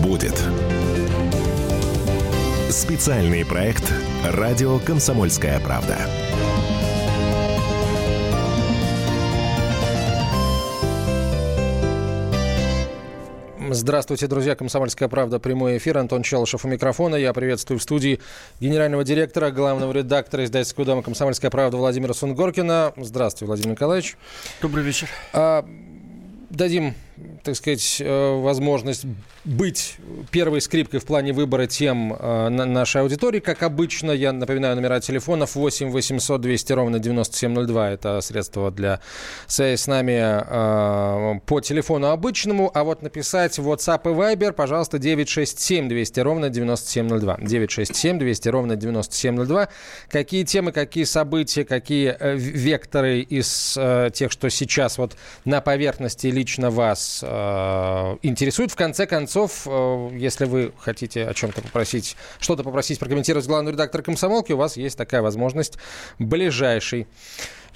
будет. 0.00 0.42
Специальный 2.70 3.44
проект 3.44 3.92
«Радио 4.24 4.78
Комсомольская 4.78 5.60
правда». 5.60 5.98
Здравствуйте, 13.72 14.26
друзья. 14.26 14.56
«Комсомольская 14.56 15.08
правда». 15.08 15.38
Прямой 15.38 15.78
эфир. 15.78 15.98
Антон 15.98 16.22
Челышев 16.22 16.64
у 16.64 16.68
микрофона. 16.68 17.14
Я 17.14 17.32
приветствую 17.32 17.78
в 17.78 17.82
студии 17.82 18.20
генерального 18.58 19.04
директора, 19.04 19.52
главного 19.52 19.92
редактора 19.92 20.44
издательского 20.44 20.86
дома 20.86 21.02
«Комсомольская 21.02 21.50
правда» 21.50 21.76
Владимира 21.76 22.12
Сунгоркина. 22.12 22.94
Здравствуйте, 22.96 23.46
Владимир 23.46 23.72
Николаевич. 23.72 24.16
Добрый 24.60 24.82
вечер. 24.82 25.08
А, 25.32 25.64
дадим 26.50 26.94
так 27.42 27.56
сказать, 27.56 27.96
э, 28.00 28.40
возможность 28.40 29.04
быть 29.44 29.96
первой 30.30 30.60
скрипкой 30.60 31.00
в 31.00 31.04
плане 31.04 31.32
выбора 31.32 31.66
тем 31.66 32.12
э, 32.12 32.48
нашей 32.48 33.02
аудитории. 33.02 33.40
Как 33.40 33.62
обычно, 33.62 34.10
я 34.10 34.32
напоминаю 34.32 34.76
номера 34.76 35.00
телефонов 35.00 35.54
8 35.54 35.90
800 35.90 36.40
200 36.40 36.72
ровно 36.72 36.98
9702. 36.98 37.90
Это 37.90 38.20
средство 38.20 38.70
для 38.70 39.00
связи 39.46 39.76
с 39.76 39.86
нами 39.86 40.12
э, 40.20 41.40
по 41.46 41.60
телефону 41.60 42.08
обычному. 42.08 42.70
А 42.74 42.84
вот 42.84 43.02
написать 43.02 43.58
в 43.58 43.70
WhatsApp 43.70 44.02
и 44.04 44.14
Viber, 44.14 44.52
пожалуйста, 44.52 44.98
967 44.98 45.88
200 45.88 46.20
ровно 46.20 46.48
9702. 46.50 47.38
967 47.40 48.18
200 48.18 48.48
ровно 48.48 48.76
9702. 48.76 49.68
Какие 50.10 50.44
темы, 50.44 50.72
какие 50.72 51.04
события, 51.04 51.64
какие 51.64 52.16
векторы 52.20 53.20
из 53.20 53.78
тех, 54.12 54.30
что 54.30 54.50
сейчас 54.50 54.98
вот 54.98 55.16
на 55.44 55.60
поверхности 55.60 56.26
лично 56.26 56.70
вас 56.70 57.09
э, 57.22 58.16
интересует. 58.22 58.70
В 58.70 58.76
конце 58.76 59.06
концов, 59.06 59.66
э, 59.66 60.10
если 60.14 60.44
вы 60.44 60.72
хотите 60.78 61.26
о 61.26 61.34
чем-то 61.34 61.62
попросить, 61.62 62.16
что-то 62.38 62.62
попросить 62.62 62.98
прокомментировать 62.98 63.46
главный 63.46 63.72
редактор 63.72 64.02
комсомолки, 64.02 64.52
у 64.52 64.56
вас 64.56 64.76
есть 64.76 64.96
такая 64.96 65.22
возможность 65.22 65.78
ближайший 66.18 67.06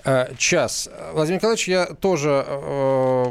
э, 0.04 0.34
час. 0.36 0.88
Владимир 1.12 1.38
Николаевич, 1.38 1.68
я 1.68 1.86
тоже 1.86 2.44
э, 2.46 3.24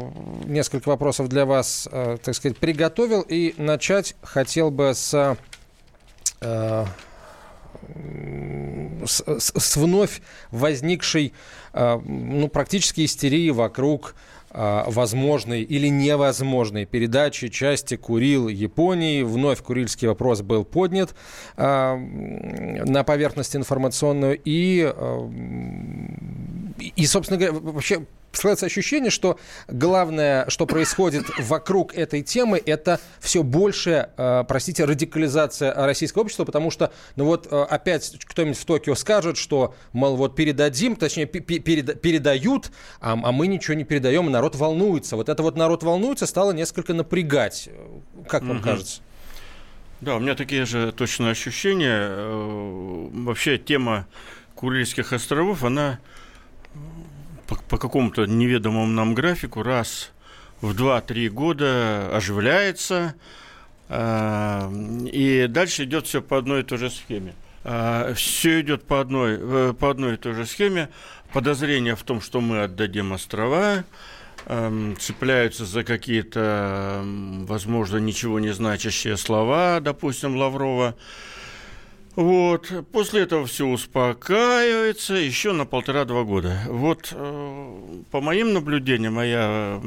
несколько 0.44 0.88
вопросов 0.88 1.28
для 1.28 1.46
вас, 1.46 1.88
э, 1.90 2.18
так 2.22 2.34
сказать, 2.34 2.58
приготовил. 2.58 3.22
И 3.22 3.54
начать 3.56 4.16
хотел 4.22 4.70
бы 4.70 4.92
с, 4.94 5.36
э, 6.40 6.84
с, 9.06 9.22
с 9.38 9.76
вновь 9.76 10.20
возникшей, 10.50 11.32
э, 11.72 11.98
ну, 12.04 12.48
практически 12.48 13.04
истерии 13.04 13.50
вокруг 13.50 14.14
а, 14.56 14.84
возможной 14.86 15.62
или 15.62 15.88
невозможной 15.88 16.84
передачи 16.84 17.48
части 17.48 17.96
Курил 17.96 18.46
Японии. 18.46 19.24
Вновь 19.24 19.60
курильский 19.60 20.06
вопрос 20.06 20.42
был 20.42 20.64
поднят 20.64 21.12
э, 21.56 21.96
на 21.96 23.02
поверхность 23.02 23.56
информационную. 23.56 24.40
И, 24.44 24.92
э, 24.94 25.28
и, 26.94 27.04
собственно 27.06 27.36
говоря, 27.36 27.58
вообще 27.58 28.06
складывается 28.36 28.66
ощущение, 28.66 29.10
что 29.10 29.38
главное, 29.68 30.48
что 30.48 30.66
происходит 30.66 31.26
вокруг 31.38 31.94
этой 31.94 32.22
темы, 32.22 32.62
это 32.64 33.00
все 33.20 33.42
больше, 33.42 34.10
э, 34.16 34.44
простите, 34.46 34.84
радикализация 34.84 35.74
российского 35.74 36.22
общества, 36.22 36.44
потому 36.44 36.70
что, 36.70 36.92
ну 37.16 37.24
вот 37.24 37.48
э, 37.50 37.62
опять 37.62 38.18
кто-нибудь 38.24 38.58
в 38.58 38.64
Токио 38.64 38.94
скажет, 38.94 39.36
что, 39.36 39.74
мол, 39.92 40.16
вот 40.16 40.36
передадим, 40.36 40.96
точнее, 40.96 41.26
переда, 41.26 41.94
передают, 41.94 42.70
а, 43.00 43.12
а 43.12 43.32
мы 43.32 43.46
ничего 43.46 43.74
не 43.74 43.84
передаем, 43.84 44.28
и 44.28 44.30
народ 44.30 44.56
волнуется. 44.56 45.16
Вот 45.16 45.28
это 45.28 45.42
вот 45.42 45.56
народ 45.56 45.82
волнуется 45.82 46.26
стало 46.26 46.52
несколько 46.52 46.94
напрягать. 46.94 47.68
Как 48.28 48.42
вам 48.42 48.56
угу. 48.58 48.64
кажется? 48.64 49.00
Да, 50.00 50.16
у 50.16 50.20
меня 50.20 50.34
такие 50.34 50.66
же 50.66 50.92
точно 50.92 51.30
ощущения. 51.30 52.08
Э, 52.10 53.08
вообще 53.12 53.58
тема 53.58 54.06
Курильских 54.54 55.12
островов, 55.12 55.64
она 55.64 55.98
по, 57.46 57.56
по 57.56 57.78
какому-то 57.78 58.26
неведомому 58.26 58.86
нам 58.86 59.14
графику 59.14 59.62
раз 59.62 60.12
в 60.60 60.72
2-3 60.72 61.28
года 61.28 62.10
оживляется, 62.16 63.14
э, 63.88 64.70
и 65.12 65.46
дальше 65.48 65.84
идет 65.84 66.06
все 66.06 66.22
по 66.22 66.38
одной 66.38 66.60
и 66.60 66.64
той 66.64 66.78
же 66.78 66.90
схеме. 66.90 67.34
Э, 67.64 68.12
все 68.14 68.60
идет 68.60 68.84
по 68.84 69.00
одной, 69.00 69.38
э, 69.40 69.74
по 69.78 69.90
одной 69.90 70.14
и 70.14 70.16
той 70.16 70.34
же 70.34 70.46
схеме. 70.46 70.90
Подозрение 71.32 71.96
в 71.96 72.02
том, 72.02 72.20
что 72.20 72.40
мы 72.40 72.62
отдадим 72.62 73.12
острова, 73.12 73.84
э, 74.46 74.94
цепляются 74.98 75.64
за 75.64 75.82
какие-то, 75.82 77.02
возможно, 77.04 77.96
ничего 77.96 78.38
не 78.38 78.52
значащие 78.52 79.16
слова, 79.16 79.80
допустим, 79.80 80.36
Лаврова. 80.36 80.94
Вот. 82.16 82.72
После 82.92 83.22
этого 83.22 83.46
все 83.46 83.66
успокаивается 83.66 85.14
еще 85.14 85.52
на 85.52 85.66
полтора-два 85.66 86.22
года. 86.22 86.60
Вот 86.68 87.08
э, 87.12 88.02
по 88.10 88.20
моим 88.20 88.52
наблюдениям, 88.52 89.18
а 89.18 89.26
я 89.26 89.80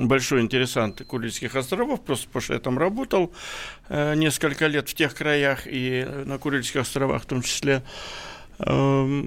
большой 0.00 0.42
интересант 0.42 1.02
Курильских 1.04 1.56
островов, 1.56 2.02
просто 2.02 2.28
потому 2.28 2.42
что 2.42 2.54
я 2.54 2.60
там 2.60 2.78
работал 2.78 3.32
э, 3.88 4.14
несколько 4.14 4.68
лет 4.68 4.88
в 4.88 4.94
тех 4.94 5.14
краях 5.14 5.62
и 5.66 6.06
на 6.24 6.38
Курильских 6.38 6.82
островах 6.82 7.22
в 7.22 7.26
том 7.26 7.42
числе, 7.42 7.82
э, 8.60 9.22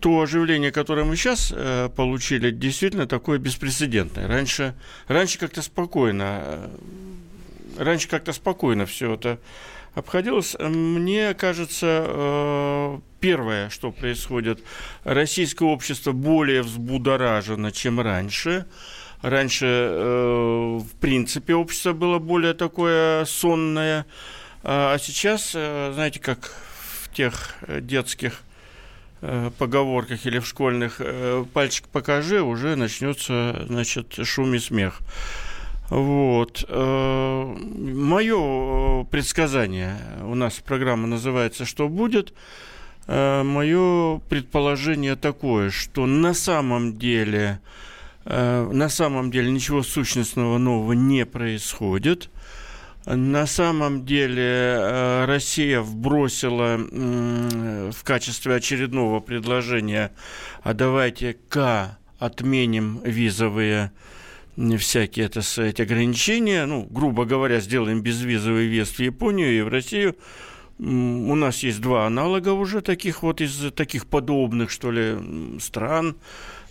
то 0.00 0.20
оживление, 0.20 0.72
которое 0.72 1.04
мы 1.04 1.16
сейчас 1.16 1.54
э, 1.56 1.88
получили, 1.96 2.50
действительно 2.50 3.06
такое 3.06 3.38
беспрецедентное. 3.38 4.28
Раньше, 4.28 4.74
раньше 5.08 5.38
как-то 5.38 5.62
спокойно, 5.62 6.42
э, 6.44 6.68
раньше 7.78 8.08
как-то 8.08 8.34
спокойно 8.34 8.84
все 8.84 9.14
это 9.14 9.38
обходилось. 9.94 10.56
Мне 10.58 11.34
кажется, 11.34 12.04
э, 12.06 12.98
первое, 13.20 13.70
что 13.70 13.92
происходит, 13.92 14.60
российское 15.04 15.64
общество 15.64 16.12
более 16.12 16.62
взбудоражено, 16.62 17.72
чем 17.72 18.00
раньше. 18.00 18.66
Раньше, 19.22 19.66
э, 19.66 20.78
в 20.78 21.00
принципе, 21.00 21.54
общество 21.54 21.92
было 21.92 22.18
более 22.18 22.54
такое 22.54 23.24
сонное, 23.24 24.06
а 24.62 24.98
сейчас, 24.98 25.52
э, 25.54 25.92
знаете, 25.94 26.20
как 26.20 26.54
в 27.02 27.14
тех 27.14 27.54
детских 27.68 28.42
поговорках 29.58 30.26
или 30.26 30.38
в 30.38 30.46
школьных 30.46 31.00
пальчик 31.54 31.88
покажи, 31.88 32.42
уже 32.42 32.76
начнется, 32.76 33.64
значит, 33.68 34.18
шум 34.22 34.54
и 34.54 34.58
смех. 34.58 35.00
Вот. 35.90 36.64
Э, 36.68 37.56
Мое 37.56 39.02
э, 39.02 39.04
предсказание, 39.10 39.96
у 40.22 40.34
нас 40.34 40.54
программа 40.54 41.06
называется 41.06 41.64
«Что 41.64 41.88
будет?», 41.88 42.32
э, 43.06 43.42
Мое 43.42 44.18
предположение 44.28 45.16
такое, 45.16 45.70
что 45.70 46.06
на 46.06 46.32
самом 46.34 46.98
деле, 46.98 47.60
на 48.24 48.88
самом 48.88 49.30
деле 49.30 49.50
ничего 49.50 49.82
сущностного 49.82 50.56
нового 50.56 50.94
не 50.94 51.26
происходит. 51.26 52.30
На 53.04 53.44
самом 53.44 54.06
деле 54.06 55.26
Россия 55.26 55.82
вбросила 55.82 56.78
в 56.78 58.02
качестве 58.02 58.54
очередного 58.54 59.20
предложения, 59.20 60.10
а 60.62 60.72
давайте-ка 60.72 61.98
отменим 62.18 63.02
визовые 63.04 63.92
всякие, 64.78 65.26
это 65.26 65.42
сказать, 65.42 65.80
ограничения. 65.80 66.66
Ну, 66.66 66.86
грубо 66.90 67.24
говоря, 67.24 67.60
сделаем 67.60 68.02
безвизовый 68.02 68.68
въезд 68.68 68.96
в 68.96 69.00
Японию 69.00 69.56
и 69.56 69.62
в 69.62 69.68
Россию. 69.68 70.16
У 70.78 71.34
нас 71.34 71.62
есть 71.62 71.80
два 71.80 72.06
аналога 72.06 72.52
уже 72.52 72.80
таких 72.80 73.22
вот 73.22 73.40
из 73.40 73.72
таких 73.72 74.06
подобных, 74.06 74.70
что 74.70 74.90
ли, 74.90 75.58
стран 75.60 76.16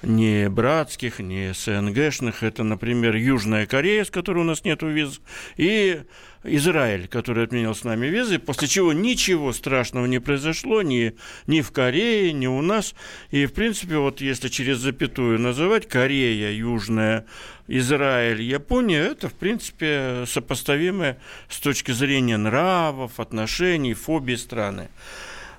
не 0.03 0.49
братских, 0.49 1.19
не 1.19 1.53
СНГшных. 1.53 2.43
Это, 2.43 2.63
например, 2.63 3.15
Южная 3.15 3.65
Корея, 3.65 4.03
с 4.03 4.11
которой 4.11 4.39
у 4.39 4.43
нас 4.43 4.63
нет 4.63 4.81
виз, 4.83 5.21
и 5.57 6.03
Израиль, 6.43 7.07
который 7.07 7.45
отменил 7.45 7.73
с 7.73 7.83
нами 7.83 8.07
визы, 8.07 8.37
после 8.37 8.67
чего 8.67 8.91
ничего 8.91 9.53
страшного 9.53 10.05
не 10.05 10.19
произошло 10.19 10.81
ни, 10.81 11.15
ни 11.47 11.61
в 11.61 11.71
Корее, 11.71 12.33
ни 12.33 12.47
у 12.47 12.61
нас. 12.61 12.95
И, 13.31 13.45
в 13.45 13.53
принципе, 13.53 13.97
вот 13.97 14.19
если 14.19 14.49
через 14.49 14.79
запятую 14.79 15.39
называть 15.39 15.87
Корея, 15.87 16.51
Южная, 16.51 17.25
Израиль, 17.67 18.41
Япония, 18.41 18.99
это, 18.99 19.29
в 19.29 19.33
принципе, 19.33 20.25
сопоставимые 20.27 21.17
с 21.47 21.59
точки 21.59 21.91
зрения 21.91 22.37
нравов, 22.37 23.19
отношений, 23.19 23.93
фобий 23.93 24.37
страны. 24.37 24.89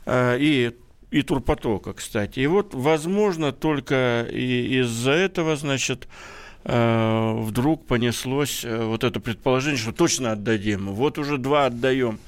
А, 0.04 0.36
и 0.36 0.72
и 1.14 1.22
турпотока, 1.22 1.92
кстати. 1.92 2.40
И 2.40 2.46
вот, 2.48 2.74
возможно, 2.74 3.52
только 3.52 4.26
из-за 4.32 5.12
этого, 5.12 5.54
значит, 5.54 6.08
э, 6.64 7.34
вдруг 7.38 7.86
понеслось 7.86 8.64
э, 8.64 8.84
вот 8.84 9.04
это 9.04 9.20
предположение, 9.20 9.78
что 9.78 9.92
точно 9.92 10.32
отдадим. 10.32 10.88
Вот 10.88 11.16
уже 11.18 11.38
два 11.38 11.66
отдаем. 11.66 12.18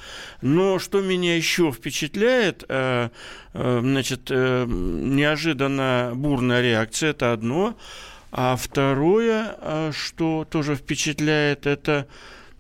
Но 0.41 0.79
что 0.79 1.01
меня 1.01 1.35
еще 1.35 1.73
впечатляет, 1.73 2.65
э, 2.69 3.09
значит, 3.53 4.31
неожиданно 4.31 6.13
бурная 6.15 6.63
реакция, 6.63 7.11
это 7.11 7.33
одно. 7.33 7.77
А 8.31 8.55
второе, 8.55 9.91
что 9.91 10.47
тоже 10.49 10.77
впечатляет, 10.77 11.67
это 11.67 12.07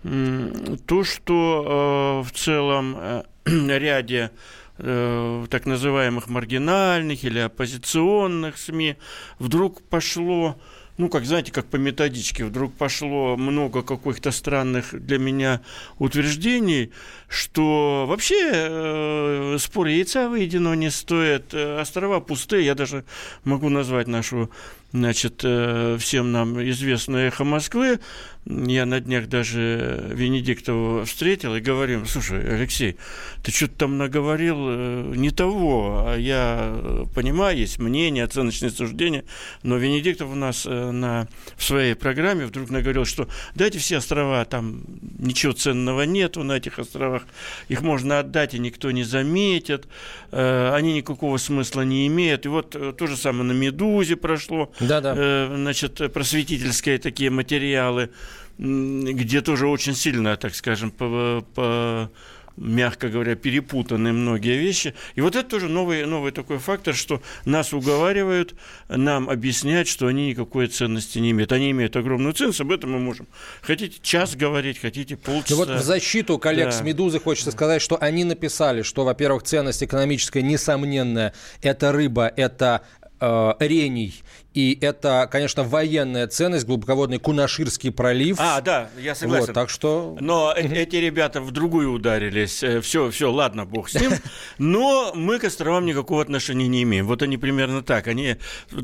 то, 0.02 1.04
что 1.04 2.24
в 2.26 2.32
целом 2.36 2.96
ряде 3.44 4.30
так 4.78 5.66
называемых 5.66 6.28
маргинальных 6.28 7.24
или 7.24 7.38
оппозиционных 7.38 8.58
СМИ. 8.58 8.96
Вдруг 9.38 9.82
пошло 9.82 10.56
ну, 10.98 11.10
как, 11.10 11.26
знаете, 11.26 11.52
как 11.52 11.66
по 11.66 11.76
методичке, 11.76 12.44
вдруг 12.44 12.72
пошло 12.72 13.36
много 13.36 13.82
каких-то 13.82 14.30
странных 14.30 14.94
для 14.98 15.18
меня 15.18 15.60
утверждений, 15.98 16.90
что 17.28 18.06
вообще 18.08 18.50
э, 18.52 19.56
спор 19.60 19.88
яйца 19.88 20.28
выеденного 20.28 20.74
не 20.74 20.90
стоит, 20.90 21.52
э, 21.52 21.80
острова 21.80 22.20
пустые, 22.20 22.64
я 22.64 22.74
даже 22.74 23.04
могу 23.44 23.68
назвать 23.68 24.08
нашу 24.08 24.50
значит, 24.96 25.40
э, 25.44 25.96
всем 26.00 26.32
нам 26.32 26.60
известное 26.70 27.28
«Эхо 27.28 27.44
Москвы». 27.44 28.00
Я 28.48 28.86
на 28.86 29.00
днях 29.00 29.26
даже 29.26 30.08
Венедиктова 30.12 31.04
встретил 31.04 31.56
и 31.56 31.60
говорим, 31.60 32.06
слушай, 32.06 32.38
Алексей, 32.54 32.96
ты 33.42 33.50
что-то 33.50 33.74
там 33.74 33.98
наговорил 33.98 34.56
э, 34.60 35.12
не 35.16 35.30
того, 35.30 36.04
а 36.06 36.16
я 36.16 37.04
понимаю, 37.12 37.58
есть 37.58 37.80
мнение, 37.80 38.22
оценочные 38.22 38.70
суждения, 38.70 39.24
но 39.64 39.76
Венедиктов 39.78 40.30
у 40.30 40.36
нас 40.36 40.64
э, 40.64 40.90
на, 40.92 41.26
в 41.56 41.64
своей 41.64 41.94
программе 41.96 42.46
вдруг 42.46 42.70
наговорил, 42.70 43.04
что 43.04 43.28
дайте 43.56 43.80
все 43.80 43.96
острова, 43.96 44.44
там 44.44 44.84
ничего 45.18 45.52
ценного 45.52 46.02
нету 46.02 46.44
на 46.44 46.52
этих 46.52 46.78
островах, 46.78 47.22
их 47.66 47.82
можно 47.82 48.20
отдать, 48.20 48.54
и 48.54 48.60
никто 48.60 48.92
не 48.92 49.02
заметит, 49.02 49.88
они 50.30 50.94
никакого 50.94 51.38
смысла 51.38 51.82
не 51.82 52.06
имеют. 52.06 52.46
И 52.46 52.48
вот 52.48 52.70
то 52.70 53.06
же 53.06 53.16
самое 53.16 53.44
на 53.44 53.52
«Медузе» 53.52 54.14
прошло, 54.14 54.72
да, 54.86 55.00
да. 55.00 55.14
Э, 55.16 55.54
значит, 55.54 56.12
просветительские 56.12 56.98
такие 56.98 57.30
материалы, 57.30 58.10
где 58.58 59.40
тоже 59.42 59.66
очень 59.66 59.94
сильно, 59.94 60.36
так 60.36 60.54
скажем, 60.54 60.90
по, 60.90 61.44
по 61.54 62.10
мягко 62.56 63.08
говоря, 63.08 63.34
перепутаны 63.34 64.12
многие 64.12 64.56
вещи. 64.58 64.94
И 65.14 65.20
вот 65.20 65.36
это 65.36 65.48
тоже 65.48 65.68
новый, 65.68 66.06
новый 66.06 66.32
такой 66.32 66.58
фактор, 66.58 66.94
что 66.94 67.22
нас 67.44 67.72
уговаривают 67.72 68.54
нам 68.88 69.28
объяснять, 69.28 69.88
что 69.88 70.06
они 70.06 70.28
никакой 70.28 70.68
ценности 70.68 71.18
не 71.18 71.30
имеют. 71.30 71.52
Они 71.52 71.70
имеют 71.70 71.96
огромную 71.96 72.32
ценность, 72.32 72.60
об 72.60 72.72
этом 72.72 72.92
мы 72.92 72.98
можем. 72.98 73.26
Хотите 73.62 73.98
час 74.02 74.36
говорить, 74.36 74.78
хотите 74.78 75.16
полчаса. 75.16 75.54
Ну 75.54 75.56
вот 75.56 75.68
в 75.70 75.82
защиту 75.82 76.38
коллег 76.38 76.66
да. 76.66 76.72
с 76.72 76.80
«Медузы» 76.82 77.20
хочется 77.20 77.52
сказать, 77.52 77.82
что 77.82 77.98
они 78.00 78.24
написали, 78.24 78.82
что, 78.82 79.04
во-первых, 79.04 79.42
ценность 79.42 79.82
экономическая 79.82 80.42
несомненная. 80.42 81.34
Это 81.62 81.92
рыба, 81.92 82.32
это 82.36 82.82
э, 83.20 83.52
рений 83.60 84.14
и 84.56 84.78
это, 84.80 85.28
конечно, 85.30 85.64
военная 85.64 86.26
ценность, 86.28 86.64
глубоководный 86.64 87.18
Кунаширский 87.18 87.92
пролив. 87.92 88.38
А, 88.40 88.62
да, 88.62 88.88
я 88.98 89.14
согласен. 89.14 89.48
Вот, 89.48 89.54
так 89.54 89.68
что... 89.68 90.16
Но 90.18 90.50
эти 90.56 90.96
ребята 90.96 91.42
в 91.42 91.50
другую 91.50 91.92
ударились. 91.92 92.64
Все, 92.80 93.08
э, 93.08 93.10
все, 93.10 93.30
ладно, 93.30 93.66
бог 93.66 93.90
с 93.90 94.00
ним. 94.00 94.12
Но 94.56 95.12
мы 95.14 95.38
к 95.40 95.44
островам 95.44 95.84
никакого 95.84 96.22
отношения 96.22 96.68
не 96.68 96.84
имеем. 96.84 97.06
Вот 97.06 97.20
они 97.20 97.36
примерно 97.36 97.82
так. 97.82 98.06
Они, 98.06 98.36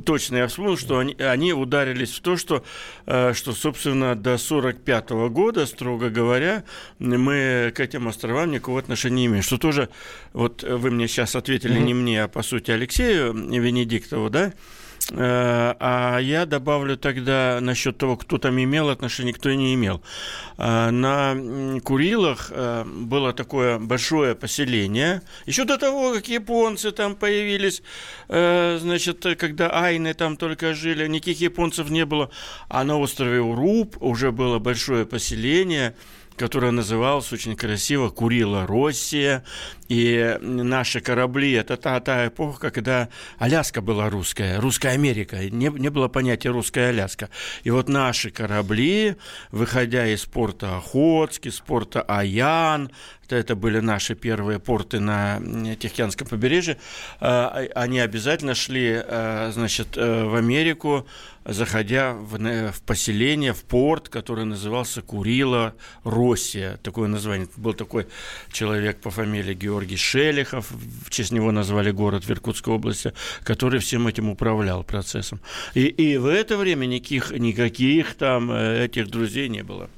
точно 0.04 0.36
я 0.36 0.46
вспомнил, 0.46 0.76
что 0.76 0.98
они, 0.98 1.14
они 1.14 1.54
ударились 1.54 2.10
в 2.10 2.20
то, 2.20 2.36
что, 2.36 2.62
э, 3.06 3.32
что, 3.32 3.52
собственно, 3.54 4.14
до 4.14 4.36
45 4.36 5.08
года, 5.30 5.64
строго 5.64 6.10
говоря, 6.10 6.64
мы 6.98 7.72
к 7.74 7.80
этим 7.80 8.08
островам 8.08 8.50
никакого 8.50 8.78
отношения 8.78 9.16
не 9.16 9.26
имеем. 9.26 9.42
Что 9.42 9.56
тоже, 9.56 9.88
вот 10.34 10.64
вы 10.64 10.90
мне 10.90 11.08
сейчас 11.08 11.34
ответили 11.34 11.78
не 11.78 11.94
мне, 11.94 12.24
а 12.24 12.28
по 12.28 12.42
сути 12.42 12.70
Алексею 12.70 13.32
Венедиктову, 13.32 14.28
да, 14.28 14.52
Э, 14.52 14.81
а 15.10 16.18
я 16.18 16.46
добавлю 16.46 16.96
тогда 16.96 17.58
насчет 17.60 17.98
того, 17.98 18.16
кто 18.16 18.38
там 18.38 18.62
имел 18.62 18.88
отношение, 18.88 19.34
кто 19.34 19.52
не 19.52 19.74
имел. 19.74 20.02
Э, 20.58 20.90
на 20.90 21.80
Курилах 21.80 22.50
э, 22.50 22.84
было 22.84 23.32
такое 23.32 23.78
большое 23.78 24.34
поселение. 24.34 25.22
Еще 25.46 25.64
до 25.64 25.78
того, 25.78 26.14
как 26.14 26.28
японцы 26.28 26.92
там 26.92 27.16
появились, 27.16 27.82
значит, 28.28 29.26
когда 29.38 29.70
айны 29.70 30.14
там 30.14 30.36
только 30.36 30.74
жили, 30.74 31.06
никаких 31.06 31.40
японцев 31.40 31.90
не 31.90 32.04
было. 32.04 32.30
А 32.68 32.84
на 32.84 32.98
острове 32.98 33.40
Уруб 33.40 33.96
уже 34.00 34.32
было 34.32 34.58
большое 34.58 35.06
поселение– 35.06 35.94
которая 36.36 36.70
называлась 36.70 37.32
очень 37.32 37.56
красиво 37.56 38.08
«Курила 38.08 38.66
Россия». 38.66 39.44
И 39.88 40.38
наши 40.40 41.00
корабли– 41.00 41.52
это 41.52 41.76
та, 41.76 42.00
та 42.00 42.28
эпоха, 42.28 42.70
когда 42.70 43.08
Аляска 43.38 43.82
была 43.82 44.08
русская, 44.08 44.58
русская 44.58 44.90
Америка. 44.90 45.36
Не, 45.50 45.68
не 45.68 45.90
было 45.90 46.08
понятия 46.08 46.48
русская 46.48 46.88
Аляска. 46.88 47.28
И 47.62 47.70
вот 47.70 47.88
наши 47.88 48.30
корабли, 48.30 49.16
выходя 49.50 50.06
из 50.06 50.24
порта 50.24 50.78
Охотск, 50.78 51.44
из 51.46 51.60
порта 51.60 52.00
Аян, 52.02 52.90
это 53.36 53.54
были 53.54 53.80
наши 53.80 54.14
первые 54.14 54.58
порты 54.58 55.00
на 55.00 55.40
Тихоокеанском 55.76 56.28
побережье, 56.28 56.76
э, 57.20 57.68
они 57.74 58.00
обязательно 58.00 58.54
шли, 58.54 59.02
э, 59.04 59.50
значит, 59.52 59.96
э, 59.96 60.24
в 60.24 60.34
Америку, 60.34 61.06
заходя 61.44 62.12
в, 62.12 62.38
в 62.38 62.82
поселение, 62.82 63.52
в 63.52 63.64
порт, 63.64 64.08
который 64.08 64.44
назывался 64.44 65.02
Курила 65.02 65.74
Россия. 66.04 66.78
Такое 66.84 67.08
название. 67.08 67.48
Был 67.56 67.74
такой 67.74 68.06
человек 68.52 69.00
по 69.00 69.10
фамилии 69.10 69.54
Георгий 69.54 69.96
Шелихов, 69.96 70.70
в 70.70 71.10
честь 71.10 71.32
него 71.32 71.50
назвали 71.50 71.90
город 71.90 72.24
в 72.24 72.30
Иркутской 72.30 72.74
области, 72.74 73.12
который 73.42 73.80
всем 73.80 74.06
этим 74.06 74.30
управлял 74.30 74.84
процессом. 74.84 75.40
И, 75.74 75.86
и 75.86 76.16
в 76.16 76.26
это 76.26 76.56
время 76.56 76.86
никаких, 76.86 77.32
никаких 77.32 78.14
там 78.14 78.52
этих 78.52 79.08
друзей 79.08 79.48
не 79.48 79.62
было. 79.62 79.90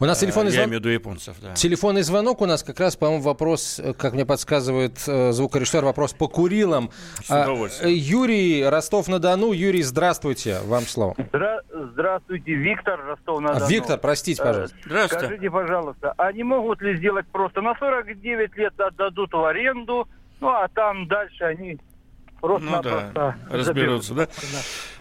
У 0.00 0.04
нас 0.04 0.18
телефонный 0.18 0.50
звонок. 0.50 0.66
Я 0.66 0.70
имею 0.70 0.80
в 0.80 0.84
виду 0.84 0.88
японцев, 0.92 1.36
да. 1.40 1.54
Телефонный 1.54 2.02
звонок 2.02 2.40
у 2.40 2.46
нас 2.46 2.64
как 2.64 2.77
раз, 2.80 2.96
по-моему, 2.96 3.22
вопрос, 3.22 3.78
э, 3.78 3.92
как 3.94 4.12
мне 4.12 4.24
подсказывает 4.26 5.02
э, 5.06 5.32
звукорежиссер, 5.32 5.84
вопрос 5.84 6.12
по 6.12 6.28
Курилам. 6.28 6.90
А, 7.28 7.46
Юрий, 7.84 8.64
Ростов-на-Дону. 8.64 9.52
Юрий, 9.52 9.82
здравствуйте, 9.82 10.58
вам 10.64 10.82
слово. 10.82 11.14
Здра- 11.18 11.62
здравствуйте, 11.92 12.54
Виктор, 12.54 13.00
Ростов-на-Дону. 13.04 13.64
А, 13.64 13.68
Виктор, 13.68 13.98
простите, 13.98 14.42
пожалуйста. 14.42 14.76
Э, 14.76 14.82
здравствуйте. 14.86 15.26
Скажите, 15.26 15.50
пожалуйста, 15.50 16.14
а 16.16 16.32
не 16.32 16.42
могут 16.42 16.82
ли 16.82 16.96
сделать 16.96 17.26
просто 17.28 17.60
на 17.60 17.74
49 17.74 18.56
лет 18.56 18.80
отдадут 18.80 19.32
в 19.32 19.44
аренду, 19.44 20.08
ну 20.40 20.48
а 20.48 20.68
там 20.68 21.06
дальше 21.08 21.44
они 21.44 21.78
Просто 22.40 22.70
ну 22.70 22.82
да, 22.82 23.36
разберутся, 23.50 24.14
да? 24.14 24.26
да? 24.26 24.58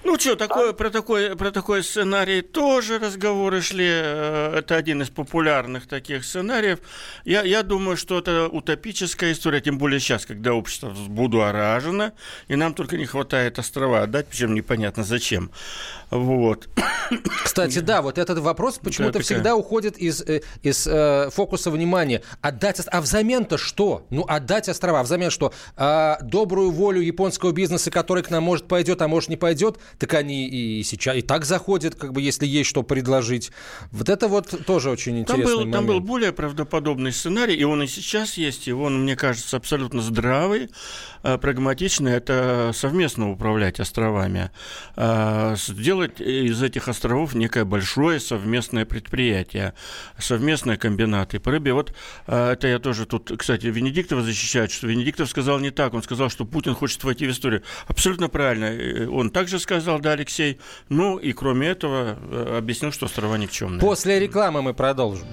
Ну 0.08 0.18
что, 0.18 0.38
такое, 0.38 0.70
а... 0.70 0.74
про, 0.74 0.90
такой, 0.90 1.36
про 1.36 1.52
такой 1.52 1.84
сценарий 1.84 2.42
тоже 2.42 2.98
разговоры 2.98 3.62
шли. 3.62 3.90
Э, 3.90 4.54
это 4.60 4.78
один 4.78 5.02
из 5.02 5.10
популярных 5.10 5.86
таких 5.86 6.24
сценариев. 6.24 6.80
Я, 7.26 7.44
я 7.44 7.62
думаю, 7.62 7.98
что 7.98 8.20
это 8.20 8.48
утопическая 8.48 9.34
история, 9.34 9.60
тем 9.60 9.78
более 9.78 10.00
сейчас, 10.00 10.26
когда 10.26 10.54
общество 10.54 10.88
взбудоражено, 10.88 12.14
и 12.48 12.56
нам 12.56 12.74
только 12.74 12.96
не 12.96 13.06
хватает 13.06 13.60
острова 13.60 14.04
отдать, 14.04 14.28
причем 14.28 14.56
непонятно 14.56 15.04
зачем. 15.04 15.52
Вот. 16.10 16.70
Кстати, 17.44 17.80
да, 17.80 18.02
вот 18.02 18.18
этот 18.18 18.40
вопрос 18.40 18.80
почему-то 18.82 19.20
всегда 19.20 19.58
уходит 19.58 19.98
из, 19.98 20.22
э, 20.22 20.42
из 20.64 20.88
э, 20.88 21.30
фокуса 21.32 21.70
внимания. 21.70 22.22
Отдать, 22.40 22.82
а 22.90 23.02
взамен-то 23.02 23.58
что? 23.58 24.06
Ну, 24.10 24.24
отдать 24.26 24.70
острова. 24.70 25.02
А 25.02 25.04
взамен 25.04 25.32
что? 25.32 25.52
А, 25.76 26.18
добрую 26.22 26.72
волю 26.72 27.02
японского 27.02 27.52
бизнеса, 27.52 27.92
который 27.92 28.24
к 28.24 28.30
нам 28.30 28.44
может 28.44 28.70
пойдет, 28.70 29.02
а 29.02 29.10
может 29.10 29.30
не 29.30 29.36
пойдет, 29.36 29.80
так 30.00 30.14
они 30.14 30.48
и 30.48 30.84
сейчас 30.84 31.16
и 31.16 31.22
так 31.22 31.46
заходят, 31.46 31.96
как 31.96 32.14
бы, 32.14 32.22
если 32.22 32.46
есть 32.46 32.70
что 32.70 32.84
предложить. 32.84 33.52
Вот 33.92 34.10
это 34.10 34.28
вот 34.28 34.66
тоже 34.66 34.90
очень 34.90 35.20
интересный 35.20 35.46
там 35.46 35.52
был, 35.52 35.60
момент. 35.60 35.74
Там 35.74 35.86
был 35.86 36.00
более 36.00 36.32
правдоподобный 36.32 37.12
сценарий, 37.12 37.56
и 37.56 37.64
он 37.64 37.84
и 37.84 37.88
сейчас 37.88 38.38
есть, 38.38 38.68
и 38.68 38.74
он, 38.74 39.04
мне 39.04 39.16
кажется, 39.16 39.58
абсолютно 39.58 40.02
здравый, 40.02 40.70
э, 41.24 41.38
прагматичный. 41.38 42.14
Это 42.14 42.72
совместно 42.74 43.32
управлять 43.32 43.80
островами. 43.80 44.52
Сделать 44.96 45.98
сделать 45.98 46.22
из 46.22 46.62
этих 46.64 46.88
островов 46.88 47.34
некое 47.36 47.66
большое 47.66 48.20
совместное 48.20 48.86
предприятие, 48.86 49.74
совместные 50.20 50.78
комбинаты 50.78 51.40
по 51.40 51.52
рыбе. 51.52 51.74
Вот 51.74 51.94
а, 52.28 52.54
это 52.54 52.68
я 52.68 52.80
тоже 52.80 53.06
тут, 53.06 53.32
кстати, 53.38 53.68
Венедиктова 53.68 54.22
защищает, 54.22 54.72
что 54.72 54.88
Венедиктов 54.88 55.30
сказал 55.30 55.60
не 55.60 55.72
так. 55.72 55.94
Он 55.94 56.04
сказал, 56.04 56.30
что 56.30 56.46
Путин 56.46 56.74
хочет 56.76 57.04
войти 57.04 57.28
в 57.28 57.32
историю. 57.32 57.64
Абсолютно 57.88 58.30
правильно. 58.30 59.10
Он 59.12 59.30
также 59.30 59.60
сказал, 59.60 59.77
да, 59.86 60.12
Алексей. 60.12 60.60
Ну 60.90 61.18
и 61.18 61.34
кроме 61.34 61.68
этого 61.68 62.18
э, 62.32 62.58
объяснил, 62.58 62.92
что 62.92 63.06
острова 63.06 63.38
никчемные. 63.38 63.80
После 63.80 64.20
рекламы 64.20 64.62
мы 64.62 64.74
продолжим. 64.74 65.28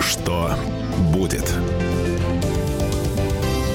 Что 0.00 0.54
будет? 1.12 1.52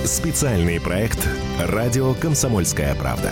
Специальный 0.05 0.79
проект 0.81 1.27
«Радио 1.59 2.13
Комсомольская 2.13 2.95
правда». 2.95 3.31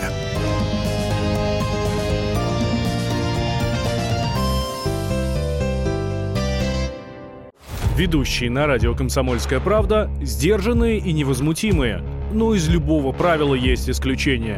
Ведущие 8.00 8.50
на 8.50 8.66
радио 8.66 8.96
«Комсомольская 8.96 9.60
правда» 9.60 10.10
сдержанные 10.22 11.00
и 11.00 11.12
невозмутимые. 11.12 12.02
Но 12.32 12.56
из 12.56 12.70
любого 12.70 13.12
правила 13.12 13.54
есть 13.54 13.90
исключение. 13.90 14.58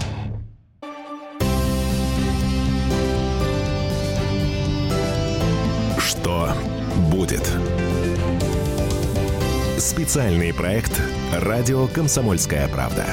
Специальный 10.11 10.53
проект 10.53 11.01
«Радио 11.31 11.87
Комсомольская 11.87 12.67
правда». 12.67 13.05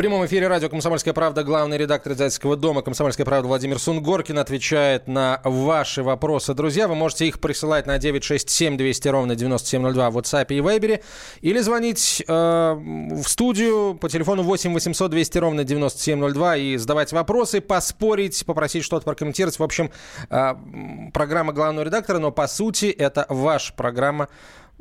Прямом 0.00 0.24
эфире 0.24 0.48
радио 0.48 0.70
«Комсомольская 0.70 1.12
правда» 1.12 1.44
главный 1.44 1.76
редактор 1.76 2.14
издательского 2.14 2.56
дома 2.56 2.80
«Комсомольская 2.80 3.26
правда» 3.26 3.46
Владимир 3.48 3.78
Сунгоркин 3.78 4.38
отвечает 4.38 5.06
на 5.06 5.42
ваши 5.44 6.02
вопросы. 6.02 6.54
Друзья, 6.54 6.88
вы 6.88 6.94
можете 6.94 7.28
их 7.28 7.38
присылать 7.38 7.84
на 7.84 7.98
967 7.98 8.78
200 8.78 9.08
ровно 9.08 9.36
9702 9.36 10.10
в 10.10 10.16
WhatsApp 10.16 10.46
и 10.48 10.60
Viber 10.60 11.02
или 11.42 11.58
звонить 11.58 12.24
э, 12.26 12.32
в 12.32 13.24
студию 13.24 13.94
по 13.94 14.08
телефону 14.08 14.42
8 14.42 14.72
800 14.72 15.10
200 15.10 15.36
ровно 15.36 15.64
9702 15.64 16.56
и 16.56 16.76
задавать 16.78 17.12
вопросы, 17.12 17.60
поспорить, 17.60 18.46
попросить 18.46 18.84
что-то 18.84 19.04
прокомментировать. 19.04 19.58
В 19.58 19.62
общем, 19.62 19.90
э, 20.30 20.54
программа 21.12 21.52
главного 21.52 21.84
редактора, 21.84 22.18
но 22.20 22.30
по 22.32 22.46
сути 22.48 22.86
это 22.86 23.26
ваша 23.28 23.74
программа 23.74 24.30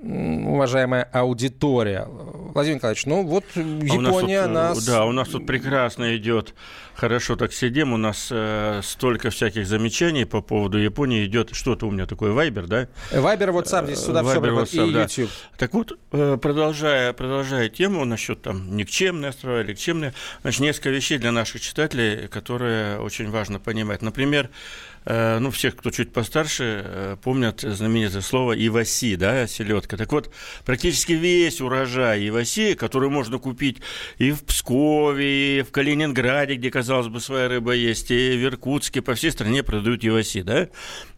уважаемая 0.01 1.03
аудитория. 1.03 2.07
Владимир 2.53 2.77
Николаевич, 2.77 3.05
ну 3.05 3.23
вот 3.23 3.45
А 3.55 3.59
у 3.59 4.01
нас 4.01 4.13
Япония 4.15 4.41
тут, 4.43 4.49
э, 4.49 4.53
нас... 4.53 4.85
Да, 4.85 5.05
у 5.05 5.11
нас 5.11 5.27
тут 5.29 5.45
прекрасно 5.45 6.15
идет. 6.15 6.53
Хорошо 6.95 7.35
так 7.35 7.53
сидим. 7.53 7.93
У 7.93 7.97
нас 7.97 8.27
э, 8.29 8.81
столько 8.83 9.29
всяких 9.29 9.65
замечаний 9.67 10.25
по 10.25 10.41
поводу 10.41 10.77
Японии 10.77 11.25
идет. 11.25 11.49
Что-то 11.53 11.87
у 11.87 11.91
меня 11.91 12.05
такое, 12.05 12.31
Вайбер, 12.31 12.67
да? 12.67 12.87
Вайбер, 13.11 13.51
WhatsApp, 13.51 13.85
здесь 13.85 13.99
сюда 13.99 14.23
все 14.23 14.37
Viber, 14.37 14.41
приходит, 14.41 14.73
и 14.73 14.77
WhatsApp, 14.77 14.91
да. 14.91 15.01
YouTube. 15.03 15.29
Так 15.57 15.73
вот, 15.73 15.99
э, 16.11 16.37
продолжая, 16.41 17.13
продолжая 17.13 17.69
тему 17.69 18.03
насчет 18.03 18.41
там 18.41 18.75
никчемные 18.75 19.29
острова 19.29 19.63
никчемные, 19.63 20.13
значит, 20.41 20.59
несколько 20.61 20.89
вещей 20.89 21.17
для 21.17 21.31
наших 21.31 21.61
читателей, 21.61 22.27
которые 22.27 22.99
очень 22.99 23.29
важно 23.29 23.59
понимать. 23.59 24.01
Например, 24.01 24.49
э, 24.98 24.98
ну, 25.09 25.49
всех, 25.49 25.75
кто 25.75 25.89
чуть 25.89 26.13
постарше, 26.13 26.83
э, 26.85 27.17
помнят 27.23 27.61
знаменитое 27.61 28.21
слово 28.21 28.53
«иваси», 28.53 29.15
да, 29.15 29.47
селедка. 29.47 29.97
Так 29.97 30.11
вот, 30.11 30.31
практически 30.65 31.13
весь 31.13 31.61
урожай 31.61 32.29
иваси, 32.29 32.75
который 32.75 33.09
можно 33.09 33.39
купить 33.39 33.77
и 34.19 34.31
в 34.31 34.43
Пскове, 34.43 35.59
и 35.59 35.61
в 35.63 35.71
Калининграде, 35.71 36.55
где, 36.55 36.69
казалось 36.69 37.07
бы, 37.07 37.19
своя 37.19 37.47
рыба 37.47 37.71
есть, 37.73 38.11
и 38.11 38.37
в 38.37 38.45
Иркутске, 38.45 39.01
по 39.01 39.15
всей 39.15 39.31
стране 39.31 39.63
продают 39.63 40.05
иваси, 40.05 40.43
да, 40.43 40.69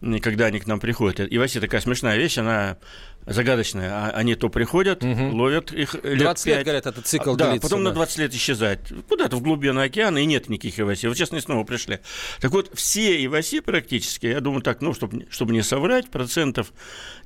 и 0.01 0.19
когда 0.19 0.45
они 0.45 0.59
к 0.59 0.67
нам 0.67 0.79
приходят. 0.79 1.27
Иваси 1.29 1.59
такая 1.59 1.81
смешная 1.81 2.17
вещь, 2.17 2.37
она 2.37 2.77
загадочная. 3.25 3.89
А- 3.91 4.09
Они 4.11 4.35
то 4.35 4.49
приходят, 4.49 5.03
ловят 5.03 5.71
их 5.71 5.93
лет 6.03 6.17
20 6.19 6.45
лет, 6.45 6.55
пять. 6.57 6.65
говорят, 6.65 6.85
этот 6.87 7.05
цикл 7.07 7.35
Да, 7.35 7.51
длится, 7.51 7.67
потом 7.67 7.83
да. 7.83 7.89
на 7.89 7.95
20 7.95 8.17
лет 8.19 8.33
исчезает. 8.33 8.79
Куда-то 9.07 9.35
в 9.37 9.41
глубину 9.41 9.81
океана, 9.81 10.17
и 10.19 10.25
нет 10.25 10.49
никаких 10.49 10.79
ивасей. 10.79 11.07
Вот 11.07 11.17
сейчас 11.17 11.31
они 11.31 11.41
снова 11.41 11.63
пришли. 11.63 11.99
Так 12.39 12.51
вот, 12.51 12.71
все 12.73 13.23
иваси 13.25 13.59
практически, 13.59 14.27
я 14.27 14.39
думаю 14.41 14.61
так, 14.61 14.81
ну, 14.81 14.93
чтобы, 14.93 15.27
чтобы 15.29 15.53
не 15.53 15.61
соврать, 15.61 16.09
процентов 16.09 16.73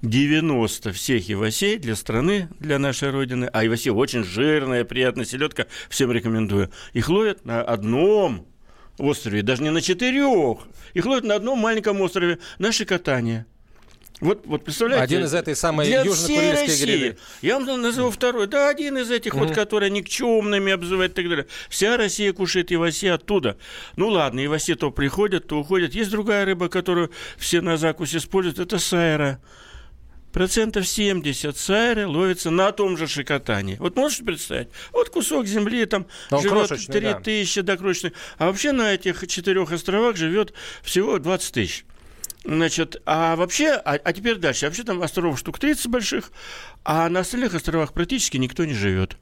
90 0.02 0.92
всех 0.92 1.30
ивасей 1.30 1.78
для 1.78 1.96
страны, 1.96 2.50
для 2.60 2.80
нашей 2.80 3.10
Родины, 3.10 3.50
а 3.52 3.66
иваси 3.66 3.90
очень 3.90 4.24
жирная, 4.24 4.84
приятная 4.86 5.26
селедка, 5.26 5.68
всем 5.90 6.12
рекомендую. 6.12 6.70
Их 6.94 7.10
ловят 7.10 7.46
на 7.46 7.62
одном 7.62 8.48
острове, 8.98 9.42
даже 9.42 9.64
не 9.64 9.72
на 9.72 9.82
четырех. 9.82 10.60
Их 10.94 11.06
ловят 11.06 11.24
на 11.26 11.36
одном 11.36 11.60
маленьком 11.60 12.00
острове, 12.02 12.40
наше 12.60 12.86
катание. 12.86 13.46
Вот, 14.22 14.46
вот 14.46 14.64
представляете? 14.64 15.04
Один 15.04 15.26
из 15.26 15.34
этой 15.34 15.56
самой 15.56 15.90
южно-курильской 15.90 16.86
гряды. 16.86 17.18
Я 17.42 17.60
вам 17.60 17.82
назову 17.82 18.12
второй. 18.12 18.48
Да, 18.48 18.70
один 18.70 18.98
из 18.98 19.12
этих 19.12 19.34
вот, 19.34 19.52
которые 19.52 19.90
никчемными 19.90 20.72
обзывают 20.72 21.12
и 21.14 21.16
так 21.16 21.30
далее. 21.30 21.48
Вся 21.70 21.98
Россия 21.98 22.32
кушает 22.32 22.72
иваси 22.72 23.08
оттуда. 23.08 23.58
Ну 23.98 24.08
ладно, 24.08 24.46
иваси 24.46 24.76
то 24.76 24.90
приходят, 24.92 25.48
то 25.48 25.60
уходят. 25.60 25.94
Есть 25.94 26.12
другая 26.12 26.46
рыба, 26.46 26.70
которую 26.70 27.12
все 27.38 27.62
на 27.62 27.78
закусь 27.78 28.16
используют. 28.16 28.60
Это 28.60 28.80
сайра. 28.80 29.42
Процентов 30.32 30.86
70 30.86 31.56
сайры 31.56 32.08
ловится 32.08 32.50
на 32.52 32.74
том 32.74 32.98
же 32.98 33.08
шикотании. 33.08 33.78
Вот 33.80 33.96
можете 33.96 34.26
представить? 34.26 34.68
Вот 34.92 35.10
кусок 35.10 35.46
земли, 35.46 35.86
там 35.86 36.08
Но 36.30 36.42
живет 36.42 36.68
крошечный, 36.68 36.94
3 36.94 37.02
да. 37.02 37.20
тысячи, 37.22 37.62
да, 37.62 37.78
крошечный. 37.78 38.14
А 38.38 38.48
вообще 38.48 38.74
на 38.74 38.94
этих 38.94 39.26
четырех 39.28 39.72
островах 39.72 40.18
живет 40.18 40.54
всего 40.84 41.20
20 41.20 41.54
тысяч. 41.54 41.86
Значит, 42.46 43.02
а 43.06 43.36
вообще, 43.36 43.72
а, 43.72 43.94
а 43.94 44.14
теперь 44.14 44.36
дальше. 44.36 44.66
Вообще 44.66 44.84
там 44.84 45.02
островов 45.02 45.40
штук 45.40 45.58
30 45.58 45.88
больших, 45.88 46.32
а 46.84 47.10
на 47.10 47.22
остальных 47.22 47.56
островах 47.56 47.94
практически 47.94 48.38
никто 48.38 48.66
не 48.66 48.74
живет. 48.74 49.18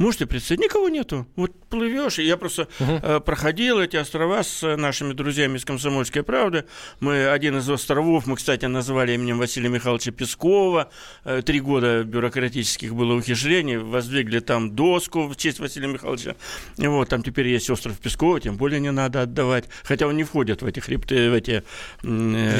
Можете 0.00 0.24
представить, 0.26 0.62
никого 0.62 0.88
нету. 0.88 1.26
Вот 1.36 1.52
плывешь, 1.68 2.18
и 2.18 2.24
я 2.24 2.38
просто 2.38 2.68
э, 2.78 3.20
проходил 3.20 3.78
эти 3.80 3.96
острова 3.98 4.42
с 4.42 4.62
э, 4.62 4.76
нашими 4.76 5.12
друзьями 5.12 5.58
из 5.58 5.66
«Комсомольской 5.66 6.22
правды». 6.22 6.64
Мы 7.00 7.26
один 7.28 7.58
из 7.58 7.68
островов, 7.68 8.26
мы, 8.26 8.36
кстати, 8.36 8.64
назвали 8.64 9.12
именем 9.12 9.36
Василия 9.38 9.68
Михайловича 9.68 10.10
Пескова. 10.10 10.88
Э, 11.26 11.42
Три 11.44 11.60
года 11.60 12.02
бюрократических 12.02 12.94
было 12.94 13.12
ухищрений, 13.14 13.76
воздвигли 13.76 14.38
там 14.38 14.74
доску 14.74 15.28
в 15.28 15.36
честь 15.36 15.60
Василия 15.60 15.88
Михайловича. 15.88 16.34
И 16.78 16.86
вот, 16.86 17.10
там 17.10 17.22
теперь 17.22 17.48
есть 17.48 17.68
остров 17.68 17.98
Пескова, 17.98 18.40
тем 18.40 18.56
более 18.56 18.80
не 18.80 18.92
надо 18.92 19.20
отдавать. 19.20 19.66
Хотя 19.84 20.06
он 20.06 20.16
не 20.16 20.24
входит 20.24 20.62
в 20.62 20.66
эти 20.66 20.80
хребты, 20.80 21.28
в 21.30 21.34
эти... 21.34 21.62
э, 22.02 22.56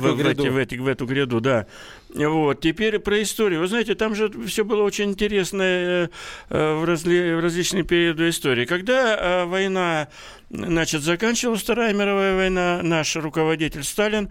в- 0.00 0.16
в 0.16 0.18
эти- 0.26 0.48
в 0.50 0.56
эти- 0.56 0.74
в 0.74 0.86
эту 0.88 1.06
гряду, 1.06 1.40
да. 1.40 1.66
Вот. 2.14 2.60
Теперь 2.60 2.98
про 2.98 3.22
историю. 3.22 3.60
Вы 3.60 3.68
знаете, 3.68 3.94
там 3.94 4.14
же 4.14 4.30
все 4.46 4.64
было 4.64 4.82
очень 4.82 5.10
интересно 5.10 5.62
э, 5.62 6.08
э, 6.48 6.74
в, 6.74 6.84
разли- 6.84 7.36
в 7.36 7.40
различные 7.40 7.84
периоды 7.84 8.28
истории. 8.28 8.64
Когда 8.64 9.16
э, 9.16 9.44
война 9.44 10.08
значит, 10.50 11.02
заканчивалась, 11.02 11.62
Вторая 11.62 11.94
мировая 11.94 12.34
война, 12.34 12.80
наш 12.82 13.14
руководитель 13.16 13.84
Сталин 13.84 14.28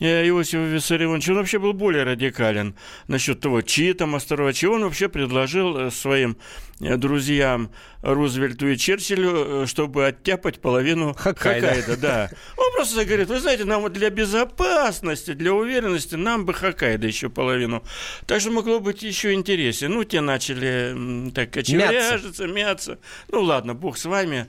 э, 0.00 0.28
Иосиф 0.28 0.58
Виссарионович, 0.58 1.28
он 1.28 1.36
вообще 1.36 1.58
был 1.58 1.72
более 1.72 2.02
радикален 2.02 2.74
насчет 3.06 3.40
того, 3.40 3.62
чьи 3.62 3.92
там 3.92 4.14
острова, 4.14 4.52
чего 4.52 4.74
он 4.74 4.84
вообще 4.84 5.08
предложил 5.08 5.76
э, 5.78 5.90
своим 5.90 6.36
э, 6.80 6.96
друзьям 6.96 7.70
Рузвельту 8.02 8.68
и 8.68 8.76
Черчиллю, 8.76 9.66
чтобы 9.66 10.06
оттяпать 10.06 10.60
половину 10.60 11.14
Хоккайдо. 11.14 11.68
Хоккайдо, 11.68 11.96
да. 11.96 12.30
Он 12.56 12.72
просто 12.74 13.04
говорит, 13.04 13.28
вы 13.28 13.38
знаете, 13.38 13.64
нам 13.64 13.82
вот 13.82 13.92
для 13.92 14.10
безопасности, 14.10 15.34
для 15.34 15.52
уверенности, 15.52 16.14
нам 16.14 16.46
бы 16.46 16.54
Хоккайдо 16.54 17.06
еще 17.06 17.28
половину. 17.28 17.84
Так 18.26 18.40
что 18.40 18.50
могло 18.50 18.80
быть 18.80 19.02
еще 19.02 19.34
интереснее. 19.34 19.90
Ну, 19.90 20.02
те 20.04 20.22
начали 20.22 21.30
так 21.32 21.50
кочевряжиться, 21.50 22.46
мяться. 22.46 22.98
Ну, 23.28 23.42
ладно, 23.42 23.74
бог 23.74 23.98
с 23.98 24.06
вами. 24.06 24.46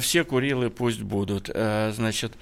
Все 0.00 0.24
Курилы 0.24 0.70
пусть 0.70 1.02
будут, 1.02 1.48
значит, 1.48 2.32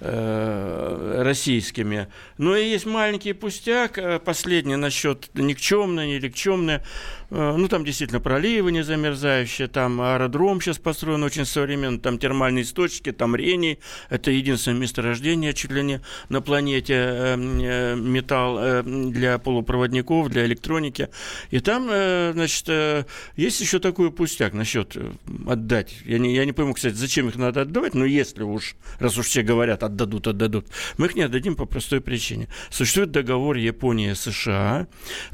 российскими. 0.00 2.08
Но 2.38 2.56
и 2.56 2.68
есть 2.68 2.86
маленький 2.86 3.32
пустяк, 3.32 3.98
э, 3.98 4.18
последний 4.18 4.76
насчет 4.76 5.30
никчемное, 5.34 6.06
не 6.06 6.18
никчемное. 6.18 6.84
Э, 7.30 7.54
Ну, 7.56 7.68
там 7.68 7.84
действительно 7.84 8.20
проливы 8.20 8.72
не 8.72 8.82
замерзающие, 8.82 9.68
там 9.68 10.00
аэродром 10.00 10.60
сейчас 10.60 10.78
построен 10.78 11.22
очень 11.22 11.44
современно, 11.44 11.98
там 11.98 12.18
термальные 12.18 12.62
источники, 12.62 13.12
там 13.12 13.36
рений. 13.36 13.78
Это 14.08 14.30
единственное 14.30 14.80
месторождение 14.80 15.54
чуть 15.54 15.70
ли 15.70 15.82
не 15.82 16.00
на 16.28 16.40
планете 16.40 16.94
э, 16.94 17.36
э, 17.36 17.96
металл 17.96 18.58
э, 18.58 18.82
для 18.82 19.38
полупроводников, 19.38 20.28
для 20.28 20.44
электроники. 20.46 21.08
И 21.52 21.60
там, 21.60 21.88
э, 21.90 22.32
значит, 22.32 22.64
э, 22.68 23.04
есть 23.36 23.60
еще 23.60 23.78
такой 23.78 24.10
пустяк 24.10 24.54
насчет 24.54 24.96
э, 24.96 25.12
отдать. 25.46 25.94
Я 26.04 26.18
не, 26.18 26.34
я 26.34 26.44
не 26.44 26.52
пойму, 26.52 26.74
кстати, 26.74 26.94
зачем 26.94 27.28
их 27.28 27.36
надо 27.36 27.62
отдавать, 27.62 27.94
но 27.94 28.04
если 28.04 28.42
уж, 28.42 28.74
раз 28.98 29.18
уж 29.18 29.26
все 29.26 29.42
говорят, 29.42 29.82
отдадут, 29.90 30.26
отдадут, 30.26 30.66
мы 30.96 31.06
их 31.06 31.14
не 31.14 31.22
отдадим 31.22 31.56
по 31.56 31.66
простой 31.66 32.00
причине. 32.00 32.48
Существует 32.70 33.10
договор 33.10 33.56
Японии 33.56 34.12
и 34.12 34.14
США, 34.14 34.86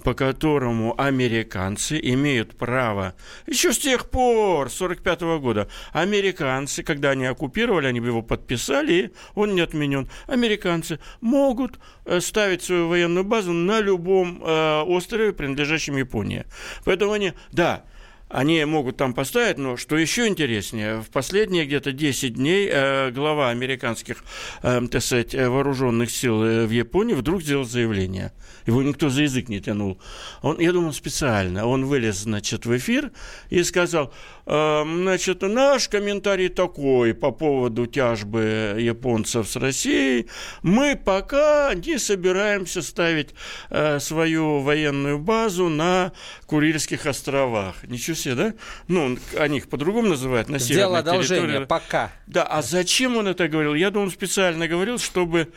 по 0.03 0.15
которому 0.15 0.95
американцы 1.01 1.99
имеют 2.03 2.57
право, 2.57 3.15
еще 3.47 3.73
с 3.73 3.79
тех 3.79 4.11
пор, 4.11 4.71
с 4.71 4.75
45 4.75 5.21
года, 5.41 5.69
американцы, 5.93 6.83
когда 6.83 7.11
они 7.11 7.27
оккупировали, 7.27 7.87
они 7.87 8.01
его 8.01 8.23
подписали, 8.23 8.93
и 8.93 9.11
он 9.35 9.55
не 9.55 9.61
отменен. 9.61 10.09
Американцы 10.27 10.99
могут 11.21 11.79
э, 12.05 12.21
ставить 12.21 12.63
свою 12.63 12.89
военную 12.89 13.25
базу 13.25 13.53
на 13.53 13.81
любом 13.81 14.43
э, 14.43 14.83
острове, 14.83 15.33
принадлежащем 15.33 15.97
Японии. 15.97 16.45
Поэтому 16.85 17.13
они, 17.13 17.33
да, 17.53 17.85
они 18.29 18.65
могут 18.65 18.97
там 18.97 19.15
поставить, 19.15 19.59
но 19.59 19.77
что 19.77 19.97
еще 19.97 20.27
интереснее, 20.27 21.01
в 21.01 21.11
последние 21.11 21.65
где-то 21.65 21.93
10 21.93 22.35
дней 22.35 22.69
э, 22.71 23.11
глава 23.13 23.51
американских, 23.51 24.25
э, 24.63 24.81
так 24.91 25.03
сказать, 25.03 25.35
вооруженных 25.35 26.11
сил 26.11 26.41
в 26.67 26.71
Японии 26.71 27.15
вдруг 27.15 27.43
сделал 27.43 27.65
заявление. 27.65 28.33
Его 28.67 28.83
никто 28.83 29.11
за 29.11 29.23
язык 29.23 29.49
не 29.49 29.61
тянул. 29.61 30.01
Он, 30.43 30.59
я 30.59 30.73
думаю, 30.73 30.93
специально. 30.93 31.67
Он 31.67 31.85
вылез, 31.85 32.17
значит, 32.17 32.67
в 32.67 32.77
эфир 32.77 33.13
и 33.49 33.63
сказал, 33.63 34.13
э, 34.47 34.83
значит, 34.85 35.43
наш 35.43 35.89
комментарий 35.89 36.49
такой 36.49 37.15
по 37.15 37.31
поводу 37.31 37.87
тяжбы 37.87 38.77
японцев 38.79 39.49
с 39.49 39.55
Россией. 39.55 40.27
Мы 40.63 40.97
пока 40.97 41.73
не 41.75 41.99
собираемся 41.99 42.83
ставить 42.83 43.35
э, 43.71 44.01
свою 44.01 44.61
военную 44.61 45.19
базу 45.21 45.69
на 45.69 46.13
Курильских 46.47 47.07
островах. 47.07 47.77
Ничего 47.85 48.16
себе, 48.17 48.35
да? 48.35 48.55
Ну, 48.89 49.19
они 49.39 49.59
их 49.59 49.69
по-другому 49.69 50.09
называют, 50.09 50.49
на 50.49 50.59
Сделал 50.59 50.97
одолжение, 50.97 51.67
пока. 51.67 52.11
Да, 52.27 52.43
а 52.43 52.63
зачем 52.63 53.17
он 53.17 53.29
это 53.29 53.49
говорил? 53.49 53.75
Я 53.75 53.91
думаю, 53.91 54.07
он 54.07 54.13
специально 54.13 54.67
говорил, 54.67 54.99
чтобы 54.99 55.53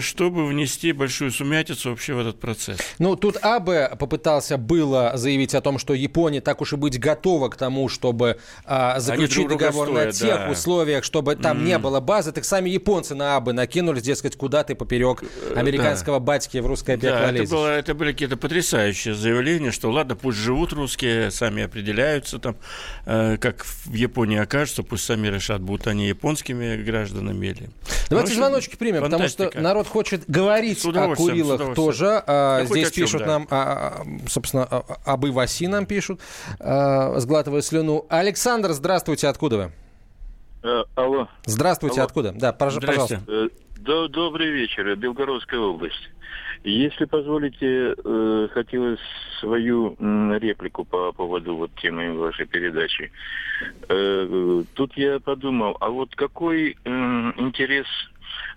чтобы 0.00 0.46
внести 0.46 0.92
большую 0.92 1.30
сумятицу 1.30 1.90
вообще 1.90 2.14
в 2.14 2.18
этот 2.18 2.40
процесс. 2.40 2.78
Ну, 2.98 3.16
тут 3.16 3.36
Абе 3.42 3.90
попытался 3.98 4.56
было 4.56 5.12
заявить 5.14 5.54
о 5.54 5.60
том, 5.60 5.78
что 5.78 5.94
Япония 5.94 6.40
так 6.40 6.60
уж 6.60 6.72
и 6.72 6.76
быть 6.76 6.98
готова 6.98 7.48
к 7.48 7.56
тому, 7.56 7.88
чтобы 7.88 8.38
а, 8.64 8.98
заключить 9.00 9.48
договор 9.48 9.88
стоят, 9.88 10.06
на 10.06 10.12
тех 10.12 10.36
да. 10.36 10.50
условиях, 10.50 11.04
чтобы 11.04 11.36
там 11.36 11.58
mm. 11.58 11.64
не 11.64 11.78
было 11.78 12.00
базы. 12.00 12.32
Так 12.32 12.44
сами 12.44 12.70
японцы 12.70 13.14
на 13.14 13.36
Абе 13.36 13.52
накинулись, 13.52 14.02
дескать, 14.02 14.36
куда 14.36 14.64
ты 14.64 14.74
поперек 14.74 15.22
э, 15.22 15.54
американского 15.54 16.18
да. 16.18 16.24
батьки 16.24 16.58
в 16.58 16.66
русское 16.66 16.96
пекло 16.96 17.10
да, 17.10 17.32
это, 17.32 17.50
было, 17.50 17.66
это 17.68 17.94
были 17.94 18.12
какие-то 18.12 18.36
потрясающие 18.36 19.14
заявления, 19.14 19.70
что 19.70 19.90
ладно, 19.90 20.16
пусть 20.16 20.38
живут 20.38 20.72
русские, 20.72 21.30
сами 21.30 21.62
определяются 21.62 22.38
там, 22.38 22.56
э, 23.06 23.36
как 23.38 23.64
в 23.64 23.94
Японии 23.94 24.38
окажется, 24.38 24.82
пусть 24.82 25.04
сами 25.04 25.28
решат, 25.28 25.60
будут 25.60 25.86
они 25.86 26.08
японскими 26.08 26.76
гражданами 26.76 27.46
или... 27.46 27.70
Давайте 28.10 28.34
звоночки 28.34 28.76
примем, 28.76 29.02
фантастика. 29.02 29.44
потому 29.44 29.52
что 29.52 29.60
народ 29.68 29.86
хочет 29.86 30.24
говорить 30.28 30.84
о 30.84 31.14
Курилах 31.14 31.74
тоже. 31.74 32.22
А, 32.26 32.64
здесь 32.64 32.90
пишут 32.90 33.20
чем, 33.20 33.28
нам, 33.28 33.48
а, 33.50 34.02
а, 34.02 34.28
собственно, 34.28 34.64
об 34.64 35.26
Иваси 35.26 35.66
нам 35.68 35.86
пишут, 35.86 36.20
сглатывая 36.58 37.60
слюну. 37.60 38.06
Александр, 38.08 38.72
здравствуйте, 38.72 39.28
откуда 39.28 39.56
вы? 39.56 39.72
Э, 40.62 40.84
алло. 40.96 41.28
Здравствуйте, 41.44 42.00
алло. 42.00 42.06
откуда? 42.06 42.32
Да, 42.32 42.52
пожалуйста. 42.52 43.22
Э, 43.26 43.48
добрый 44.08 44.50
вечер, 44.50 44.94
Белгородская 44.96 45.60
область. 45.60 46.10
Если 46.64 47.04
позволите, 47.04 47.94
э, 47.96 48.48
хотелось 48.52 48.98
свою 49.38 49.96
реплику 50.38 50.84
по 50.84 51.12
поводу 51.12 51.54
вот 51.54 51.70
темы 51.80 52.12
вашей 52.14 52.46
передачи. 52.46 53.12
Тут 54.74 54.96
я 54.96 55.20
подумал, 55.20 55.76
а 55.80 55.90
вот 55.90 56.14
какой 56.16 56.72
интерес 56.84 57.86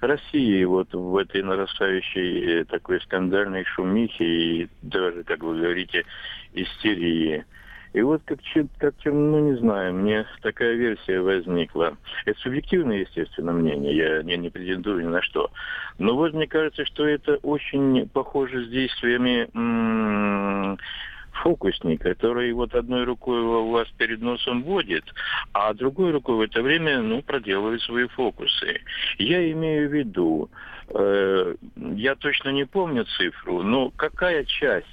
России 0.01 0.63
вот 0.63 0.93
в 0.93 1.17
этой 1.17 1.43
нарастающей 1.43 2.61
э, 2.61 2.65
такой 2.65 3.01
скандальной 3.01 3.65
шумихе 3.65 4.25
и 4.25 4.69
даже, 4.81 5.23
как 5.23 5.43
вы 5.43 5.59
говорите, 5.59 6.05
истерии. 6.53 7.45
И 7.93 8.01
вот 8.01 8.21
как, 8.23 8.39
как 8.77 8.95
ну 9.03 9.51
не 9.51 9.57
знаю, 9.57 9.93
мне 9.93 10.25
такая 10.41 10.75
версия 10.75 11.19
возникла. 11.19 11.97
Это 12.25 12.39
субъективное, 12.39 12.99
естественно, 12.99 13.51
мнение, 13.51 13.95
я 13.95 14.23
не, 14.23 14.37
не 14.37 14.49
претендую 14.49 15.03
ни 15.03 15.09
на 15.09 15.21
что. 15.21 15.51
Но 15.97 16.15
вот 16.15 16.33
мне 16.33 16.47
кажется, 16.47 16.85
что 16.85 17.05
это 17.05 17.35
очень 17.37 18.07
похоже 18.09 18.65
с 18.65 18.69
действиями 18.69 19.49
м- 19.53 20.77
фокусник, 21.31 22.01
который 22.01 22.51
вот 22.53 22.75
одной 22.75 23.03
рукой 23.03 23.39
у 23.39 23.71
вас 23.71 23.87
перед 23.97 24.21
носом 24.21 24.63
водит, 24.63 25.03
а 25.53 25.73
другой 25.73 26.11
рукой 26.11 26.35
в 26.35 26.41
это 26.41 26.61
время 26.61 27.01
ну, 27.01 27.21
проделывает 27.21 27.81
свои 27.81 28.07
фокусы. 28.07 28.81
Я 29.17 29.51
имею 29.51 29.89
в 29.89 29.93
виду, 29.93 30.49
э, 30.89 31.55
я 31.95 32.15
точно 32.15 32.49
не 32.49 32.65
помню 32.65 33.05
цифру, 33.17 33.63
но 33.63 33.91
какая 33.95 34.43
часть 34.45 34.87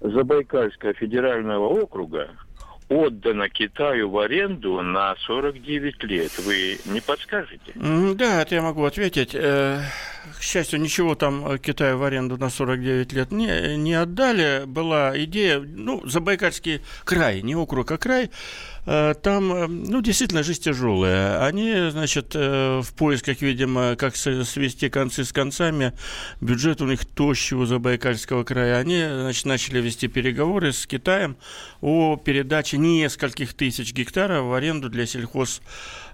Забайкальского 0.00 0.92
федерального 0.94 1.66
округа 1.68 2.30
отдана 2.88 3.48
Китаю 3.48 4.10
в 4.10 4.18
аренду 4.18 4.80
на 4.82 5.16
49 5.26 6.04
лет. 6.04 6.38
Вы 6.38 6.78
не 6.86 7.00
подскажете? 7.00 7.72
Да, 7.74 8.42
это 8.42 8.54
я 8.54 8.62
могу 8.62 8.84
ответить. 8.84 9.34
Э, 9.34 9.80
к 10.38 10.42
счастью, 10.42 10.80
ничего 10.80 11.14
там 11.14 11.58
Китаю 11.58 11.98
в 11.98 12.04
аренду 12.04 12.36
на 12.36 12.50
49 12.50 13.12
лет 13.12 13.32
не, 13.32 13.76
не 13.76 13.94
отдали. 13.94 14.64
Была 14.66 15.12
идея, 15.24 15.60
ну, 15.60 16.06
Забайкальский 16.06 16.80
край, 17.04 17.42
не 17.42 17.54
округ, 17.56 17.90
а 17.90 17.98
край, 17.98 18.24
Э, 18.26 18.73
там, 18.84 19.52
э, 19.52 19.66
ну, 19.66 20.02
действительно, 20.02 20.42
жизнь 20.42 20.62
тяжелая. 20.62 21.44
Они, 21.44 21.90
значит, 21.90 22.32
э, 22.34 22.80
в 22.82 22.94
поисках, 22.94 23.40
видимо, 23.40 23.96
как 23.96 24.16
свести 24.16 24.90
концы 24.90 25.24
с 25.24 25.32
концами, 25.32 25.92
бюджет 26.40 26.82
у 26.82 26.86
них 26.86 27.04
тощий 27.06 27.56
у 27.56 27.64
Забайкальского 27.64 28.44
края. 28.44 28.76
Они, 28.78 29.02
значит, 29.02 29.46
начали 29.46 29.80
вести 29.80 30.08
переговоры 30.08 30.72
с 30.72 30.86
Китаем 30.86 31.36
о 31.80 32.16
передаче 32.16 32.76
нескольких 32.76 33.54
тысяч 33.54 33.92
гектаров 33.92 34.46
в 34.46 34.52
аренду 34.52 34.90
для 34.90 35.06
сельхоз 35.06 35.62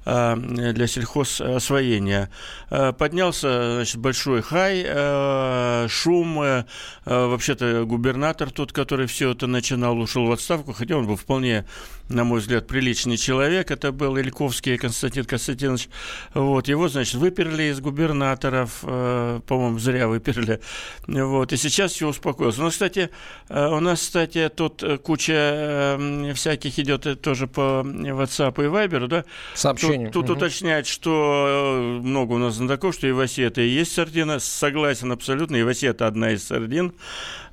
Э, 0.06 0.35
для 0.37 0.87
сельхозосвоения. 0.87 2.30
Э, 2.70 2.92
поднялся 2.92 3.74
значит, 3.74 3.98
большой 3.98 4.40
хай, 4.40 4.83
э, 4.87 5.88
шум. 5.90 6.64
Вообще-то 7.04 7.85
губернатор 7.85 8.50
тот, 8.50 8.72
который 8.72 9.06
все 9.06 9.33
это 9.33 9.46
начинал, 9.46 9.98
ушел 9.98 10.26
в 10.26 10.33
отставку, 10.33 10.72
хотя 10.72 10.96
он 10.96 11.06
был 11.06 11.16
вполне 11.16 11.66
на 12.11 12.24
мой 12.24 12.40
взгляд, 12.40 12.60
приличный 12.66 13.16
человек. 13.16 13.70
Это 13.70 13.92
был 13.92 14.16
Ильковский 14.16 14.77
Константин 14.79 15.25
Константинович. 15.25 15.88
Вот. 16.35 16.68
Его, 16.68 16.88
значит, 16.88 17.14
выперли 17.14 17.64
из 17.64 17.81
губернаторов. 17.81 18.81
По-моему, 18.81 19.79
зря 19.79 20.09
выперли. 20.09 20.61
Вот. 21.07 21.53
И 21.53 21.57
сейчас 21.57 21.92
все 21.92 22.09
успокоилось. 22.09 22.59
Но, 22.59 22.70
кстати, 22.70 23.11
у 23.49 23.81
нас, 23.81 24.01
кстати, 24.01 24.49
тут 24.55 24.83
куча 25.03 25.99
всяких 26.35 26.79
идет 26.79 27.20
тоже 27.23 27.46
по 27.46 27.85
WhatsApp 27.85 28.55
и 28.64 28.68
Viber, 28.68 29.07
да? 29.07 29.25
Сообщений 29.55 30.07
Тут, 30.07 30.27
тут 30.27 30.31
угу. 30.31 30.38
уточнять, 30.38 30.87
что 30.87 31.99
э, 32.01 32.07
много 32.07 32.33
у 32.35 32.38
нас 32.38 32.55
знатоков, 32.55 32.94
что 32.94 33.09
Иваси 33.09 33.42
это 33.42 33.61
и 33.61 33.68
есть 33.68 33.92
сардина. 33.92 34.38
Согласен 34.38 35.12
абсолютно. 35.12 35.61
Иваси 35.61 35.87
это 35.87 36.07
одна 36.07 36.33
из 36.33 36.44
сардин. 36.44 36.92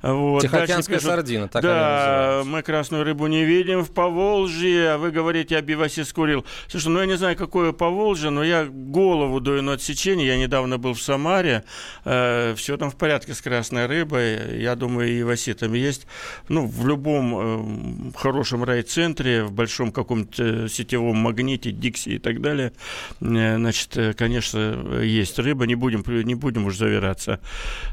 Вот. 0.02 0.42
Тихоокеанская 0.42 0.98
пишут, 0.98 1.10
сардина, 1.10 1.48
так 1.48 1.62
Да, 1.62 2.42
мы 2.46 2.62
красную 2.62 3.02
рыбу 3.04 3.26
не 3.26 3.44
видим 3.44 3.84
в 3.84 3.90
Поволжье, 3.90 4.96
вы 4.98 5.10
говорите 5.10 5.56
о 5.56 5.60
Иваси 5.60 6.04
скурил. 6.04 6.44
Слушай, 6.68 6.88
ну 6.88 7.00
я 7.00 7.06
не 7.06 7.16
знаю, 7.16 7.36
какое 7.36 7.72
Поволжье, 7.72 8.30
но 8.30 8.44
я 8.44 8.66
голову 8.66 9.40
даю 9.40 9.62
на 9.62 9.72
отсечение. 9.74 10.26
Я 10.26 10.36
недавно 10.36 10.78
был 10.78 10.94
в 10.94 11.02
Самаре. 11.02 11.64
Э, 12.04 12.54
все 12.56 12.76
там 12.76 12.90
в 12.90 12.96
порядке 12.96 13.34
с 13.34 13.40
красной 13.40 13.86
рыбой. 13.86 14.60
Я 14.60 14.74
думаю, 14.74 15.08
и 15.08 15.20
Иваси 15.20 15.54
там 15.54 15.72
есть. 15.74 16.06
Ну, 16.48 16.66
в 16.66 16.86
любом 16.86 18.12
э, 18.12 18.18
хорошем 18.18 18.64
райцентре, 18.64 19.44
в 19.44 19.52
большом 19.52 19.92
каком-то 19.92 20.68
сетевом 20.68 21.16
магните, 21.16 21.70
Дикси 21.70 22.10
и 22.10 22.18
так 22.18 22.40
далее, 22.40 22.72
э, 23.20 23.56
значит, 23.56 23.96
э, 23.96 24.12
конечно, 24.14 25.00
есть 25.02 25.38
рыба, 25.38 25.66
не 25.66 25.74
будем, 25.74 26.04
не 26.06 26.34
будем 26.34 26.66
уж 26.66 26.76
завираться. 26.76 27.40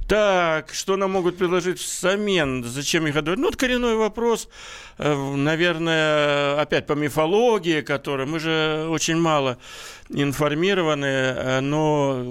Так, 0.08 0.74
что 0.74 0.98
нам 0.98 1.12
могут 1.12 1.38
предложить 1.38 1.80
взамен? 1.80 2.64
Зачем 2.64 3.08
их 3.08 3.16
отдавать? 3.16 3.40
Ну, 3.40 3.50
это 3.50 3.58
коренной 3.58 3.96
вопрос, 3.96 4.48
э, 4.48 4.50
наверное, 4.98 6.60
опять 6.62 6.86
по 6.86 6.94
мифологии, 6.94 7.82
которой 7.82 8.26
мы 8.26 8.40
же 8.40 8.88
очень 8.90 9.18
мало 9.18 9.58
информированы, 10.10 11.06
э, 11.06 11.60
но 11.62 12.24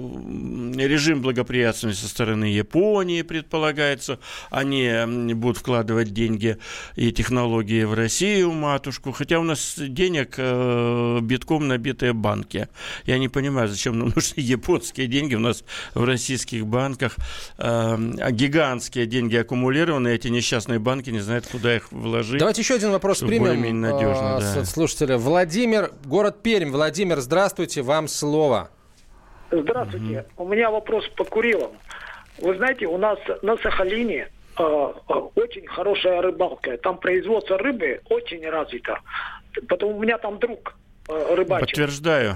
режим 0.75 1.21
благоприятствования 1.21 1.97
со 1.97 2.07
стороны 2.07 2.45
Японии 2.45 3.21
предполагается. 3.21 4.19
Они 4.49 5.33
будут 5.33 5.57
вкладывать 5.57 6.13
деньги 6.13 6.57
и 6.95 7.11
технологии 7.11 7.83
в 7.83 7.93
Россию, 7.93 8.51
матушку. 8.51 9.11
Хотя 9.11 9.39
у 9.39 9.43
нас 9.43 9.75
денег 9.77 10.35
э, 10.37 11.19
битком 11.21 11.67
набитые 11.67 12.13
банки. 12.13 12.69
Я 13.05 13.17
не 13.17 13.27
понимаю, 13.27 13.67
зачем 13.67 13.99
нам 13.99 14.09
нужны 14.15 14.39
японские 14.41 15.07
деньги 15.07 15.35
у 15.35 15.39
нас 15.39 15.63
в 15.93 16.03
российских 16.03 16.65
банках. 16.65 17.15
Э, 17.57 17.97
а 17.97 18.31
гигантские 18.31 19.05
деньги 19.05 19.35
аккумулированы, 19.35 20.09
эти 20.09 20.29
несчастные 20.29 20.79
банки 20.79 21.09
не 21.09 21.19
знают, 21.19 21.45
куда 21.47 21.75
их 21.75 21.91
вложить. 21.91 22.39
Давайте 22.39 22.61
еще 22.61 22.75
один 22.75 22.91
вопрос 22.91 23.19
примем. 23.19 23.81
Надежно, 23.81 24.39
да. 24.39 24.65
Слушателя. 24.65 25.17
Владимир, 25.17 25.91
город 26.05 26.41
Пермь. 26.41 26.71
Владимир, 26.71 27.19
здравствуйте. 27.19 27.64
Здравствуйте, 27.65 27.81
вам 27.81 28.07
слово. 28.07 28.69
Здравствуйте. 29.49 30.25
Угу. 30.35 30.45
У 30.45 30.47
меня 30.47 30.69
вопрос 30.69 31.07
по 31.15 31.23
Курилам. 31.23 31.71
Вы 32.37 32.55
знаете, 32.57 32.85
у 32.85 32.97
нас 32.99 33.17
на 33.41 33.57
Сахалине 33.57 34.29
э, 34.59 34.63
э, 34.63 35.13
очень 35.33 35.65
хорошая 35.65 36.21
рыбалка. 36.21 36.77
Там 36.77 36.99
производство 36.99 37.57
рыбы 37.57 38.01
очень 38.09 38.47
развито. 38.47 38.99
Потом 39.67 39.95
у 39.95 39.99
меня 39.99 40.19
там 40.19 40.37
друг 40.37 40.75
э, 41.09 41.35
рыбачил. 41.35 41.65
Подтверждаю. 41.65 42.35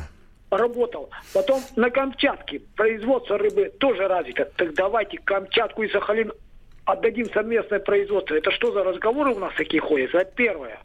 Работал. 0.49 1.11
Потом 1.31 1.61
на 1.75 1.91
Камчатке 1.91 2.61
производство 2.75 3.37
рыбы 3.37 3.71
тоже 3.79 4.07
развито. 4.07 4.45
Так 4.55 4.73
давайте 4.73 5.19
Камчатку 5.19 5.83
и 5.83 5.89
Сахалин 5.89 6.33
отдадим 6.85 7.29
совместное 7.31 7.79
производство. 7.79 8.33
Это 8.33 8.49
что 8.49 8.71
за 8.71 8.83
разговоры 8.83 9.35
у 9.35 9.39
нас 9.39 9.53
такие 9.55 9.79
ходят? 9.79 10.15
Это 10.15 10.31
первое. 10.31 10.79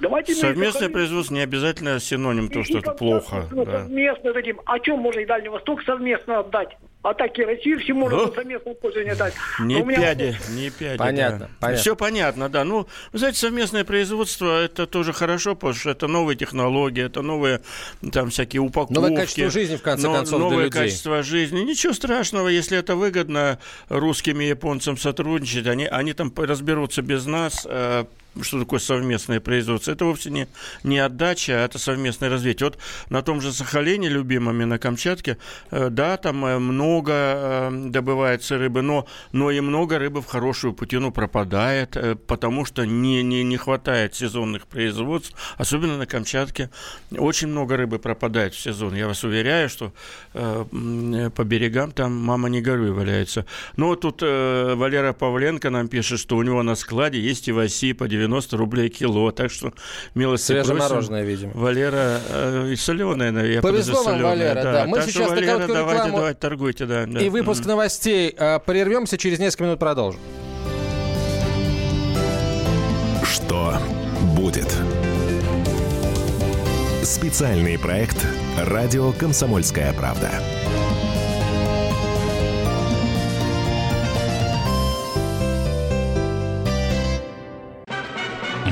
Давайте 0.00 0.34
Совместное 0.34 0.88
производство 0.88 1.34
не 1.34 1.40
обязательно 1.40 1.98
синоним 1.98 2.48
того, 2.48 2.64
что 2.64 2.74
и 2.78 2.80
это 2.80 2.92
плохо. 2.92 3.48
ну, 3.50 3.64
да. 3.64 3.82
Совместно 3.82 4.32
дадим. 4.32 4.60
А 4.64 4.78
чем 4.78 5.00
можно 5.00 5.20
и 5.20 5.26
Дальний 5.26 5.48
Восток 5.48 5.82
совместно 5.82 6.40
отдать? 6.40 6.76
А 7.02 7.14
так 7.14 7.38
и 7.38 7.44
Россию 7.44 7.78
все 7.78 7.94
можно 7.94 8.22
О! 8.22 8.26
на 8.26 8.32
совместное 8.32 8.74
пользование 8.74 9.14
дать. 9.14 9.32
Не 9.60 9.76
Но 9.76 9.82
у 9.82 9.84
меня 9.86 10.00
пяди, 10.14 10.36
не 10.50 10.68
пяди. 10.70 10.98
Понятно, 10.98 11.38
да. 11.38 11.48
понятно. 11.60 11.80
Все 11.80 11.96
понятно, 11.96 12.48
да. 12.48 12.64
Ну, 12.64 12.88
вы 13.12 13.18
знаете, 13.18 13.38
совместное 13.38 13.84
производство 13.84 14.62
это 14.64 14.86
тоже 14.86 15.12
хорошо, 15.12 15.54
потому 15.54 15.74
что 15.74 15.90
это 15.90 16.08
новые 16.08 16.36
технологии, 16.36 17.04
это 17.04 17.22
новые 17.22 17.60
там 18.12 18.30
всякие 18.30 18.60
упаковки. 18.62 18.94
Новое 18.94 19.14
качество 19.16 19.48
жизни, 19.50 19.76
в 19.76 19.82
конце 19.82 20.08
но- 20.08 20.14
концов, 20.14 20.38
для 20.40 20.48
Новое 20.50 20.64
людей. 20.64 20.80
качество 20.82 21.22
жизни. 21.22 21.60
Ничего 21.60 21.92
страшного, 21.92 22.48
если 22.48 22.76
это 22.76 22.96
выгодно 22.96 23.58
русским 23.88 24.40
и 24.40 24.46
японцам 24.46 24.96
сотрудничать, 24.96 25.66
они, 25.68 25.86
они 25.86 26.12
там 26.14 26.32
разберутся 26.36 27.02
без 27.02 27.26
нас. 27.26 27.66
Что 28.42 28.60
такое 28.60 28.80
совместное 28.80 29.40
производство? 29.40 29.92
Это 29.92 30.04
вовсе 30.04 30.30
не, 30.30 30.48
не 30.84 30.98
отдача, 30.98 31.52
а 31.52 31.64
это 31.64 31.78
совместное 31.78 32.30
развитие. 32.30 32.68
Вот 32.68 32.78
на 33.10 33.22
том 33.22 33.40
же 33.40 33.52
Сахалине, 33.52 34.08
любимыми 34.08 34.64
на 34.64 34.78
Камчатке, 34.78 35.38
э, 35.70 35.88
да, 35.90 36.16
там 36.16 36.44
э, 36.44 36.58
много 36.58 37.12
э, 37.12 37.70
добывается 37.90 38.58
рыбы, 38.58 38.82
но, 38.82 39.06
но 39.32 39.50
и 39.50 39.60
много 39.60 39.98
рыбы 39.98 40.22
в 40.22 40.26
хорошую 40.26 40.72
путину 40.72 41.12
пропадает, 41.12 41.96
потому 42.26 42.64
что 42.64 42.84
не, 42.86 43.22
не, 43.22 43.42
не 43.42 43.56
хватает 43.56 44.14
сезонных 44.14 44.66
производств, 44.66 45.34
особенно 45.56 45.96
на 45.96 46.06
Камчатке. 46.06 46.70
Очень 47.16 47.48
много 47.48 47.76
рыбы 47.76 47.98
пропадает 47.98 48.54
в 48.54 48.60
сезон. 48.60 48.94
Я 48.94 49.06
вас 49.06 49.24
уверяю, 49.24 49.68
что 49.68 49.92
по 50.32 51.44
берегам 51.44 51.92
там 51.92 52.16
мама 52.16 52.48
не 52.48 52.60
горюй 52.60 52.90
валяется. 52.90 53.46
Но 53.76 53.94
тут 53.96 54.22
Валера 54.22 55.12
Павленко 55.12 55.70
нам 55.70 55.88
пишет, 55.88 56.20
что 56.20 56.36
у 56.36 56.42
него 56.42 56.62
на 56.62 56.74
складе 56.74 57.20
есть 57.20 57.48
и 57.48 57.52
в 57.52 57.58
Оси 57.58 57.92
по 57.92 58.06
90 58.08 58.27
рублей 58.56 58.88
кило. 58.88 59.30
Так 59.32 59.50
что 59.50 59.72
милости 60.14 60.52
просим. 60.52 60.66
Свежемороженое, 60.76 61.24
видимо. 61.24 61.52
Валера, 61.54 62.20
э, 62.28 62.70
и 62.72 62.76
соленое, 62.76 63.30
наверное, 63.30 63.54
я 63.54 63.62
Повезло 63.62 64.02
вам, 64.02 64.22
Валера, 64.22 64.62
да. 64.62 64.84
Мы 64.86 64.96
Так 64.96 65.02
что, 65.08 65.12
сейчас 65.12 65.28
на 65.30 65.34
Валера, 65.34 65.52
короткую 65.52 65.76
давайте, 65.78 65.96
рекламу 65.96 66.16
давайте, 66.18 66.40
торгуйте, 66.40 66.86
да. 66.86 67.06
да. 67.06 67.20
И 67.20 67.28
выпуск 67.28 67.60
Мгм. 67.60 67.68
новостей. 67.70 68.34
А, 68.38 68.58
Прервемся, 68.58 69.18
через 69.18 69.38
несколько 69.38 69.64
минут 69.64 69.78
продолжим. 69.78 70.20
Что 73.24 73.76
будет? 74.36 74.72
Специальный 77.02 77.78
проект 77.78 78.16
«Радио 78.58 79.12
Комсомольская 79.12 79.92
правда». 79.94 80.30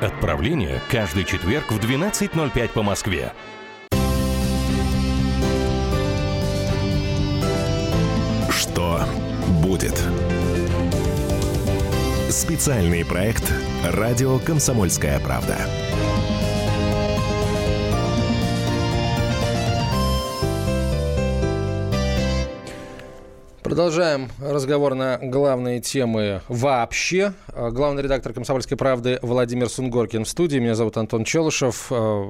Отправление 0.00 0.80
каждый 0.90 1.24
четверг 1.24 1.70
в 1.70 1.78
12.05 1.78 2.68
по 2.70 2.82
Москве. 2.82 3.34
Что 8.48 9.02
будет? 9.62 10.02
Специальный 12.30 13.04
проект 13.04 13.52
«Радио 13.84 14.38
Комсомольская 14.38 15.20
правда». 15.20 15.58
Продолжаем 23.70 24.28
разговор 24.40 24.96
на 24.96 25.16
главные 25.22 25.80
темы 25.80 26.40
вообще. 26.48 27.34
Э, 27.54 27.70
Главный 27.70 28.02
редактор 28.02 28.32
«Комсомольской 28.32 28.76
правды» 28.76 29.20
Владимир 29.22 29.68
Сунгоркин 29.68 30.24
в 30.24 30.28
студии. 30.28 30.58
Меня 30.58 30.74
зовут 30.74 30.96
Антон 30.96 31.22
Челышев. 31.22 31.86
Э, 31.92 32.24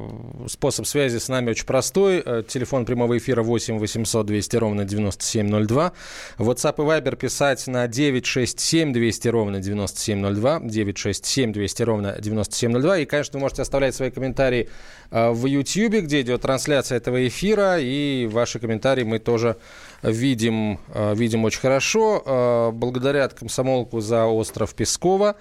Способ 0.48 0.87
связи 0.87 1.16
с 1.16 1.31
нами 1.31 1.48
очень 1.48 1.64
простой. 1.64 2.22
Э, 2.22 2.42
Телефон 2.46 2.85
прямого 2.85 3.16
эфира 3.16 3.42
8 3.42 3.79
800 3.79 4.26
200 4.26 4.57
ровно 4.57 4.85
9702. 4.85 5.92
WhatsApp 6.37 6.74
и 6.76 6.83
Viber 6.83 7.16
писать 7.16 7.66
на 7.68 7.88
967 7.88 8.92
200 8.92 9.29
ровно 9.29 9.61
9702. 9.61 10.61
967 10.61 11.53
200 11.55 11.83
ровно 11.85 12.16
9702. 12.20 12.98
И, 12.98 13.07
конечно, 13.07 13.38
вы 13.38 13.40
можете 13.40 13.62
оставлять 13.62 13.94
свои 13.94 14.11
комментарии 14.11 14.68
в 15.11 15.46
YouTube, 15.46 16.05
где 16.05 16.20
идет 16.20 16.42
трансляция 16.42 16.98
этого 16.98 17.26
эфира. 17.26 17.79
И 17.81 18.29
ваши 18.31 18.59
комментарии 18.59 19.05
мы 19.05 19.18
тоже 19.18 19.57
видим, 20.02 20.78
э, 20.94 21.14
видим 21.14 21.44
очень 21.44 21.60
хорошо. 21.60 22.22
Э, 22.24 22.70
Благодарят 22.72 23.34
комсомолку 23.34 24.00
за 24.00 24.26
остров 24.26 24.74
Пескова. 24.74 25.36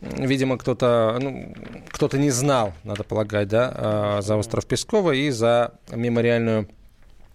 Видимо, 0.00 0.58
кто-то 0.58 1.18
ну, 1.20 1.54
кто 1.90 2.08
не 2.16 2.30
знал, 2.30 2.72
надо 2.84 3.04
полагать, 3.04 3.48
да, 3.48 4.18
э, 4.18 4.22
за 4.22 4.36
остров 4.36 4.66
Пескова 4.66 5.12
и 5.12 5.30
за 5.30 5.72
мемориальную 5.90 6.68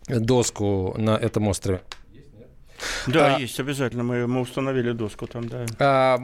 доску 0.07 0.93
на 0.97 1.17
этом 1.17 1.47
острове. 1.47 1.81
Да, 3.07 3.35
А- 3.35 3.39
есть 3.39 3.59
обязательно. 3.59 4.03
Мы, 4.03 4.27
мы 4.27 4.41
установили 4.41 4.91
доску 4.91 5.27
там, 5.27 5.49
да. 5.49 5.65
А, 5.79 6.19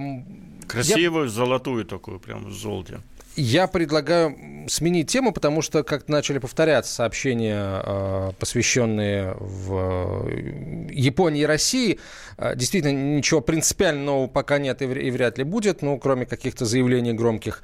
Красивую, 0.67 1.29
золотую 1.29 1.85
такую, 1.85 2.19
прям 2.19 2.45
в 2.45 2.51
золоте. 2.51 2.99
Я 3.35 3.67
предлагаю 3.67 4.35
сменить 4.67 5.09
тему, 5.11 5.31
потому 5.33 5.61
что 5.61 5.83
как-то 5.83 6.11
начали 6.11 6.37
повторяться 6.39 6.93
сообщения, 6.93 7.81
э, 7.85 8.31
посвященные 8.39 9.35
в 9.39 10.27
э, 10.27 10.87
Японии 10.91 11.41
и 11.41 11.45
России. 11.45 11.99
Э, 12.37 12.55
Действительно, 12.55 13.17
ничего 13.17 13.41
принципиально 13.41 14.03
нового 14.05 14.27
пока 14.27 14.57
нет 14.57 14.81
и 14.81 14.85
вр- 14.85 14.99
и 15.01 15.11
вряд 15.11 15.37
ли 15.37 15.43
будет, 15.43 15.81
ну, 15.81 15.99
кроме 15.99 16.25
каких-то 16.25 16.65
заявлений 16.65 17.13
громких. 17.13 17.61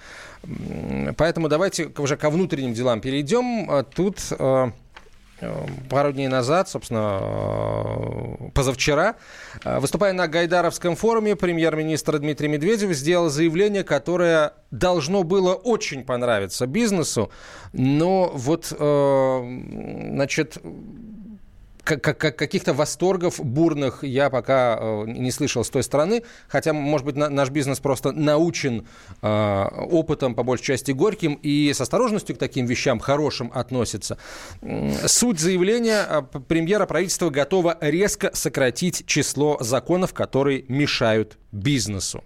Поэтому 1.17 1.47
давайте 1.47 1.89
уже 1.97 2.17
ко 2.17 2.29
внутренним 2.29 2.73
делам 2.73 3.01
перейдем. 3.01 3.69
А 3.69 3.84
Тут 3.84 4.19
пару 5.89 6.12
дней 6.12 6.27
назад, 6.27 6.69
собственно, 6.69 7.19
э, 7.21 8.49
позавчера, 8.54 9.15
э, 9.63 9.80
выступая 9.80 10.13
на 10.13 10.27
Гайдаровском 10.27 10.95
форуме, 10.95 11.36
премьер-министр 11.36 12.19
Дмитрий 12.19 12.47
Медведев 12.47 12.91
сделал 12.93 13.30
заявление, 13.30 13.84
которое 13.84 14.54
должно 14.71 15.23
было 15.23 15.54
очень 15.54 16.04
понравиться 16.04 16.67
бизнесу, 16.67 17.32
но 17.73 18.32
вот, 18.34 18.71
э, 18.77 19.60
значит, 20.13 20.58
каких-то 21.84 22.74
восторгов 22.74 23.39
бурных 23.39 24.04
я 24.04 24.30
пока 24.30 24.78
э, 24.80 25.04
не 25.08 25.32
слышал 25.32 25.63
с 25.63 25.70
той 25.70 25.84
стороны, 25.84 26.24
хотя, 26.48 26.74
может 26.74 27.06
быть, 27.06 27.15
на- 27.15 27.30
наш 27.30 27.50
бизнес 27.50 27.80
просто 27.80 28.12
научен 28.12 28.88
э, 29.22 29.67
опытом, 29.89 30.36
по 30.36 30.44
большей 30.44 30.65
части, 30.65 30.91
горьким, 30.91 31.34
и 31.36 31.72
с 31.74 31.82
осторожностью 31.82 32.36
к 32.36 32.39
таким 32.39 32.65
вещам 32.65 33.00
хорошим 33.00 33.52
относится. 33.54 34.17
Суть 35.06 35.39
заявления 35.39 36.06
э, 36.08 36.22
премьера 36.48 36.86
правительства 36.86 37.30
готова 37.30 37.78
резко 37.82 38.32
сократить 38.34 39.06
число 39.06 39.58
законов, 39.60 40.13
которые 40.13 40.65
мешают 40.67 41.38
бизнесу. 41.52 42.24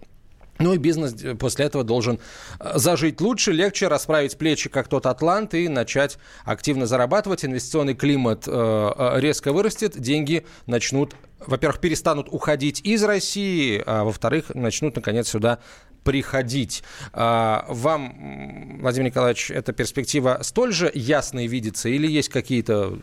Ну 0.58 0.74
и 0.74 0.78
бизнес 0.78 1.14
э, 1.22 1.34
после 1.34 1.66
этого 1.66 1.84
должен 1.84 2.18
э, 2.58 2.72
зажить 2.78 3.20
лучше, 3.20 3.52
легче 3.52 3.88
расправить 3.88 4.36
плечи, 4.36 4.68
как 4.68 4.88
тот 4.88 5.06
Атлант, 5.06 5.54
и 5.54 5.68
начать 5.68 6.18
активно 6.44 6.86
зарабатывать. 6.86 7.44
Инвестиционный 7.44 7.94
климат 7.94 8.44
э, 8.46 9.12
резко 9.16 9.52
вырастет, 9.52 9.98
деньги 9.98 10.46
начнут, 10.66 11.14
во-первых, 11.46 11.80
перестанут 11.80 12.28
уходить 12.30 12.80
из 12.82 13.04
России, 13.04 13.82
а 13.84 14.04
во-вторых, 14.04 14.54
начнут, 14.54 14.96
наконец, 14.96 15.28
сюда 15.28 15.58
приходить. 16.04 16.84
А, 17.12 17.66
Вам, 17.68 18.78
Владимир 18.80 19.10
Николаевич, 19.10 19.50
эта 19.50 19.72
перспектива 19.72 20.38
столь 20.42 20.72
же 20.72 20.90
ясной 20.94 21.48
видится 21.48 21.88
или 21.88 22.06
есть 22.06 22.28
какие-то 22.28 22.98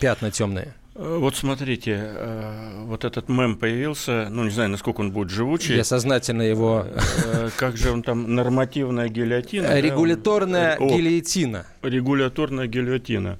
пятна 0.00 0.32
темные? 0.32 0.74
Э, 0.98 1.18
Вот 1.18 1.36
смотрите, 1.36 1.98
э, 2.00 2.82
вот 2.84 3.04
этот 3.04 3.28
мем 3.28 3.56
появился, 3.56 4.28
ну, 4.30 4.44
не 4.44 4.50
знаю, 4.50 4.70
насколько 4.70 5.00
он 5.00 5.10
будет 5.12 5.30
живучий. 5.30 5.76
Я 5.76 5.84
сознательно 5.84 6.42
его... 6.42 6.86
Э, 7.24 7.50
Как 7.56 7.76
же 7.76 7.90
он 7.92 8.02
там, 8.02 8.34
нормативная 8.34 9.08
гильотина? 9.08 9.68
да? 9.68 9.80
Регуляторная 9.80 10.76
О, 10.76 10.88
гильотина. 10.88 11.66
Регуляторная 11.82 12.66
гильотина. 12.66 13.38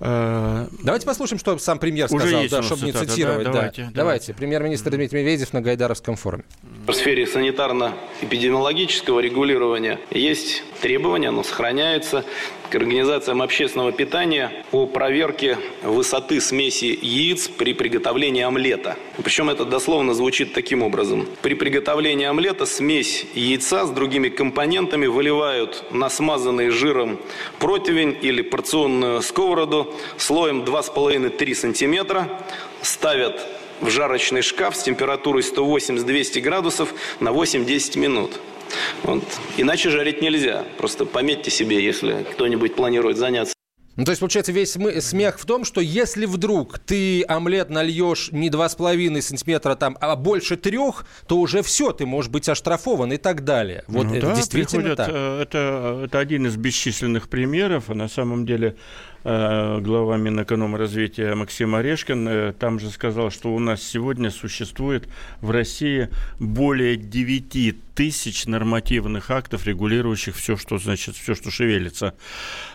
Давайте 0.00 1.06
послушаем, 1.06 1.38
что 1.38 1.56
сам 1.58 1.78
премьер 1.78 2.08
сказал, 2.08 2.26
Уже 2.40 2.48
да, 2.50 2.62
чтобы 2.62 2.86
цитата, 2.86 3.04
не 3.04 3.10
цитировать. 3.10 3.44
Да, 3.44 3.52
да. 3.52 3.52
Давайте, 3.52 3.76
давайте. 3.82 3.96
давайте. 3.96 4.34
Премьер-министр 4.34 4.90
Дмитрий 4.90 5.20
Медведев 5.20 5.52
на 5.52 5.62
Гайдаровском 5.62 6.16
форуме. 6.16 6.44
В 6.86 6.92
сфере 6.92 7.26
санитарно-эпидемиологического 7.26 9.20
регулирования 9.20 10.00
есть 10.10 10.64
требования, 10.82 11.28
оно 11.28 11.44
сохраняется 11.44 12.24
к 12.74 12.76
организациям 12.76 13.40
общественного 13.40 13.92
питания 13.92 14.50
по 14.72 14.84
проверке 14.86 15.58
высоты 15.84 16.40
смеси 16.40 16.98
яиц 17.00 17.46
при 17.46 17.72
приготовлении 17.72 18.42
омлета. 18.42 18.96
Причем 19.22 19.48
это 19.48 19.64
дословно 19.64 20.12
звучит 20.12 20.54
таким 20.54 20.82
образом. 20.82 21.28
При 21.40 21.54
приготовлении 21.54 22.26
омлета 22.26 22.66
смесь 22.66 23.26
яйца 23.36 23.86
с 23.86 23.90
другими 23.90 24.28
компонентами 24.28 25.06
выливают 25.06 25.84
на 25.92 26.10
смазанный 26.10 26.70
жиром 26.70 27.20
противень 27.60 28.18
или 28.20 28.42
порционную 28.42 29.22
сковороду 29.22 29.94
слоем 30.16 30.62
2,5-3 30.64 31.54
см, 31.54 32.28
ставят 32.82 33.40
в 33.80 33.88
жарочный 33.88 34.42
шкаф 34.42 34.74
с 34.74 34.82
температурой 34.82 35.42
180-200 35.42 36.40
градусов 36.40 36.92
на 37.20 37.28
8-10 37.28 37.98
минут. 38.00 38.32
Вот. 39.02 39.24
Иначе 39.56 39.90
жарить 39.90 40.22
нельзя. 40.22 40.64
Просто 40.78 41.04
пометьте 41.04 41.50
себе, 41.50 41.84
если 41.84 42.26
кто-нибудь 42.32 42.74
планирует 42.74 43.16
заняться. 43.16 43.54
Ну, 43.96 44.04
то 44.04 44.10
есть, 44.10 44.20
получается, 44.20 44.50
весь 44.50 44.72
смех 44.72 45.38
в 45.38 45.46
том, 45.46 45.64
что 45.64 45.80
если 45.80 46.26
вдруг 46.26 46.80
ты 46.80 47.22
омлет 47.24 47.70
нальешь 47.70 48.30
не 48.32 48.50
2,5 48.50 49.22
сантиметра, 49.22 49.76
там, 49.76 49.96
а 50.00 50.16
больше 50.16 50.56
трех, 50.56 51.06
то 51.28 51.38
уже 51.38 51.62
все, 51.62 51.92
ты 51.92 52.04
можешь 52.04 52.30
быть 52.30 52.48
оштрафован 52.48 53.12
и 53.12 53.18
так 53.18 53.44
далее. 53.44 53.84
Вот 53.86 54.06
ну, 54.06 54.16
это 54.16 54.28
да, 54.28 54.34
действительно 54.34 54.82
приходят, 54.82 54.96
так. 54.96 55.10
Э, 55.12 55.42
это, 55.42 56.02
это 56.06 56.18
один 56.18 56.46
из 56.46 56.56
бесчисленных 56.56 57.28
примеров. 57.28 57.84
А 57.88 57.94
на 57.94 58.08
самом 58.08 58.46
деле 58.46 58.76
глава 59.24 60.18
Минэкономразвития 60.18 61.34
Максим 61.34 61.74
Орешкин 61.74 62.28
э, 62.28 62.52
там 62.52 62.78
же 62.78 62.90
сказал, 62.90 63.30
что 63.30 63.54
у 63.54 63.58
нас 63.58 63.82
сегодня 63.82 64.30
существует 64.30 65.08
в 65.40 65.50
России 65.50 66.10
более 66.38 66.96
9 66.96 67.94
тысяч 67.94 68.44
нормативных 68.44 69.30
актов, 69.30 69.66
регулирующих 69.66 70.36
все, 70.36 70.58
что 70.58 70.76
значит, 70.76 71.16
все, 71.16 71.34
что 71.34 71.50
шевелится. 71.50 72.12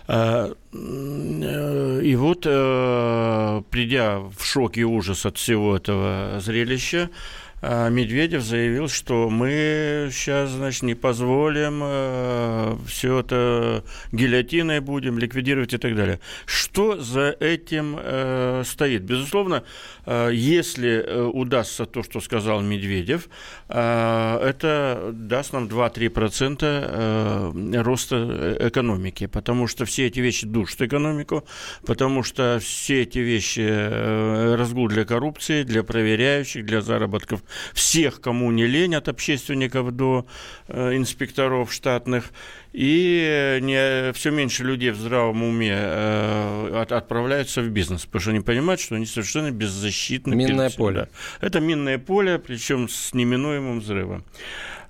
Э, 0.08 0.52
и 0.74 2.16
вот, 2.16 2.42
придя 2.42 4.20
в 4.20 4.44
шок 4.44 4.78
и 4.78 4.84
ужас 4.84 5.28
от 5.28 5.38
всего 5.38 5.78
этого 5.78 6.40
зрелища, 6.40 7.12
Медведев 7.62 8.42
заявил, 8.42 8.88
что 8.88 9.30
мы 9.30 10.10
сейчас, 10.12 10.50
значит, 10.52 10.84
не 10.84 10.96
позволим 10.96 11.82
э, 11.84 12.78
все 12.88 13.20
это 13.20 13.84
гильотиной 14.12 14.80
будем 14.80 15.20
ликвидировать 15.20 15.74
и 15.74 15.78
так 15.78 15.96
далее. 15.96 16.20
Что 16.46 16.98
за 16.98 17.36
этим 17.40 17.98
э, 18.00 18.64
стоит? 18.66 19.04
Безусловно, 19.04 19.64
э, 20.06 20.30
если 20.34 20.90
э, 20.90 21.24
удастся 21.24 21.86
то, 21.86 22.04
что 22.04 22.22
сказал 22.22 22.62
Медведев, 22.62 23.28
это 23.70 25.12
даст 25.14 25.54
нам 25.54 25.68
2-3% 25.68 26.58
э, 26.62 27.82
роста 27.82 28.58
экономики, 28.60 29.28
потому 29.28 29.68
что 29.68 29.86
все 29.86 30.08
эти 30.08 30.20
вещи 30.20 30.48
душат 30.48 30.82
экономику, 30.82 31.46
потому 31.86 32.24
что 32.24 32.58
все 32.60 33.04
эти 33.04 33.20
вещи 33.20 33.68
э, 33.70 34.56
разгул 34.56 34.88
для 34.88 35.06
коррупции, 35.06 35.64
для 35.64 35.84
проверяющих, 35.84 36.66
для 36.66 36.82
заработков 36.82 37.44
всех, 37.74 38.22
кому 38.22 38.52
не 38.52 38.66
лень, 38.66 38.96
от 38.96 39.08
общественников 39.08 39.92
до 39.92 40.26
э, 40.68 40.96
инспекторов 40.96 41.72
штатных. 41.72 42.32
И 42.72 43.60
не, 43.62 44.14
все 44.14 44.30
меньше 44.30 44.64
людей 44.64 44.92
в 44.92 44.96
здравом 44.96 45.42
уме 45.44 45.76
э, 45.76 46.82
от, 46.82 46.92
отправляются 46.92 47.62
в 47.62 47.70
бизнес, 47.70 48.06
потому 48.06 48.22
что 48.22 48.30
они 48.32 48.42
понимают, 48.42 48.80
что 48.80 48.96
они 48.96 49.08
совершенно 49.08 49.50
беззащитны. 49.50 50.36
Минное 50.36 50.70
поле. 50.70 51.10
Это 51.42 51.60
минное 51.60 51.98
поле, 51.98 52.38
причем 52.38 52.88
с 52.88 53.14
неминуемым 53.14 53.80
взрывом. 53.80 54.24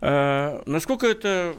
Э, 0.01 0.61
насколько 0.65 1.07
это 1.07 1.55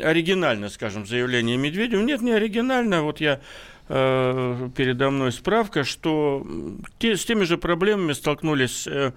оригинально, 0.00 0.68
скажем, 0.70 1.06
заявление 1.06 1.56
Медведева? 1.56 2.02
Нет, 2.02 2.22
не 2.22 2.32
оригинально. 2.32 3.02
Вот 3.02 3.20
я 3.20 3.40
э, 3.88 4.68
передо 4.76 5.10
мной 5.10 5.32
справка, 5.32 5.84
что 5.84 6.46
те, 6.98 7.16
с 7.16 7.24
теми 7.24 7.44
же 7.44 7.58
проблемами 7.58 8.12
столкнулись 8.12 8.86
э, 8.86 9.12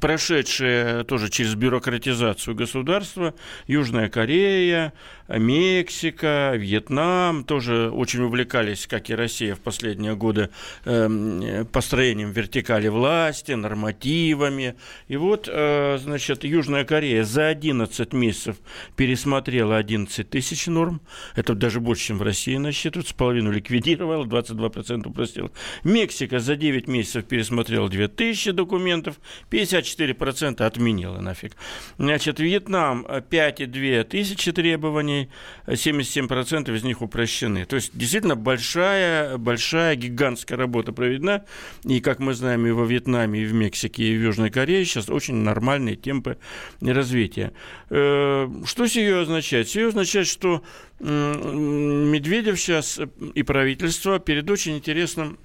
прошедшие 0.00 1.04
тоже 1.04 1.28
через 1.28 1.54
бюрократизацию 1.54 2.54
государства, 2.54 3.34
Южная 3.66 4.08
Корея, 4.08 4.92
Мексика, 5.38 6.52
Вьетнам 6.56 7.44
тоже 7.44 7.90
очень 7.90 8.22
увлекались, 8.22 8.86
как 8.86 9.10
и 9.10 9.14
Россия 9.14 9.54
в 9.54 9.60
последние 9.60 10.16
годы, 10.16 10.50
эм, 10.84 11.66
построением 11.66 12.32
вертикали 12.32 12.88
власти, 12.88 13.52
нормативами. 13.52 14.74
И 15.08 15.16
вот, 15.16 15.48
э, 15.50 15.98
значит, 15.98 16.44
Южная 16.44 16.84
Корея 16.84 17.24
за 17.24 17.48
11 17.48 18.12
месяцев 18.12 18.56
пересмотрела 18.96 19.76
11 19.76 20.28
тысяч 20.28 20.66
норм. 20.66 21.00
Это 21.36 21.54
даже 21.54 21.80
больше, 21.80 22.08
чем 22.08 22.18
в 22.18 22.22
России 22.22 22.56
насчитывается. 22.56 23.14
Половину 23.14 23.52
ликвидировала, 23.52 24.24
22% 24.24 25.06
упростила. 25.06 25.50
Мексика 25.84 26.40
за 26.40 26.56
9 26.56 26.88
месяцев 26.88 27.24
пересмотрела 27.24 27.88
2000 27.88 28.52
документов, 28.52 29.16
54% 29.50 30.64
отменила 30.64 31.20
нафиг. 31.20 31.52
Значит, 31.98 32.40
Вьетнам 32.40 33.06
5,2 33.06 34.04
тысячи 34.04 34.52
требований, 34.52 35.19
компаний, 35.20 35.30
77% 35.66 36.74
из 36.74 36.82
них 36.82 37.02
упрощены. 37.02 37.64
То 37.64 37.76
есть 37.76 37.90
действительно 37.94 38.36
большая, 38.36 39.38
большая, 39.38 39.96
гигантская 39.96 40.58
работа 40.58 40.92
проведена. 40.92 41.44
И, 41.84 42.00
как 42.00 42.18
мы 42.18 42.34
знаем, 42.34 42.66
и 42.66 42.70
во 42.70 42.84
Вьетнаме, 42.84 43.42
и 43.42 43.44
в 43.44 43.54
Мексике, 43.54 44.04
и 44.04 44.16
в 44.16 44.22
Южной 44.22 44.50
Корее 44.50 44.84
сейчас 44.84 45.08
очень 45.08 45.34
нормальные 45.34 45.96
темпы 45.96 46.38
развития. 46.80 47.52
Э, 47.90 48.48
что 48.64 48.86
сие 48.86 49.20
означает? 49.20 49.68
Сие 49.68 49.88
означает, 49.88 50.26
что 50.26 50.62
Медведев 51.00 52.60
сейчас 52.60 53.00
и 53.34 53.42
правительство 53.42 54.18
перед 54.18 54.50
очень 54.50 54.76
интересным 54.76 55.38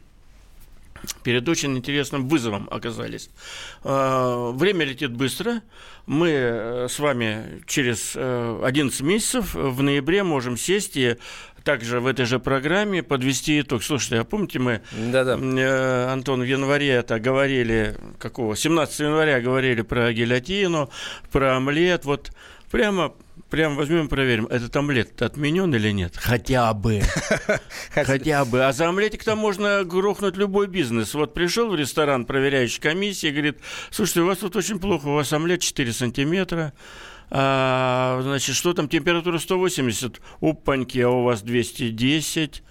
перед 1.26 1.50
очень 1.50 1.76
интересным 1.76 2.28
вызовом 2.28 2.68
оказались. 2.70 3.32
А, 3.84 4.52
время 4.52 4.86
летит 4.86 5.12
быстро. 5.12 5.64
Мы 6.06 6.30
э, 6.30 6.88
с 6.88 7.00
вами 7.00 7.64
через 7.66 8.16
11 8.16 9.02
э, 9.02 9.04
месяцев 9.04 9.56
в 9.56 9.82
ноябре 9.82 10.22
можем 10.22 10.56
сесть 10.56 10.96
и 10.96 11.16
также 11.64 12.00
в 12.00 12.06
этой 12.06 12.26
же 12.26 12.38
программе 12.38 13.02
подвести 13.02 13.60
итог. 13.60 13.82
Слушайте, 13.82 14.20
а 14.20 14.24
помните, 14.24 14.60
мы, 14.60 14.82
Да-да. 14.92 15.36
Э, 15.36 16.14
Антон, 16.14 16.42
в 16.42 16.46
январе 16.46 16.90
это 16.90 17.20
говорили, 17.20 17.96
какого, 18.20 18.56
17 18.56 19.00
января 19.00 19.42
говорили 19.42 19.82
про 19.82 20.14
гильотину, 20.14 20.92
про 21.32 21.58
омлет, 21.58 22.06
вот 22.06 22.34
прямо 22.70 23.16
прям 23.50 23.76
возьмем 23.76 24.06
и 24.06 24.10
проверим, 24.10 24.46
этот 24.48 24.76
омлет 24.76 25.22
отменен 25.22 25.74
или 25.74 25.92
нет? 25.92 26.16
Хотя 26.18 26.74
бы. 26.74 27.02
Хотя 27.94 28.46
бы. 28.46 28.66
А 28.66 28.74
за 28.74 28.88
омлетик 28.90 29.24
там 29.24 29.38
можно 29.38 29.84
грохнуть 29.84 30.38
любой 30.38 30.68
бизнес. 30.68 31.14
Вот 31.14 31.34
пришел 31.34 31.70
в 31.70 31.76
ресторан 31.76 32.26
проверяющий 32.26 32.82
комиссия 32.82 33.32
говорит, 33.32 33.60
слушайте, 33.92 34.22
у 34.22 34.26
вас 34.26 34.40
тут 34.40 34.56
очень 34.56 34.80
плохо, 34.80 35.08
у 35.08 35.14
вас 35.14 35.32
омлет 35.34 35.62
4 35.62 35.94
сантиметра, 35.94 36.74
а, 37.30 38.20
значит, 38.22 38.56
что 38.56 38.74
там, 38.74 38.88
температура 38.88 39.40
180, 39.40 40.22
опаньки, 40.42 41.00
а 41.00 41.10
у 41.10 41.24
вас 41.24 41.42
210, 41.42 42.64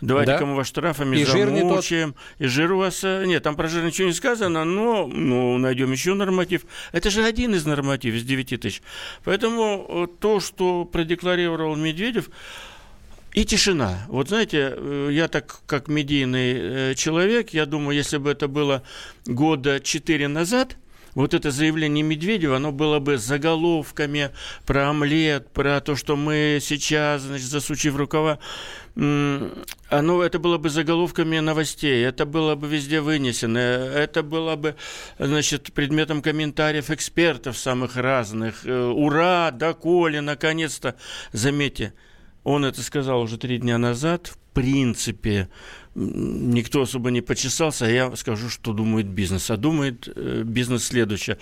Давайте-ка 0.00 0.40
да? 0.40 0.46
мы 0.46 0.54
вас 0.54 0.68
штрафами 0.68 1.16
и 1.16 1.24
замучаем. 1.24 2.12
Тот... 2.12 2.22
И 2.38 2.46
жир 2.46 2.72
у 2.72 2.78
вас... 2.78 3.02
Э, 3.02 3.24
нет, 3.26 3.42
там 3.42 3.56
про 3.56 3.68
жир 3.68 3.84
ничего 3.84 4.06
не 4.08 4.14
сказано, 4.14 4.64
но 4.64 5.06
ну, 5.06 5.58
найдем 5.58 5.90
еще 5.90 6.14
норматив. 6.14 6.62
Это 6.92 7.10
же 7.10 7.24
один 7.24 7.54
из 7.54 7.66
нормативов 7.66 8.18
из 8.18 8.24
9 8.24 8.60
тысяч. 8.60 8.82
Поэтому 9.24 9.86
э, 9.88 10.06
то, 10.20 10.40
что 10.40 10.84
продекларировал 10.84 11.74
Медведев, 11.76 12.30
и 13.34 13.44
тишина. 13.44 14.04
Вот 14.08 14.28
знаете, 14.28 14.74
э, 14.76 15.08
я 15.12 15.28
так 15.28 15.60
как 15.66 15.88
медийный 15.88 16.94
человек, 16.94 17.50
я 17.50 17.66
думаю, 17.66 17.96
если 17.96 18.18
бы 18.18 18.30
это 18.30 18.48
было 18.48 18.82
года 19.26 19.80
четыре 19.80 20.28
назад– 20.28 20.76
вот 21.14 21.34
это 21.34 21.50
заявление 21.50 22.02
Медведева, 22.02 22.56
оно 22.56 22.72
было 22.72 22.98
бы 22.98 23.18
заголовками 23.18 24.30
про 24.66 24.90
омлет, 24.90 25.50
про 25.52 25.80
то, 25.80 25.96
что 25.96 26.16
мы 26.16 26.58
сейчас, 26.60 27.22
значит, 27.22 27.48
засучив 27.48 27.96
рукава, 27.96 28.38
оно, 28.94 30.22
это 30.24 30.38
было 30.40 30.58
бы 30.58 30.70
заголовками 30.70 31.38
новостей, 31.38 32.04
это 32.04 32.26
было 32.26 32.56
бы 32.56 32.66
везде 32.66 33.00
вынесено, 33.00 33.58
это 33.58 34.24
было 34.24 34.56
бы, 34.56 34.74
значит, 35.18 35.72
предметом 35.72 36.20
комментариев 36.20 36.90
экспертов 36.90 37.56
самых 37.56 37.96
разных. 37.96 38.66
Э, 38.66 38.86
ура, 38.86 39.52
доколе, 39.52 40.20
наконец-то. 40.20 40.96
Заметьте, 41.32 41.94
он 42.42 42.64
это 42.64 42.82
сказал 42.82 43.20
уже 43.22 43.38
три 43.38 43.58
дня 43.58 43.78
назад. 43.78 44.26
В 44.26 44.38
принципе, 44.52 45.48
никто 45.94 46.82
особо 46.82 47.10
не 47.10 47.20
почесался, 47.20 47.86
а 47.86 47.90
я 47.90 48.16
скажу, 48.16 48.48
что 48.48 48.72
думает 48.72 49.06
бизнес. 49.06 49.50
А 49.50 49.56
думает 49.56 50.08
э, 50.14 50.42
бизнес 50.44 50.84
следующее. 50.84 51.38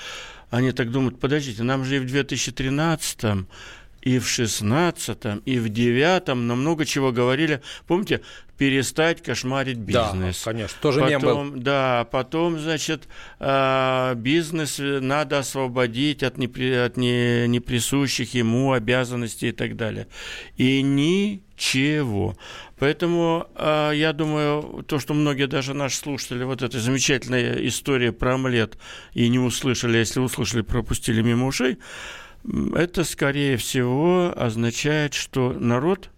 Они 0.51 0.73
так 0.73 0.91
думают, 0.91 1.19
подождите, 1.19 1.63
нам 1.63 1.85
же 1.85 1.97
и 1.97 1.99
в 1.99 2.07
2013 2.07 3.47
и 4.07 4.21
в 4.21 4.29
16 4.29 5.19
и 5.45 5.59
в 5.59 5.69
9 5.69 6.29
нам 6.29 6.39
много 6.39 6.85
чего 6.85 7.11
говорили. 7.11 7.61
Помните, 7.89 8.21
перестать 8.57 9.21
кошмарить 9.21 9.79
бизнес. 9.79 10.45
Да, 10.45 10.53
конечно, 10.53 10.79
тоже 10.81 11.01
потом, 11.01 11.11
мем 11.11 11.51
был. 11.51 11.61
Да, 11.61 12.07
потом, 12.13 12.59
значит, 12.59 13.09
э, 13.41 14.15
бизнес 14.15 14.79
надо 14.79 15.41
освободить 15.41 16.23
от, 16.23 16.39
непри, 16.39 16.73
от 16.73 16.97
не, 16.97 17.49
неприсущих 17.49 18.35
ему 18.35 18.73
обязанностей 18.73 19.49
и 19.49 19.53
так 19.53 19.77
далее. 19.77 20.07
И 20.57 20.83
ничего. 20.83 22.37
Поэтому 22.79 23.49
э, 23.55 23.93
я 23.95 24.13
думаю, 24.13 24.85
то, 24.87 24.99
что 24.99 25.15
многие 25.15 25.47
даже 25.47 25.73
наши 25.73 25.97
слушатели, 25.97 26.45
вот 26.45 26.63
эта 26.63 26.79
замечательная 26.79 27.55
история 27.67 28.13
про 28.13 28.35
омлет 28.35 28.77
и 29.15 29.29
не 29.29 29.39
услышали, 29.39 29.97
а 29.97 30.01
если 30.01 30.21
услышали, 30.21 30.61
пропустили 30.61 31.23
мимо 31.23 31.47
ушей, 31.47 31.79
это, 32.75 33.05
скорее 33.05 33.57
всего, 33.57 34.33
означает, 34.37 35.15
что 35.15 35.53
народ 35.53 36.11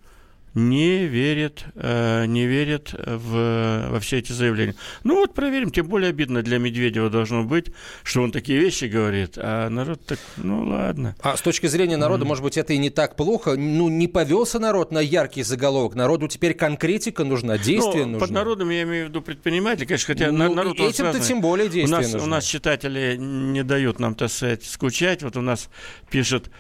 не 0.59 1.07
верит, 1.07 1.65
э, 1.75 2.27
не 2.27 2.47
верит 2.47 2.93
в, 2.93 3.89
во 3.91 4.01
все 4.01 4.19
эти 4.19 4.33
заявления. 4.33 4.75
Ну 5.05 5.17
вот 5.17 5.35
проверим, 5.35 5.71
тем 5.71 5.87
более 5.87 6.11
обидно 6.11 6.43
для 6.43 6.59
Медведева 6.59 7.09
должно 7.09 7.45
быть, 7.45 7.67
что 8.03 8.23
он 8.23 8.33
такие 8.33 8.59
вещи 8.59 8.87
говорит, 8.87 9.35
а 9.37 9.69
народ 9.69 10.05
так, 10.05 10.19
ну 10.37 10.65
ладно. 10.65 11.15
А 11.21 11.37
с 11.37 11.41
точки 11.41 11.67
зрения 11.67 11.97
народа, 11.97 12.25
mm. 12.25 12.29
может 12.29 12.45
быть, 12.45 12.57
это 12.57 12.73
и 12.73 12.79
не 12.79 12.91
так 12.91 13.17
плохо. 13.17 13.57
Ну, 13.57 13.89
не 13.89 14.09
повелся 14.09 14.59
народ 14.59 14.91
на 14.93 14.99
яркий 14.99 15.43
заголовок. 15.43 15.95
Народу 15.95 16.29
теперь 16.29 16.55
конкретика 16.55 17.25
нужна, 17.25 17.59
действие 17.59 18.05
ну, 18.05 18.13
нужно. 18.13 18.27
Под 18.27 18.31
народом 18.31 18.71
я 18.71 18.83
имею 18.83 19.07
в 19.07 19.09
виду 19.11 19.23
предприниматели, 19.23 19.85
конечно, 19.85 20.15
хотя 20.15 20.33
ну, 20.33 20.55
народ 20.55 20.79
Этим-то 20.79 21.21
тем 21.21 21.41
более 21.41 21.69
действие 21.69 21.99
у 21.99 22.03
нас, 22.03 22.13
нужно. 22.13 22.27
У 22.27 22.31
нас 22.31 22.45
читатели 22.45 23.17
не 23.19 23.63
дают 23.63 24.01
нам, 24.01 24.15
так 24.15 24.31
сказать, 24.31 24.65
скучать. 24.65 25.23
Вот 25.23 25.37
у 25.37 25.41
нас 25.41 25.69
пишет 26.11 26.51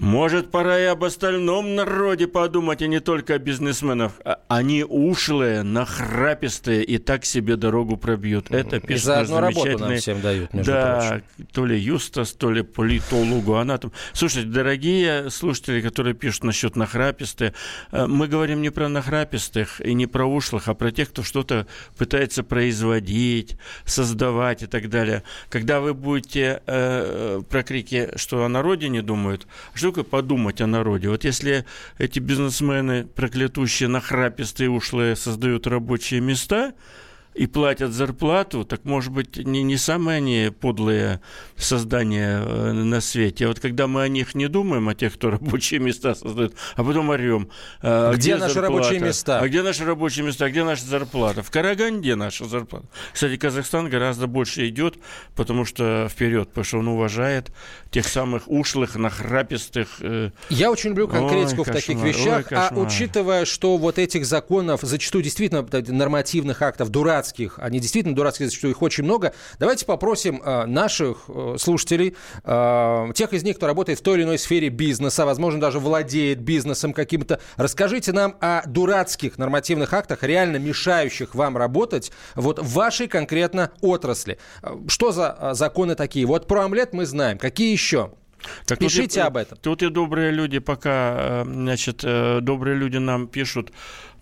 может, 0.00 0.50
пора 0.50 0.78
и 0.78 0.84
об 0.84 1.04
остальном 1.04 1.74
народе 1.74 2.26
подумать, 2.26 2.80
а 2.80 2.86
не 2.86 3.00
только 3.00 3.34
о 3.34 3.38
бизнесменах. 3.38 4.12
А 4.24 4.40
они 4.48 4.82
ушлые, 4.82 5.62
нахрапистые 5.62 6.82
и 6.84 6.96
так 6.96 7.26
себе 7.26 7.56
дорогу 7.56 7.98
пробьют. 7.98 8.50
Это 8.50 8.80
пишет 8.80 9.02
и 9.02 9.04
заодно 9.04 9.40
работу 9.40 9.78
нам 9.78 9.96
всем 9.96 10.22
дают, 10.22 10.54
между 10.54 10.72
да, 10.72 11.06
прочим. 11.08 11.46
то 11.52 11.66
ли 11.66 11.78
Юстас, 11.78 12.32
то 12.32 12.50
ли 12.50 12.62
политологу. 12.62 13.56
Она 13.56 13.76
там... 13.76 13.92
Слушайте, 14.14 14.48
дорогие 14.48 15.28
слушатели, 15.28 15.82
которые 15.82 16.14
пишут 16.14 16.44
насчет 16.44 16.76
нахрапистых, 16.76 17.52
э, 17.92 18.06
мы 18.06 18.26
говорим 18.26 18.62
не 18.62 18.70
про 18.70 18.88
нахрапистых 18.88 19.82
и 19.82 19.92
не 19.92 20.06
про 20.06 20.24
ушлых, 20.24 20.68
а 20.68 20.74
про 20.74 20.92
тех, 20.92 21.10
кто 21.10 21.22
что-то 21.22 21.66
пытается 21.98 22.42
производить, 22.42 23.58
создавать 23.84 24.62
и 24.62 24.66
так 24.66 24.88
далее. 24.88 25.24
Когда 25.50 25.80
вы 25.80 25.92
будете 25.92 26.62
э, 26.66 27.42
про 27.48 27.62
крики, 27.62 28.10
что 28.16 28.44
о 28.44 28.48
народе 28.48 28.88
не 28.88 29.02
думают, 29.02 29.46
что 29.74 29.89
такое 29.90 30.04
подумать 30.04 30.60
о 30.60 30.66
народе? 30.66 31.08
Вот 31.08 31.24
если 31.24 31.64
эти 31.98 32.18
бизнесмены 32.18 33.04
проклятущие, 33.04 33.88
нахрапистые, 33.88 34.70
ушлые 34.70 35.16
создают 35.16 35.66
рабочие 35.66 36.20
места– 36.20 36.72
и 37.34 37.46
платят 37.46 37.92
зарплату, 37.92 38.64
так 38.64 38.84
может 38.84 39.12
быть 39.12 39.36
не, 39.36 39.62
не 39.62 39.76
самые 39.76 40.16
они 40.16 40.50
подлые 40.50 41.20
создания 41.56 42.42
э, 42.44 42.72
на 42.72 43.00
свете. 43.00 43.44
А 43.44 43.48
вот 43.48 43.60
когда 43.60 43.86
мы 43.86 44.02
о 44.02 44.08
них 44.08 44.34
не 44.34 44.48
думаем, 44.48 44.88
о 44.88 44.94
тех, 44.94 45.14
кто 45.14 45.30
рабочие 45.30 45.78
места 45.80 46.14
создает, 46.14 46.54
а 46.74 46.82
потом 46.82 47.10
орем. 47.10 47.48
А 47.82 48.12
где, 48.12 48.32
где 48.32 48.36
наши 48.36 48.54
зарплата? 48.54 48.72
рабочие 48.74 49.00
места? 49.00 49.38
А 49.38 49.48
где 49.48 49.62
наши 49.62 49.84
рабочие 49.84 50.26
места? 50.26 50.44
А 50.46 50.50
где 50.50 50.64
наша 50.64 50.84
зарплата? 50.84 51.42
В 51.42 51.50
Караганде 51.50 52.16
наша 52.16 52.46
зарплата. 52.46 52.86
Кстати, 53.12 53.36
Казахстан 53.36 53.88
гораздо 53.88 54.26
больше 54.26 54.68
идет, 54.68 54.96
потому 55.36 55.64
что 55.64 56.08
вперед, 56.10 56.48
потому 56.48 56.64
что 56.64 56.78
он 56.78 56.88
уважает 56.88 57.52
тех 57.90 58.08
самых 58.08 58.48
ушлых, 58.48 58.96
нахрапистых. 58.96 59.88
Э... 60.00 60.30
Я 60.48 60.72
очень 60.72 60.90
люблю 60.90 61.06
конкретику 61.06 61.62
ой, 61.62 61.66
в 61.68 61.72
таких 61.72 62.02
вещах, 62.02 62.46
ой, 62.50 62.56
а 62.58 62.74
учитывая, 62.74 63.44
что 63.44 63.76
вот 63.76 63.98
этих 63.98 64.26
законов, 64.26 64.80
зачастую 64.82 65.22
действительно 65.22 65.64
нормативных 65.92 66.60
актов, 66.62 66.88
дурак 66.88 67.19
дурацких, 67.20 67.58
они 67.58 67.80
действительно 67.80 68.14
дурацкие, 68.14 68.50
что 68.50 68.68
их 68.68 68.82
очень 68.82 69.04
много. 69.04 69.34
Давайте 69.58 69.84
попросим 69.86 70.42
э, 70.42 70.66
наших 70.66 71.24
э, 71.28 71.56
слушателей, 71.58 72.16
э, 72.44 73.12
тех 73.14 73.32
из 73.32 73.42
них, 73.42 73.56
кто 73.56 73.66
работает 73.66 73.98
в 73.98 74.02
той 74.02 74.16
или 74.16 74.24
иной 74.24 74.38
сфере 74.38 74.68
бизнеса, 74.68 75.26
возможно, 75.26 75.60
даже 75.60 75.78
владеет 75.78 76.40
бизнесом 76.40 76.92
каким-то, 76.92 77.40
расскажите 77.56 78.12
нам 78.12 78.36
о 78.40 78.62
дурацких 78.66 79.38
нормативных 79.38 79.92
актах, 79.92 80.22
реально 80.22 80.56
мешающих 80.56 81.34
вам 81.34 81.56
работать 81.56 82.10
вот 82.34 82.58
в 82.58 82.72
вашей 82.72 83.06
конкретно 83.06 83.70
отрасли. 83.80 84.38
Что 84.88 85.12
за 85.12 85.50
законы 85.52 85.94
такие? 85.94 86.26
Вот 86.26 86.46
про 86.46 86.64
омлет 86.64 86.92
мы 86.92 87.06
знаем. 87.06 87.38
Какие 87.38 87.72
еще? 87.72 88.12
Так 88.66 88.78
Пишите 88.78 89.20
тут, 89.20 89.26
об 89.26 89.36
этом. 89.36 89.58
Тут 89.58 89.82
и 89.82 89.90
добрые 89.90 90.30
люди 90.30 90.60
пока, 90.60 91.44
значит, 91.44 91.98
добрые 91.98 92.74
люди 92.74 92.96
нам 92.96 93.28
пишут, 93.28 93.70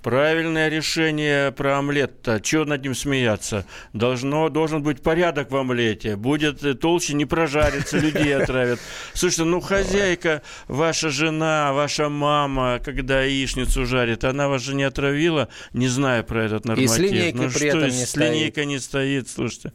Правильное 0.02 0.68
решение 0.68 1.50
про 1.50 1.78
омлет-то. 1.78 2.40
Чего 2.40 2.64
над 2.64 2.82
ним 2.82 2.94
смеяться? 2.94 3.66
Должно, 3.92 4.48
должен 4.48 4.82
быть 4.82 5.02
порядок 5.02 5.50
в 5.50 5.56
омлете. 5.56 6.16
Будет 6.16 6.80
толще, 6.80 7.14
не 7.14 7.26
прожарится, 7.26 7.98
людей 7.98 8.36
отравят. 8.36 8.78
Слушайте, 9.12 9.44
ну 9.44 9.60
хозяйка, 9.60 10.42
ваша 10.68 11.10
жена, 11.10 11.72
ваша 11.72 12.08
мама, 12.08 12.80
когда 12.84 13.22
яичницу 13.22 13.86
жарит, 13.86 14.24
она 14.24 14.48
вас 14.48 14.62
же 14.62 14.74
не 14.74 14.84
отравила, 14.84 15.48
не 15.72 15.88
зная 15.88 16.22
про 16.22 16.44
этот 16.44 16.64
норматив. 16.64 16.90
И 16.90 16.94
с 16.94 16.98
линейкой 16.98 17.40
ну, 17.40 17.50
при 17.50 17.56
что, 17.56 17.66
этом 17.66 17.82
не 17.82 18.06
с 18.06 18.16
линейкой 18.16 18.66
не 18.66 18.78
стоит, 18.78 19.28
слушайте. 19.28 19.72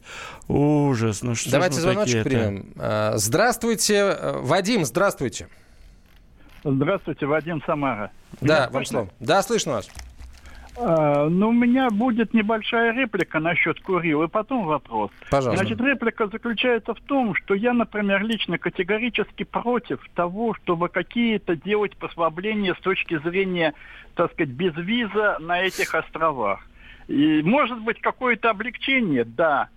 Ужас, 0.48 1.22
ну 1.22 1.34
что 1.34 1.50
Давайте 1.50 1.80
звоночек 1.80 2.24
примем. 2.24 2.72
А, 2.78 3.12
здравствуйте, 3.16 4.16
Вадим, 4.40 4.84
здравствуйте. 4.84 5.48
Здравствуйте, 6.64 7.26
Вадим 7.26 7.62
Самара. 7.66 8.10
Да, 8.40 8.70
вам 8.70 8.86
слово. 8.86 9.10
Да, 9.20 9.42
слышно 9.42 9.72
вас. 9.72 9.88
А, 10.76 11.28
ну, 11.28 11.48
у 11.48 11.52
меня 11.52 11.88
будет 11.90 12.34
небольшая 12.34 12.92
реплика 12.92 13.38
насчет 13.38 13.80
Курил, 13.80 14.22
и 14.22 14.28
потом 14.28 14.64
вопрос. 14.64 15.10
Пожалуйста. 15.30 15.64
Значит, 15.64 15.80
реплика 15.80 16.26
заключается 16.26 16.94
в 16.94 17.00
том, 17.00 17.34
что 17.34 17.54
я, 17.54 17.72
например, 17.72 18.24
лично 18.24 18.58
категорически 18.58 19.44
против 19.44 20.00
того, 20.14 20.54
чтобы 20.54 20.88
какие-то 20.88 21.56
делать 21.56 21.96
послабления 21.96 22.74
с 22.74 22.80
точки 22.80 23.18
зрения, 23.18 23.74
так 24.14 24.32
сказать, 24.32 24.52
без 24.52 24.74
виза 24.76 25.38
на 25.40 25.60
этих 25.60 25.94
островах. 25.94 26.66
И 27.06 27.42
может 27.42 27.80
быть 27.80 28.00
какое-то 28.00 28.50
облегчение, 28.50 29.24
да, 29.24 29.68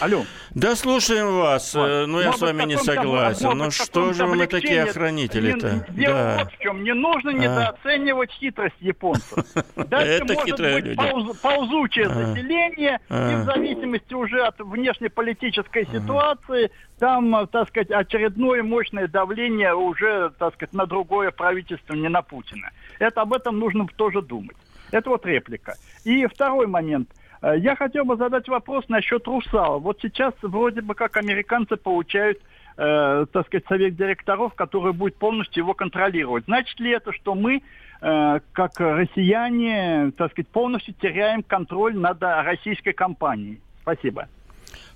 Алло. 0.00 0.24
Да, 0.54 0.76
слушаем 0.76 1.38
вас. 1.38 1.74
Вот. 1.74 1.88
Э, 1.88 2.06
но 2.06 2.18
ну, 2.18 2.20
я 2.20 2.32
с 2.32 2.40
вами 2.40 2.64
не 2.64 2.76
согласен. 2.76 3.50
Ну 3.56 3.70
что 3.70 4.12
же 4.12 4.26
мы 4.26 4.46
такие 4.46 4.84
охранители-то? 4.84 5.86
Дело 5.90 6.14
да. 6.14 6.36
вот 6.38 6.52
в 6.52 6.58
чем. 6.58 6.84
Не 6.84 6.94
нужно 6.94 7.30
а. 7.30 7.34
недооценивать 7.34 8.30
хитрость 8.30 8.76
японцев. 8.80 9.44
Дальше 9.76 10.24
Это 10.24 10.34
может 10.34 10.50
быть 10.50 10.58
люди. 10.60 10.94
Пауз, 10.94 11.36
ползучее 11.38 12.06
а. 12.06 12.14
заселение, 12.14 13.00
а. 13.08 13.32
и 13.32 13.34
в 13.36 13.44
зависимости 13.44 14.14
уже 14.14 14.40
от 14.42 14.60
внешнеполитической 14.60 15.82
а. 15.90 15.98
ситуации, 15.98 16.70
там, 16.98 17.48
так 17.48 17.68
сказать, 17.68 17.90
очередное 17.90 18.62
мощное 18.62 19.08
давление 19.08 19.74
уже, 19.74 20.30
так 20.38 20.54
сказать, 20.54 20.74
на 20.74 20.86
другое 20.86 21.32
правительство, 21.32 21.94
не 21.94 22.08
на 22.08 22.22
Путина. 22.22 22.70
Это 23.00 23.22
об 23.22 23.32
этом 23.32 23.58
нужно 23.58 23.86
тоже 23.96 24.22
думать. 24.22 24.56
Это 24.90 25.10
вот 25.10 25.26
реплика. 25.26 25.74
И 26.04 26.26
второй 26.26 26.66
момент. 26.66 27.10
Э, 27.42 27.54
я 27.58 27.76
хотел 27.76 28.04
бы 28.04 28.16
задать 28.16 28.48
вопрос 28.48 28.88
насчет 28.88 29.26
Русала. 29.26 29.78
Вот 29.78 29.98
сейчас 30.02 30.34
вроде 30.42 30.80
бы 30.80 30.94
как 30.94 31.16
американцы 31.16 31.76
получают, 31.76 32.38
э, 32.76 33.26
так 33.32 33.46
сказать, 33.46 33.66
совет 33.68 33.96
директоров, 33.96 34.54
который 34.54 34.92
будет 34.92 35.16
полностью 35.16 35.62
его 35.62 35.74
контролировать. 35.74 36.44
Значит 36.44 36.78
ли 36.80 36.90
это, 36.90 37.12
что 37.12 37.34
мы, 37.34 37.62
э, 38.00 38.40
как 38.52 38.80
россияне, 38.80 40.12
так 40.16 40.32
сказать, 40.32 40.48
полностью 40.48 40.94
теряем 40.94 41.42
контроль 41.42 41.96
над 41.96 42.22
российской 42.22 42.92
компанией? 42.92 43.60
Спасибо. 43.82 44.28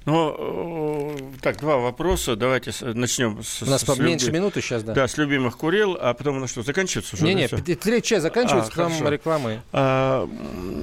Ну, 0.04 1.16
так, 1.40 1.58
два 1.58 1.76
вопроса. 1.76 2.36
Давайте 2.36 2.72
начнем 2.82 3.42
с... 3.42 3.62
У 3.62 3.66
нас 3.66 3.82
с 3.82 3.98
меньше 3.98 4.26
люби... 4.26 4.38
минуты 4.38 4.60
сейчас, 4.60 4.82
да. 4.82 4.94
Да, 4.94 5.08
с 5.08 5.16
любимых 5.16 5.56
курил, 5.56 5.96
а 6.00 6.12
потом 6.14 6.40
на 6.40 6.48
что, 6.48 6.62
заканчивается 6.62 7.16
уже? 7.16 7.24
Не-не, 7.24 7.48
третья 7.48 8.00
часть 8.00 8.22
заканчивается, 8.22 8.72
а, 8.72 8.76
потом 8.76 8.92
хорошо. 8.92 9.12
рекламы. 9.12 9.62
А, 9.72 10.28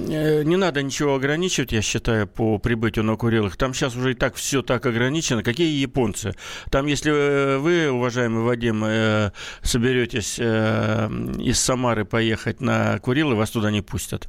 э, 0.08 0.42
не 0.44 0.56
надо 0.56 0.82
ничего 0.82 1.14
ограничивать, 1.14 1.72
я 1.72 1.82
считаю, 1.82 2.26
по 2.26 2.58
прибытию 2.58 3.04
на 3.04 3.16
Курилах. 3.16 3.56
Там 3.56 3.74
сейчас 3.74 3.94
уже 3.94 4.12
и 4.12 4.14
так 4.14 4.34
все 4.36 4.62
так 4.62 4.84
ограничено. 4.86 5.42
Какие 5.42 5.80
японцы? 5.80 6.34
Там, 6.70 6.86
если 6.86 7.12
э, 7.12 7.58
вы, 7.58 7.90
уважаемый 7.90 8.42
Вадим, 8.42 8.82
э, 8.84 9.32
соберетесь 9.62 10.38
из 10.38 11.60
Самары 11.60 12.04
поехать 12.04 12.60
на 12.60 12.98
Курилы, 12.98 13.34
вас 13.34 13.50
туда 13.50 13.70
не 13.70 13.82
пустят. 13.82 14.28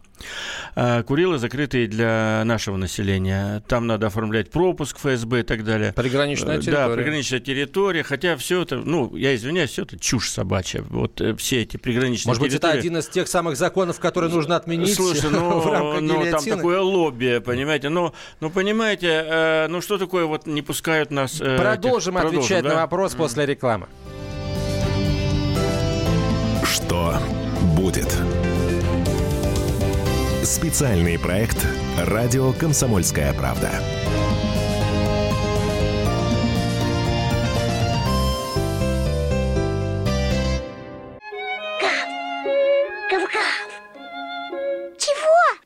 А 0.76 1.04
Курилы 1.04 1.38
закрытые 1.38 1.88
для 1.88 2.44
нашего 2.46 2.78
населения. 2.78 3.64
Там 3.68 3.88
надо 3.88 4.08
оформлять 4.08 4.52
пропуск 4.52 4.81
ФСБ 4.90 5.42
и 5.42 5.44
так 5.44 5.64
далее. 5.64 5.94
Приграничная 5.94 6.58
э, 6.58 6.62
территория. 6.62 6.88
Да, 6.88 6.96
приграничная 6.96 7.40
территория. 7.40 8.04
Хотя 8.04 8.38
все 8.38 8.62
это, 8.64 8.78
ну, 8.78 9.16
я 9.16 9.36
извиняюсь, 9.36 9.72
все 9.72 9.84
это 9.84 10.00
чушь 10.00 10.30
собачья. 10.30 10.84
Вот 10.90 11.22
э, 11.22 11.36
все 11.36 11.62
эти 11.62 11.78
приграничные 11.78 12.32
Может 12.32 12.44
территории. 12.44 12.72
быть, 12.72 12.80
это 12.80 12.80
один 12.80 12.98
из 12.98 13.08
тех 13.08 13.28
самых 13.28 13.58
законов, 13.58 14.00
которые 14.00 14.32
нужно 14.32 14.56
отменить 14.56 14.96
Слушай, 14.96 15.30
ну, 15.32 15.60
в 15.60 15.68
рамках 15.68 16.02
ну 16.02 16.32
там 16.32 16.44
такое 16.44 16.82
лобби, 16.82 17.42
понимаете. 17.44 17.90
Но, 17.90 18.14
ну, 18.40 18.50
понимаете, 18.50 19.08
э, 19.08 19.68
ну, 19.68 19.82
что 19.82 19.98
такое 19.98 20.26
вот 20.26 20.48
не 20.48 20.62
пускают 20.62 21.12
нас... 21.12 21.40
Э, 21.42 21.58
продолжим 21.58 22.18
этих, 22.18 22.28
отвечать 22.28 22.48
продолжим, 22.48 22.70
да? 22.70 22.76
на 22.76 22.82
вопрос 22.82 23.14
mm. 23.14 23.18
после 23.18 23.46
рекламы. 23.46 23.88
Что 26.64 27.20
будет? 27.76 28.16
Специальный 30.44 31.20
проект 31.20 31.66
«Радио 31.98 32.52
Комсомольская 32.54 33.34
правда». 33.34 33.70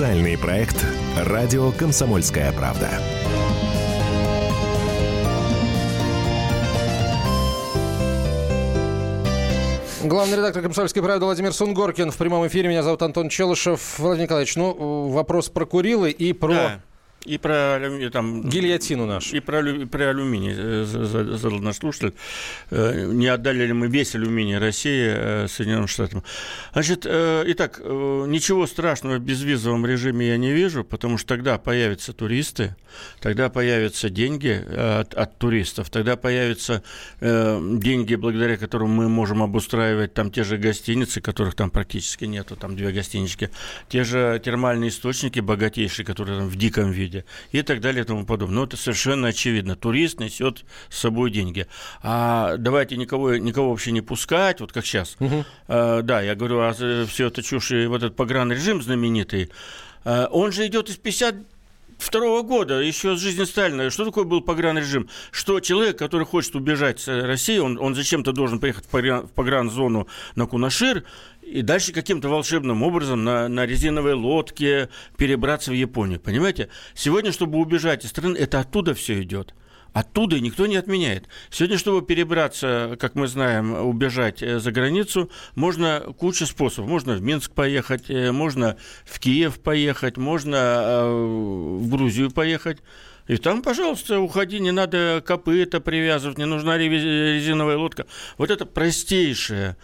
Специальный 0.00 0.38
проект 0.38 0.82
«Радио 1.14 1.72
Комсомольская 1.72 2.50
правда». 2.52 2.88
Главный 10.02 10.38
редактор 10.38 10.62
«Комсомольской 10.62 11.02
правды» 11.02 11.26
Владимир 11.26 11.52
Сунгоркин 11.52 12.12
в 12.12 12.16
прямом 12.16 12.46
эфире. 12.46 12.70
Меня 12.70 12.82
зовут 12.82 13.02
Антон 13.02 13.28
Челышев. 13.28 13.98
Владимир 13.98 14.24
Николаевич, 14.24 14.56
ну, 14.56 15.08
вопрос 15.08 15.50
про 15.50 15.66
Курилы 15.66 16.10
и 16.10 16.32
про... 16.32 16.54
Да. 16.54 16.80
И 17.26 17.36
про 17.36 17.78
там, 18.10 18.48
гильотину 18.48 19.04
нашу. 19.04 19.36
И 19.36 19.40
про, 19.40 19.60
и 19.60 19.84
про 19.84 20.08
алюминий 20.08 20.54
э, 20.56 20.84
задал 20.84 21.58
наш 21.58 21.76
слушатель. 21.76 22.14
Э, 22.70 23.04
не 23.12 23.26
отдали 23.26 23.66
ли 23.66 23.74
мы 23.74 23.88
весь 23.88 24.14
алюминий 24.14 24.56
России 24.56 25.12
э, 25.14 25.46
Соединенным 25.46 25.86
Штатам? 25.86 26.24
Значит, 26.72 27.04
итак, 27.04 27.78
ничего 27.80 28.66
страшного 28.66 29.16
в 29.16 29.20
безвизовом 29.20 29.84
режиме 29.84 30.28
я 30.28 30.38
не 30.38 30.52
вижу, 30.52 30.82
потому 30.82 31.18
что 31.18 31.28
тогда 31.28 31.58
появятся 31.58 32.14
туристы, 32.14 32.74
тогда 33.20 33.50
появятся 33.50 34.08
деньги 34.08 34.64
от, 34.74 35.12
от 35.12 35.38
туристов, 35.38 35.90
тогда 35.90 36.16
появятся 36.16 36.82
деньги, 37.20 38.14
благодаря 38.14 38.56
которым 38.56 38.90
мы 38.90 39.08
можем 39.10 39.42
обустраивать 39.42 40.14
там 40.14 40.30
те 40.30 40.42
же 40.42 40.56
гостиницы, 40.56 41.20
которых 41.20 41.54
там 41.54 41.70
практически 41.70 42.24
нету, 42.24 42.56
там 42.56 42.76
две 42.76 42.92
гостинички, 42.92 43.50
те 43.88 44.04
же 44.04 44.40
термальные 44.42 44.88
источники 44.88 45.40
богатейшие, 45.40 46.06
которые 46.06 46.38
там 46.38 46.48
в 46.48 46.56
диком 46.56 46.90
виде 46.90 47.09
виде 47.10 47.24
и 47.52 47.62
так 47.62 47.80
далее 47.80 48.02
и 48.02 48.06
тому 48.06 48.24
подобное. 48.24 48.56
Но 48.56 48.64
это 48.64 48.76
совершенно 48.76 49.28
очевидно. 49.28 49.76
Турист 49.76 50.20
несет 50.20 50.64
с 50.88 50.98
собой 50.98 51.30
деньги. 51.30 51.66
А 52.02 52.56
давайте 52.56 52.96
никого, 52.96 53.36
никого 53.36 53.70
вообще 53.70 53.92
не 53.92 54.00
пускать, 54.00 54.60
вот 54.60 54.72
как 54.72 54.86
сейчас. 54.86 55.16
Угу. 55.20 55.44
А, 55.68 56.02
да, 56.02 56.22
я 56.22 56.34
говорю, 56.34 56.60
а 56.60 56.72
все 56.72 57.26
это 57.26 57.42
чушь, 57.42 57.72
и 57.72 57.86
вот 57.86 58.02
этот 58.02 58.16
погранрежим 58.16 58.82
знаменитый, 58.82 59.50
а, 60.04 60.26
он 60.26 60.52
же 60.52 60.66
идет 60.66 60.88
из 60.88 60.96
50 60.96 61.34
второго 61.98 62.42
года, 62.42 62.80
еще 62.80 63.16
с 63.16 63.20
жизни 63.20 63.44
Сталина. 63.44 63.90
Что 63.90 64.04
такое 64.04 64.24
был 64.24 64.40
погранрежим? 64.40 65.08
Что 65.30 65.60
человек, 65.60 65.98
который 65.98 66.26
хочет 66.26 66.54
убежать 66.56 67.00
с 67.00 67.08
России, 67.08 67.58
он, 67.58 67.78
он 67.78 67.94
зачем-то 67.94 68.32
должен 68.32 68.58
поехать 68.58 68.86
в, 68.86 68.88
погран, 68.88 69.26
в 69.26 69.32
погранзону 69.32 70.08
на 70.34 70.46
Кунашир, 70.46 71.04
и 71.50 71.62
дальше 71.62 71.92
каким-то 71.92 72.28
волшебным 72.28 72.82
образом 72.82 73.24
на, 73.24 73.48
на 73.48 73.66
резиновой 73.66 74.14
лодке 74.14 74.88
перебраться 75.16 75.70
в 75.70 75.74
Японию. 75.74 76.20
Понимаете? 76.20 76.68
Сегодня, 76.94 77.32
чтобы 77.32 77.58
убежать 77.58 78.04
из 78.04 78.10
страны, 78.10 78.36
это 78.36 78.60
оттуда 78.60 78.94
все 78.94 79.22
идет. 79.22 79.54
Оттуда 79.92 80.38
никто 80.38 80.66
не 80.66 80.76
отменяет. 80.76 81.26
Сегодня, 81.50 81.76
чтобы 81.76 82.06
перебраться, 82.06 82.96
как 83.00 83.16
мы 83.16 83.26
знаем, 83.26 83.72
убежать 83.72 84.40
э, 84.40 84.60
за 84.60 84.70
границу, 84.70 85.30
можно 85.56 86.14
куча 86.16 86.46
способов. 86.46 86.88
Можно 86.88 87.14
в 87.14 87.22
Минск 87.22 87.52
поехать, 87.52 88.08
э, 88.08 88.30
можно 88.30 88.76
в 89.04 89.18
Киев 89.18 89.60
поехать, 89.60 90.16
можно 90.16 90.56
э, 90.56 91.10
в 91.80 91.90
Грузию 91.90 92.30
поехать. 92.30 92.78
И 93.26 93.36
там, 93.36 93.62
пожалуйста, 93.62 94.18
уходи, 94.18 94.58
не 94.58 94.72
надо 94.72 95.22
копыта 95.24 95.80
привязывать, 95.80 96.38
не 96.38 96.46
нужна 96.46 96.76
резиновая 96.78 97.76
лодка. 97.76 98.06
Вот 98.38 98.50
это 98.50 98.66
простейшее 98.66 99.76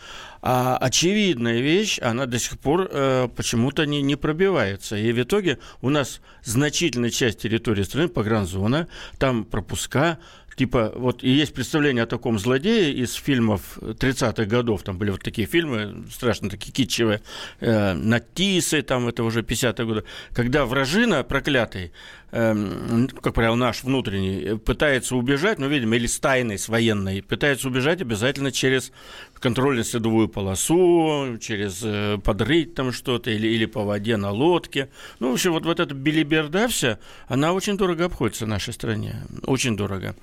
а 0.42 0.76
очевидная 0.76 1.60
вещь, 1.60 1.98
она 2.00 2.26
до 2.26 2.38
сих 2.38 2.58
пор 2.58 2.88
э, 2.90 3.28
почему-то 3.34 3.86
не, 3.86 4.02
не 4.02 4.16
пробивается. 4.16 4.96
И 4.96 5.12
в 5.12 5.22
итоге 5.22 5.58
у 5.80 5.90
нас 5.90 6.20
значительная 6.42 7.10
часть 7.10 7.40
территории 7.40 7.82
страны 7.82 8.08
погранзона, 8.08 8.88
там 9.18 9.44
пропуска, 9.44 10.18
типа, 10.56 10.92
вот 10.96 11.22
и 11.22 11.30
есть 11.30 11.54
представление 11.54 12.04
о 12.04 12.06
таком 12.06 12.38
злодее 12.38 12.92
из 12.92 13.12
фильмов 13.12 13.78
30-х 13.78 14.44
годов, 14.46 14.82
там 14.82 14.98
были 14.98 15.10
вот 15.10 15.22
такие 15.22 15.46
фильмы, 15.46 16.04
страшно 16.10 16.48
такие 16.50 16.72
китчевые, 16.72 17.20
э, 17.60 17.92
Натисы, 17.92 18.82
там 18.82 19.06
это 19.06 19.22
уже 19.22 19.42
50-е 19.42 19.86
годы, 19.86 20.04
когда 20.32 20.64
вражина 20.64 21.22
проклятый, 21.22 21.92
э, 22.30 23.06
как 23.20 23.34
правило, 23.34 23.54
наш 23.54 23.82
внутренний, 23.82 24.56
пытается 24.58 25.16
убежать, 25.16 25.58
ну, 25.58 25.68
видимо, 25.68 25.96
или 25.96 26.06
с 26.06 26.18
тайной, 26.18 26.58
с 26.58 26.68
военной, 26.68 27.22
пытается 27.22 27.68
убежать 27.68 28.00
обязательно 28.00 28.52
через 28.52 28.92
контрольно-следовую 29.34 30.28
полосу, 30.28 31.38
через 31.40 31.80
э, 31.82 32.18
подрыть 32.22 32.74
там 32.74 32.92
что-то, 32.92 33.30
или, 33.30 33.48
или 33.48 33.66
по 33.66 33.84
воде 33.84 34.16
на 34.16 34.30
лодке. 34.30 34.88
Ну, 35.18 35.30
в 35.30 35.34
общем, 35.34 35.52
вот, 35.52 35.64
вот 35.64 35.80
эта 35.80 35.94
билиберда 35.94 36.68
вся, 36.68 36.98
она 37.28 37.52
очень 37.52 37.76
дорого 37.76 38.06
обходится 38.06 38.46
нашей 38.46 38.72
стране, 38.72 39.22
очень 39.44 39.76
дорого. 39.76 40.14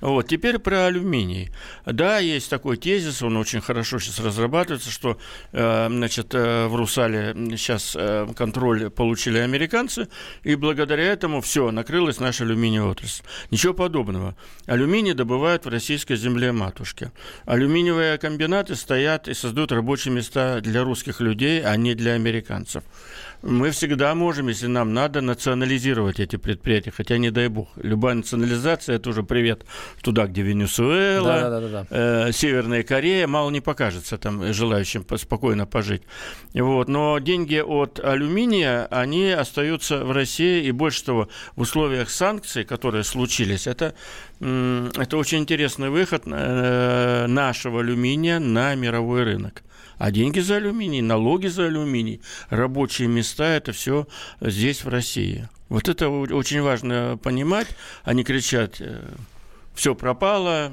Вот, 0.00 0.28
теперь 0.28 0.58
про 0.58 0.86
алюминий. 0.86 1.50
Да, 1.84 2.18
есть 2.18 2.48
такой 2.50 2.76
тезис, 2.76 3.22
он 3.22 3.36
очень 3.36 3.60
хорошо 3.60 3.98
сейчас 3.98 4.18
разрабатывается, 4.20 4.90
что 4.90 5.18
э, 5.52 5.86
значит, 5.88 6.34
э, 6.34 6.66
в 6.66 6.74
Русале 6.74 7.34
сейчас 7.56 7.94
э, 7.98 8.26
контроль 8.36 8.90
получили 8.90 9.38
американцы, 9.38 10.08
и 10.42 10.54
благодаря 10.54 11.04
этому 11.04 11.40
все, 11.40 11.70
накрылась 11.70 12.20
наша 12.20 12.44
алюминиевая 12.44 12.92
отрасль. 12.92 13.22
Ничего 13.50 13.74
подобного. 13.74 14.36
Алюминий 14.66 15.12
добывают 15.12 15.66
в 15.66 15.68
российской 15.68 16.16
земле 16.16 16.52
матушке. 16.52 17.12
Алюминиевые 17.44 18.18
комбинаты 18.18 18.76
стоят 18.76 19.28
и 19.28 19.34
создают 19.34 19.72
рабочие 19.72 20.14
места 20.14 20.60
для 20.60 20.82
русских 20.84 21.20
людей, 21.20 21.62
а 21.62 21.76
не 21.76 21.94
для 21.94 22.12
американцев 22.12 22.84
мы 23.42 23.70
всегда 23.70 24.14
можем, 24.14 24.48
если 24.48 24.66
нам 24.66 24.92
надо, 24.92 25.20
национализировать 25.20 26.20
эти 26.20 26.36
предприятия. 26.36 26.90
Хотя, 26.90 27.18
не 27.18 27.30
дай 27.30 27.48
бог, 27.48 27.68
любая 27.76 28.14
национализация– 28.14 28.96
это 28.96 29.10
уже 29.10 29.22
привет 29.22 29.64
туда, 30.02 30.26
где 30.26 30.42
Венесуэла, 30.42 31.40
да, 31.40 31.50
да, 31.50 31.60
да, 31.60 31.68
да. 31.68 31.86
Э, 32.28 32.32
Северная 32.32 32.82
Корея, 32.82 33.26
мало 33.26 33.50
не 33.50 33.60
покажется 33.60 34.18
там 34.18 34.52
желающим 34.52 35.06
спокойно 35.16 35.66
пожить. 35.66 36.02
Вот. 36.54 36.88
Но 36.88 37.18
деньги 37.18 37.58
от 37.58 37.98
алюминия, 38.00 38.86
они 38.90 39.30
остаются 39.30 40.04
в 40.04 40.12
России, 40.12 40.64
и 40.64 40.70
больше 40.70 41.04
того, 41.04 41.28
в 41.56 41.62
условиях 41.62 42.10
санкций, 42.10 42.64
которые 42.64 43.04
случились, 43.04 43.66
это, 43.66 43.94
это 44.40 45.16
очень 45.16 45.38
интересный 45.38 45.90
выход 45.90 46.24
э, 46.26 47.26
нашего 47.26 47.80
алюминия 47.80 48.38
на 48.38 48.74
мировой 48.74 49.24
рынок. 49.24 49.62
А 50.00 50.10
деньги 50.10 50.40
за 50.40 50.56
алюминий, 50.56 51.02
налоги 51.02 51.48
за 51.48 51.66
алюминий, 51.66 52.22
рабочие 52.48 53.06
места– 53.06 53.44
это 53.56 53.72
все 53.72 54.08
здесь, 54.40 54.82
в 54.82 54.88
России. 54.88 55.46
Вот 55.68 55.90
это 55.90 56.08
очень 56.08 56.62
важно 56.62 57.18
понимать, 57.22 57.66
а 58.02 58.14
не 58.14 58.24
кричать 58.24 58.80
э, 58.80 59.12
все 59.74 59.94
пропало, 59.94 60.72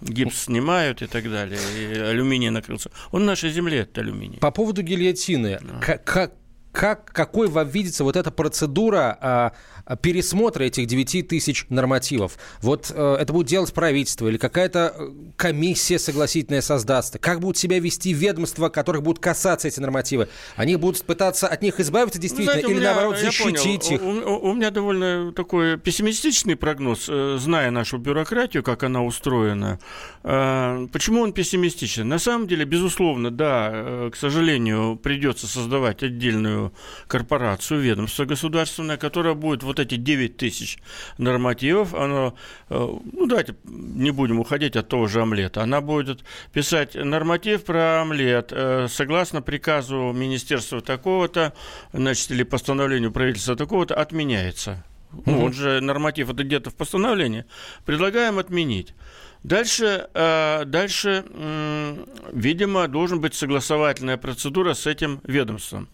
гипс 0.00 0.44
снимают 0.44 1.02
и 1.02 1.06
так 1.06 1.30
далее, 1.30 1.60
и 1.78 1.98
алюминий 1.98 2.48
накрылся. 2.48 2.90
Он 3.10 3.24
в 3.24 3.26
нашей 3.26 3.50
земле, 3.50 3.80
это 3.80 4.00
алюминий. 4.00 4.38
По 4.38 4.50
поводу 4.50 4.80
гильотины. 4.80 5.58
Да. 5.60 5.78
Как, 5.82 6.32
как, 6.72 7.04
какой 7.04 7.48
вам 7.48 7.68
видится 7.68 8.04
вот 8.04 8.16
эта 8.16 8.30
процедура 8.30 9.18
а, 9.20 9.52
пересмотра 10.00 10.64
этих 10.64 10.86
9 10.86 11.28
тысяч 11.28 11.66
нормативов? 11.68 12.38
Вот 12.60 12.92
а, 12.94 13.16
это 13.16 13.32
будет 13.32 13.46
делать 13.46 13.72
правительство 13.72 14.28
или 14.28 14.36
какая-то 14.36 14.94
э, 14.96 15.10
комиссия 15.36 15.98
согласительная 15.98 16.62
создастся? 16.62 17.18
Как 17.18 17.40
будут 17.40 17.56
себя 17.56 17.78
вести 17.78 18.12
ведомства, 18.12 18.68
которых 18.68 19.02
будут 19.02 19.22
касаться 19.22 19.68
эти 19.68 19.80
нормативы? 19.80 20.28
Они 20.56 20.76
будут 20.76 21.02
пытаться 21.04 21.48
от 21.48 21.62
них 21.62 21.80
избавиться 21.80 22.20
действительно 22.20 22.52
Знаете, 22.52 22.72
или 22.72 22.80
меня, 22.80 22.94
наоборот 22.94 23.18
защитить 23.18 23.90
их? 23.90 24.02
У, 24.02 24.06
у, 24.06 24.50
у 24.50 24.54
меня 24.54 24.70
довольно 24.70 25.32
такой 25.32 25.78
пессимистичный 25.78 26.56
прогноз, 26.56 27.06
э, 27.08 27.38
зная 27.38 27.70
нашу 27.70 27.98
бюрократию, 27.98 28.62
как 28.62 28.82
она 28.82 29.02
устроена. 29.02 29.78
Почему 30.22 31.22
он 31.22 31.32
пессимистичен? 31.32 32.08
На 32.08 32.18
самом 32.18 32.46
деле, 32.46 32.64
безусловно, 32.64 33.30
да, 33.30 34.10
к 34.12 34.16
сожалению, 34.16 34.96
придется 34.96 35.46
создавать 35.46 36.02
отдельную 36.02 36.72
корпорацию, 37.08 37.80
ведомство 37.80 38.24
государственное, 38.24 38.96
которое 38.96 39.34
будет 39.34 39.62
вот 39.72 39.80
эти 39.80 39.96
9 39.96 40.36
тысяч 40.36 40.78
нормативов, 41.18 41.94
оно, 41.94 42.34
ну 42.68 43.26
давайте 43.26 43.54
не 43.64 44.10
будем 44.10 44.40
уходить 44.40 44.76
от 44.76 44.88
того 44.88 45.06
же 45.06 45.20
омлета, 45.22 45.62
она 45.62 45.80
будет 45.80 46.24
писать 46.52 46.94
норматив 46.94 47.64
про 47.64 48.02
омлет 48.02 48.52
согласно 48.90 49.42
приказу 49.42 50.12
министерства 50.14 50.80
такого-то, 50.80 51.52
значит, 51.92 52.30
или 52.30 52.42
постановлению 52.42 53.12
правительства 53.12 53.56
такого-то, 53.56 53.94
отменяется. 53.94 54.84
Ну, 55.26 55.44
он 55.44 55.52
же 55.52 55.80
норматив 55.80 56.30
это 56.30 56.42
где-то 56.44 56.70
в 56.70 56.74
постановлении. 56.74 57.44
Предлагаем 57.84 58.38
отменить. 58.38 58.94
Дальше, 59.42 60.08
э, 60.14 60.64
дальше, 60.66 61.24
видимо, 62.32 62.88
должен 62.88 63.20
быть 63.20 63.34
согласовательная 63.34 64.16
процедура 64.16 64.74
с 64.74 64.86
этим 64.86 65.20
ведомством. 65.24 65.88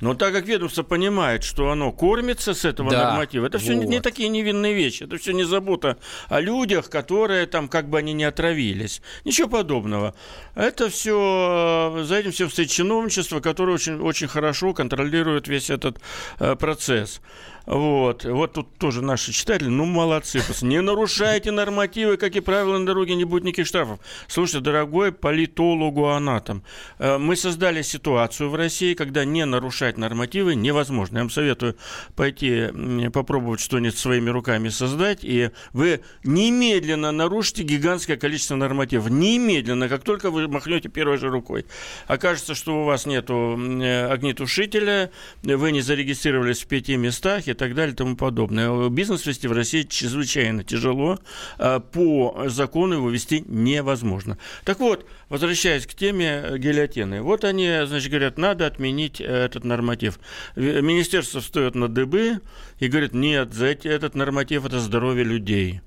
Но 0.00 0.14
так 0.14 0.32
как 0.32 0.46
ведомство 0.46 0.82
понимает, 0.82 1.44
что 1.44 1.70
оно 1.70 1.92
кормится 1.92 2.54
с 2.54 2.64
этого 2.64 2.90
да, 2.90 3.10
норматива, 3.10 3.46
это 3.46 3.58
вот. 3.58 3.62
все 3.62 3.74
не, 3.74 3.86
не 3.86 4.00
такие 4.00 4.28
невинные 4.28 4.74
вещи, 4.74 5.04
это 5.04 5.16
все 5.18 5.32
не 5.32 5.44
забота 5.44 5.98
о 6.28 6.40
людях, 6.40 6.90
которые 6.90 7.46
там 7.46 7.68
как 7.68 7.88
бы 7.88 7.98
они 7.98 8.12
не 8.12 8.24
отравились. 8.24 9.02
Ничего 9.24 9.48
подобного. 9.48 10.14
Это 10.54 10.88
все, 10.90 11.94
э, 11.98 12.04
за 12.04 12.16
этим 12.16 12.32
все 12.32 12.48
стоит 12.48 12.70
чиновничество, 12.70 13.40
которое 13.40 13.72
очень, 13.72 14.00
очень 14.00 14.28
хорошо 14.28 14.72
контролирует 14.74 15.48
весь 15.48 15.70
этот 15.70 15.98
э, 16.38 16.56
процесс. 16.56 17.20
Вот. 17.66 18.24
Вот 18.24 18.52
тут 18.52 18.78
тоже 18.78 19.02
наши 19.02 19.32
читатели, 19.32 19.68
ну, 19.68 19.84
молодцы. 19.84 20.40
Не 20.62 20.80
нарушайте 20.80 21.50
нормативы, 21.50 22.16
как 22.16 22.36
и 22.36 22.40
правила 22.40 22.78
на 22.78 22.86
дороге, 22.86 23.16
не 23.16 23.24
будет 23.24 23.42
никаких 23.42 23.66
штрафов. 23.66 23.98
Слушайте, 24.28 24.60
дорогой 24.60 25.10
политологу-анатом, 25.10 26.62
э, 26.98 27.18
мы 27.18 27.34
создали 27.34 27.82
ситуацию 27.82 28.50
в 28.50 28.54
России, 28.54 28.94
когда 28.94 29.24
не 29.24 29.44
нарушать 29.44 29.98
нормативы 29.98 30.54
невозможно. 30.54 31.18
Я 31.18 31.22
вам 31.24 31.30
советую 31.30 31.76
пойти 32.14 32.68
попробовать 33.12 33.60
что-нибудь 33.60 33.98
своими 33.98 34.30
руками 34.30 34.68
создать, 34.68 35.20
и 35.22 35.50
вы 35.72 36.00
немедленно 36.22 37.10
нарушите 37.10 37.64
гигантское 37.64 38.16
количество 38.16 38.54
нормативов. 38.54 39.10
Немедленно, 39.10 39.88
как 39.88 40.04
только 40.04 40.30
вы 40.30 40.46
махнете 40.46 40.88
первой 40.88 41.18
же 41.18 41.30
рукой. 41.30 41.66
Окажется, 42.06 42.54
что 42.54 42.82
у 42.82 42.84
вас 42.84 43.06
нет 43.06 43.26
э, 43.28 44.06
огнетушителя, 44.06 45.10
вы 45.42 45.72
не 45.72 45.80
зарегистрировались 45.80 46.62
в 46.62 46.66
пяти 46.66 46.96
местах, 46.96 47.48
и 47.48 47.55
так 47.56 47.74
далее 47.74 47.92
и 47.92 47.96
тому 47.96 48.16
подобное. 48.16 48.88
Бизнес 48.88 49.26
вести 49.26 49.48
в 49.48 49.52
России 49.52 49.82
чрезвычайно 49.82 50.64
тяжело. 50.64 51.18
А 51.58 51.80
по 51.80 52.44
закону 52.46 52.94
его 52.94 53.10
вести 53.10 53.44
невозможно. 53.46 54.38
Так 54.64 54.80
вот, 54.80 55.06
возвращаясь 55.28 55.86
к 55.86 55.94
теме 55.94 56.58
гильотины. 56.58 57.22
Вот 57.22 57.44
они, 57.44 57.80
значит, 57.86 58.10
говорят, 58.10 58.38
надо 58.38 58.66
отменить 58.66 59.20
этот 59.20 59.64
норматив. 59.64 60.18
Министерство 60.54 61.40
встает 61.40 61.74
на 61.74 61.88
дыбы 61.88 62.40
и 62.78 62.88
говорит, 62.88 63.14
нет, 63.14 63.52
за 63.52 63.66
этот 63.66 64.14
норматив 64.14 64.64
это 64.64 64.80
здоровье 64.80 65.24
людей. 65.24 65.80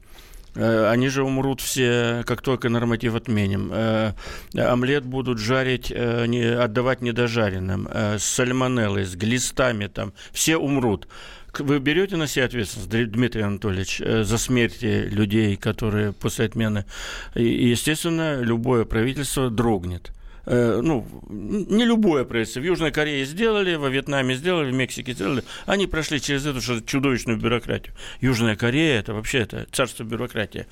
Э, 0.55 0.89
они 0.89 1.09
же 1.09 1.23
умрут 1.23 1.61
все, 1.61 2.23
как 2.25 2.41
только 2.41 2.69
норматив 2.69 3.15
отменим. 3.15 3.71
Э, 3.71 4.13
омлет 4.55 5.05
будут 5.05 5.39
жарить, 5.39 5.91
э, 5.91 6.55
отдавать 6.59 7.01
недожаренным, 7.01 7.87
с 7.87 8.23
сальмонеллой, 8.23 9.05
с 9.05 9.15
глистами 9.15 9.87
там. 9.87 10.13
Все 10.31 10.57
умрут. 10.57 11.07
Вы 11.57 11.79
берете 11.79 12.15
на 12.15 12.27
себя 12.27 12.45
ответственность, 12.45 13.11
Дмитрий 13.11 13.41
Анатольевич, 13.41 14.01
э, 14.01 14.23
за 14.23 14.37
смерти 14.37 15.07
людей, 15.09 15.55
которые 15.55 16.13
после 16.13 16.45
отмены? 16.45 16.85
И, 17.35 17.69
естественно, 17.69 18.41
любое 18.41 18.85
правительство 18.85 19.49
дрогнет 19.49 20.11
э, 20.45 20.79
ну, 20.81 21.05
не 21.29 21.85
любое 21.85 22.23
правительство. 22.25 22.59
В 22.59 22.65
Южной 22.65 22.91
Корее 22.91 23.25
сделали, 23.25 23.75
во 23.75 23.89
Вьетнаме 23.89 24.35
сделали, 24.35 24.71
в 24.71 24.75
Мексике 24.75 25.13
сделали. 25.13 25.43
Они 25.65 25.87
прошли 25.87 26.19
через 26.19 26.45
эту 26.45 26.61
чудовищную 26.85 27.37
бюрократию. 27.39 27.93
Южная 28.21 28.55
Корея– 28.55 28.99
это 29.01 29.13
вообще 29.13 29.39
это 29.39 29.67
царство 29.71 30.03
бюрократии. 30.03 30.65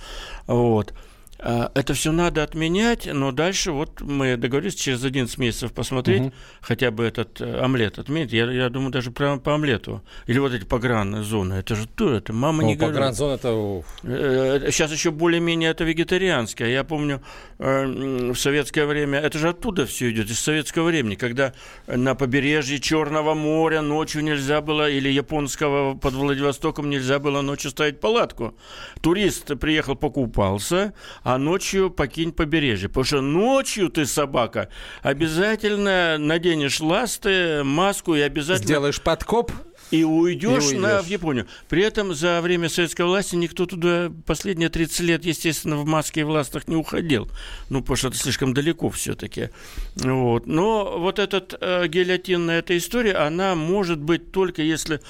Вот. 0.48 0.94
А, 1.40 1.72
это 1.76 1.94
все 1.94 2.12
надо 2.12 2.44
отменять, 2.44 3.08
но 3.12 3.32
дальше 3.32 3.72
вот 3.72 4.02
мы 4.02 4.38
договорились 4.38 4.76
через 4.76 5.04
11 5.04 5.38
месяцев 5.38 5.72
посмотреть 5.72 6.22
угу. 6.22 6.34
хотя 6.62 6.90
бы 6.90 7.04
этот 7.04 7.40
э, 7.42 7.60
омлет 7.60 8.00
отменить. 8.00 8.32
Я, 8.34 8.52
я 8.52 8.70
думаю, 8.70 8.92
даже 8.92 9.12
прямо 9.12 9.40
по 9.40 9.54
омлету. 9.54 10.02
Или 10.26 10.40
вот 10.40 10.54
эти 10.54 10.64
погран-зоны. 10.64 11.56
Это 11.56 11.76
же 11.76 11.88
то, 11.88 12.14
это 12.14 12.34
мама 12.34 12.64
ну, 12.64 12.70
не 12.70 12.76
говорит. 12.76 12.96
Погран-зона 12.96 13.34
это... 13.34 14.72
Сейчас 14.72 14.92
э, 14.92 14.94
еще 14.96 15.12
более-менее 15.12 15.72
это 15.72 15.84
вегетарианское. 15.84 16.70
Я 16.70 16.84
помню 16.84 17.22
э, 17.60 17.86
в 18.34 18.36
советское 18.36 18.86
время, 18.86 19.20
это 19.20 19.38
же 19.38 19.50
оттуда 19.50 19.86
все 19.86 20.10
идет, 20.12 20.30
из 20.32 20.40
советского 20.40 20.86
времени, 20.86 21.16
когда 21.16 21.54
на 21.86 22.16
побережье 22.16 22.80
Черного 22.80 23.36
моря 23.36 23.82
ночью 23.82 24.24
нельзя 24.24 24.62
было, 24.62 24.90
или 24.90 25.10
японского 25.10 25.96
под 25.96 26.14
Владивостоком 26.14 26.90
нельзя 26.90 27.20
было 27.20 27.42
ночью 27.42 27.70
ставить 27.72 28.00
палатку. 28.00 28.56
Турист 29.02 29.58
приехал, 29.60 29.96
покупался, 29.96 30.94
а 31.28 31.38
ночью 31.38 31.90
покинь 31.90 32.32
побережье. 32.32 32.88
Потому 32.88 33.04
что 33.04 33.20
ночью 33.20 33.90
ты, 33.90 34.06
собака, 34.06 34.70
обязательно 35.02 36.18
наденешь 36.18 36.80
ласты, 36.80 37.66
маску 37.66 38.16
и 38.16 38.22
обязательно... 38.22 38.66
Сделаешь 38.66 39.02
подкоп? 39.02 39.52
И 39.92 40.06
уйдешь, 40.06 40.64
и 40.64 40.68
уйдешь. 40.68 40.82
На, 40.82 41.02
в 41.02 41.08
Японию. 41.08 41.46
При 41.68 41.84
этом 41.84 42.14
за 42.14 42.40
время 42.40 42.70
советской 42.70 43.02
власти 43.02 43.36
никто 43.36 43.66
туда 43.66 44.10
последние 44.26 44.70
30 44.70 45.00
лет, 45.02 45.26
естественно, 45.26 45.76
в 45.76 45.86
маске 45.86 46.22
и 46.22 46.24
в 46.24 46.30
ластах 46.30 46.70
не 46.70 46.78
уходил. 46.78 47.30
Ну, 47.70 47.82
потому 47.82 47.98
что 47.98 48.08
это 48.08 48.18
слишком 48.18 48.54
далеко 48.54 48.90
все-таки. 48.90 49.50
Вот. 49.96 50.46
Но 50.48 50.98
вот 50.98 51.20
этот 51.20 51.58
э, 51.60 51.90
гильотинная 51.90 52.60
эта 52.60 52.78
история, 52.78 53.16
она 53.16 53.54
может 53.54 54.00
быть 54.00 54.32
только 54.32 54.62
если 54.62 55.02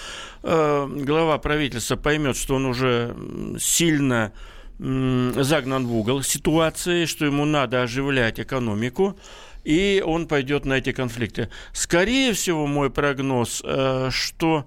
э, 0.41 0.87
глава 0.87 1.37
правительства 1.37 1.95
поймет, 1.95 2.37
что 2.37 2.55
он 2.55 2.65
уже 2.65 3.15
сильно 3.59 4.33
загнан 4.79 5.87
в 5.87 5.95
угол 5.95 6.21
ситуации, 6.21 7.05
что 7.05 7.25
ему 7.25 7.45
надо 7.45 7.81
оживлять 7.81 8.39
экономику, 8.39 9.17
и 9.63 10.03
он 10.05 10.27
пойдет 10.27 10.65
на 10.65 10.73
эти 10.73 10.91
конфликты. 10.91 11.49
Скорее 11.73 12.33
всего, 12.33 12.67
мой 12.67 12.89
прогноз, 12.89 13.61
э, 13.65 14.09
что 14.11 14.65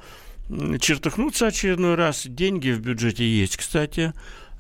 чертыхнуться 0.81 1.47
очередной 1.47 1.95
раз. 1.95 2.27
Деньги 2.27 2.71
в 2.71 2.81
бюджете 2.81 3.25
есть, 3.25 3.57
кстати. 3.57 4.13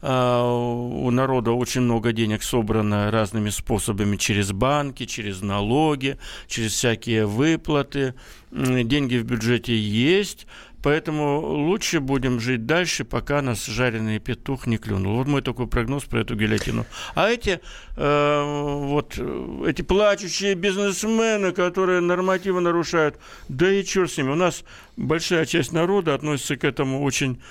А, 0.03 0.51
у 0.51 1.11
народа 1.11 1.53
очень 1.53 1.83
много 1.83 2.13
денег 2.13 2.43
собрано 2.43 3.11
разными 3.11 3.51
способами 3.51 4.17
через 4.17 4.53
банки, 4.53 5.05
через 5.05 5.43
налоги, 5.43 6.17
через 6.47 6.73
всякие 6.73 7.27
выплаты. 7.27 8.15
Деньги 8.51 9.17
в 9.17 9.25
бюджете 9.25 9.77
есть. 9.77 10.47
Поэтому 10.83 11.41
лучше 11.41 12.01
будем 12.01 12.41
жить 12.41 12.67
дальше, 12.67 13.05
пока 13.05 13.43
нас 13.43 13.67
жареный 13.67 14.19
петух 14.19 14.67
не 14.67 14.79
клюнул. 14.79 15.17
Вот 15.17 15.27
мой 15.27 15.43
такой 15.43 15.67
прогноз 15.67 16.05
про 16.05 16.21
эту 16.21 16.37
гильотину. 16.37 16.87
А 17.15 17.29
эти, 17.29 17.61
э, 17.97 18.79
вот, 18.85 19.19
эти 19.67 19.83
плачущие 19.83 20.55
бизнесмены, 20.55 21.53
которые 21.53 22.01
нормативы 22.01 22.61
нарушают, 22.61 23.17
да 23.49 23.71
и 23.71 23.85
черт 23.85 24.11
с 24.11 24.17
ними. 24.17 24.31
У 24.31 24.37
нас 24.37 24.65
большая 24.97 25.45
часть 25.45 25.73
народа 25.73 26.15
относится 26.15 26.57
к 26.57 26.65
этому 26.65 27.03
очень 27.03 27.43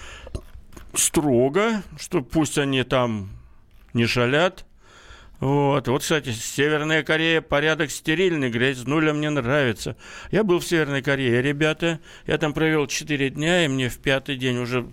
строго, 0.95 1.83
что 1.99 2.21
пусть 2.21 2.57
они 2.57 2.83
там 2.83 3.29
не 3.93 4.05
шалят, 4.05 4.65
вот, 5.39 5.87
вот, 5.87 6.01
кстати, 6.01 6.31
Северная 6.31 7.01
Корея 7.03 7.41
порядок 7.41 7.91
стерильный, 7.91 8.49
грязнуля 8.49 9.13
мне 9.13 9.29
нравится. 9.29 9.95
Я 10.31 10.43
был 10.43 10.59
в 10.59 10.65
Северной 10.65 11.01
Корее, 11.01 11.41
ребята, 11.41 11.99
я 12.27 12.37
там 12.37 12.53
провел 12.53 12.87
4 12.87 13.29
дня, 13.29 13.63
и 13.63 13.67
мне 13.69 13.89
в 13.89 13.99
пятый 13.99 14.35
день 14.35 14.57
уже, 14.57 14.87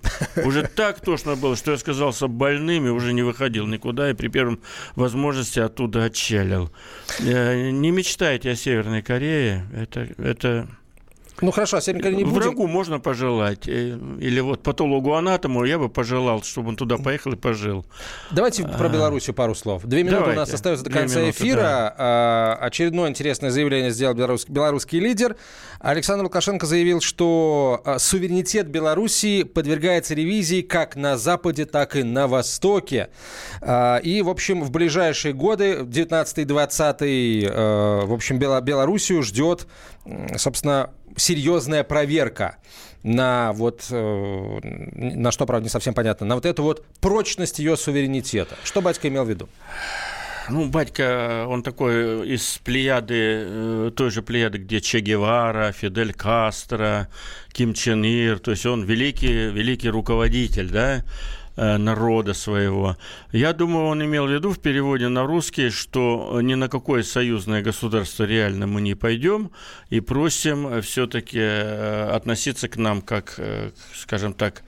уже 0.44 0.62
так 0.76 1.00
тошно 1.00 1.34
было, 1.34 1.56
что 1.56 1.72
я 1.72 1.78
сказался 1.78 2.28
больным 2.28 2.86
и 2.86 2.90
уже 2.90 3.12
не 3.12 3.22
выходил 3.22 3.66
никуда, 3.66 4.10
и 4.10 4.14
при 4.14 4.28
первом 4.28 4.60
возможности 4.94 5.58
оттуда 5.58 6.04
отчалил. 6.04 6.70
Э, 7.20 7.70
не 7.70 7.90
мечтайте 7.90 8.50
о 8.50 8.56
Северной 8.56 9.02
Корее, 9.02 9.66
это, 9.74 10.08
это 10.18 10.68
ну 11.42 11.50
хорошо, 11.50 11.76
а 11.76 11.80
Северной 11.80 12.14
не 12.14 12.24
будем. 12.24 12.36
Врагу 12.36 12.66
можно 12.66 12.98
пожелать. 12.98 13.68
Э, 13.68 13.98
или 14.20 14.40
вот 14.40 14.62
патологу-анатому 14.62 15.64
я 15.64 15.78
бы 15.78 15.88
пожелал, 15.88 16.42
чтобы 16.42 16.70
он 16.70 16.76
туда 16.76 16.96
поехал 16.96 17.32
и 17.32 17.36
пожил. 17.36 17.84
Давайте 18.30 18.64
а... 18.64 18.68
про 18.68 18.88
Белоруссию 18.88 19.34
пару 19.34 19.54
слов. 19.54 19.84
Две 19.84 20.02
минуты 20.02 20.20
Давайте. 20.20 20.38
у 20.38 20.40
нас 20.40 20.54
остается 20.54 20.84
до 20.84 20.90
конца 20.90 21.20
минуты, 21.20 21.38
эфира. 21.38 21.60
Да. 21.60 21.94
А, 21.98 22.58
очередное 22.62 23.10
интересное 23.10 23.50
заявление 23.50 23.90
сделал 23.90 24.14
белорус... 24.14 24.46
белорусский 24.48 24.98
лидер. 24.98 25.36
Александр 25.80 26.24
Лукашенко 26.24 26.64
заявил, 26.64 27.00
что 27.00 27.82
а, 27.84 27.98
суверенитет 27.98 28.68
Белоруссии 28.68 29.42
подвергается 29.42 30.14
ревизии 30.14 30.62
как 30.62 30.96
на 30.96 31.18
Западе, 31.18 31.66
так 31.66 31.96
и 31.96 32.02
на 32.02 32.28
Востоке. 32.28 33.10
А, 33.60 33.98
и, 33.98 34.22
в 34.22 34.30
общем, 34.30 34.62
в 34.62 34.70
ближайшие 34.70 35.34
годы, 35.34 35.80
19-20, 35.82 38.06
в 38.06 38.12
общем, 38.12 38.38
Белоруссию 38.38 39.22
ждет, 39.22 39.66
собственно, 40.36 40.90
серьезная 41.16 41.84
проверка 41.84 42.56
на 43.02 43.52
вот, 43.52 43.86
э, 43.90 44.58
на 44.62 45.30
что, 45.30 45.46
правда, 45.46 45.64
не 45.64 45.70
совсем 45.70 45.94
понятно, 45.94 46.26
на 46.26 46.34
вот 46.34 46.46
эту 46.46 46.62
вот 46.62 46.84
прочность 47.00 47.58
ее 47.58 47.76
суверенитета. 47.76 48.56
Что 48.64 48.82
батька 48.82 49.08
имел 49.08 49.24
в 49.24 49.28
виду? 49.28 49.48
ну, 50.48 50.68
батька, 50.68 51.46
он 51.48 51.62
такой 51.62 52.28
из 52.28 52.58
плеяды, 52.64 53.14
э, 53.14 53.90
той 53.94 54.10
же 54.10 54.22
плеяды, 54.22 54.58
где 54.58 54.80
Че 54.80 55.00
Гевара, 55.00 55.72
Фидель 55.72 56.12
Кастро, 56.12 57.08
Ким 57.52 57.74
Чен 57.74 58.04
Ир, 58.04 58.38
то 58.38 58.52
есть 58.52 58.66
он 58.66 58.84
великий, 58.84 59.50
великий 59.50 59.88
руководитель, 59.88 60.70
да, 60.70 60.98
э, 60.98 61.02
народа 61.56 62.34
своего. 62.34 62.96
Я 63.32 63.52
думаю, 63.52 63.86
он 63.86 64.04
имел 64.04 64.26
в 64.26 64.30
виду 64.30 64.50
в 64.50 64.58
переводе 64.58 65.08
на 65.08 65.26
русский, 65.26 65.70
что 65.70 66.40
ни 66.42 66.54
на 66.54 66.68
какое 66.68 67.02
союзное 67.02 67.62
государство 67.62 68.24
реально 68.24 68.66
мы 68.66 68.80
не 68.80 68.94
пойдем 68.94 69.50
и 69.90 70.00
просим 70.00 70.82
все-таки 70.82 71.38
э, 71.40 72.10
относиться 72.10 72.68
к 72.68 72.76
нам 72.76 73.00
как, 73.00 73.40
скажем 73.94 74.34
так, 74.34 74.62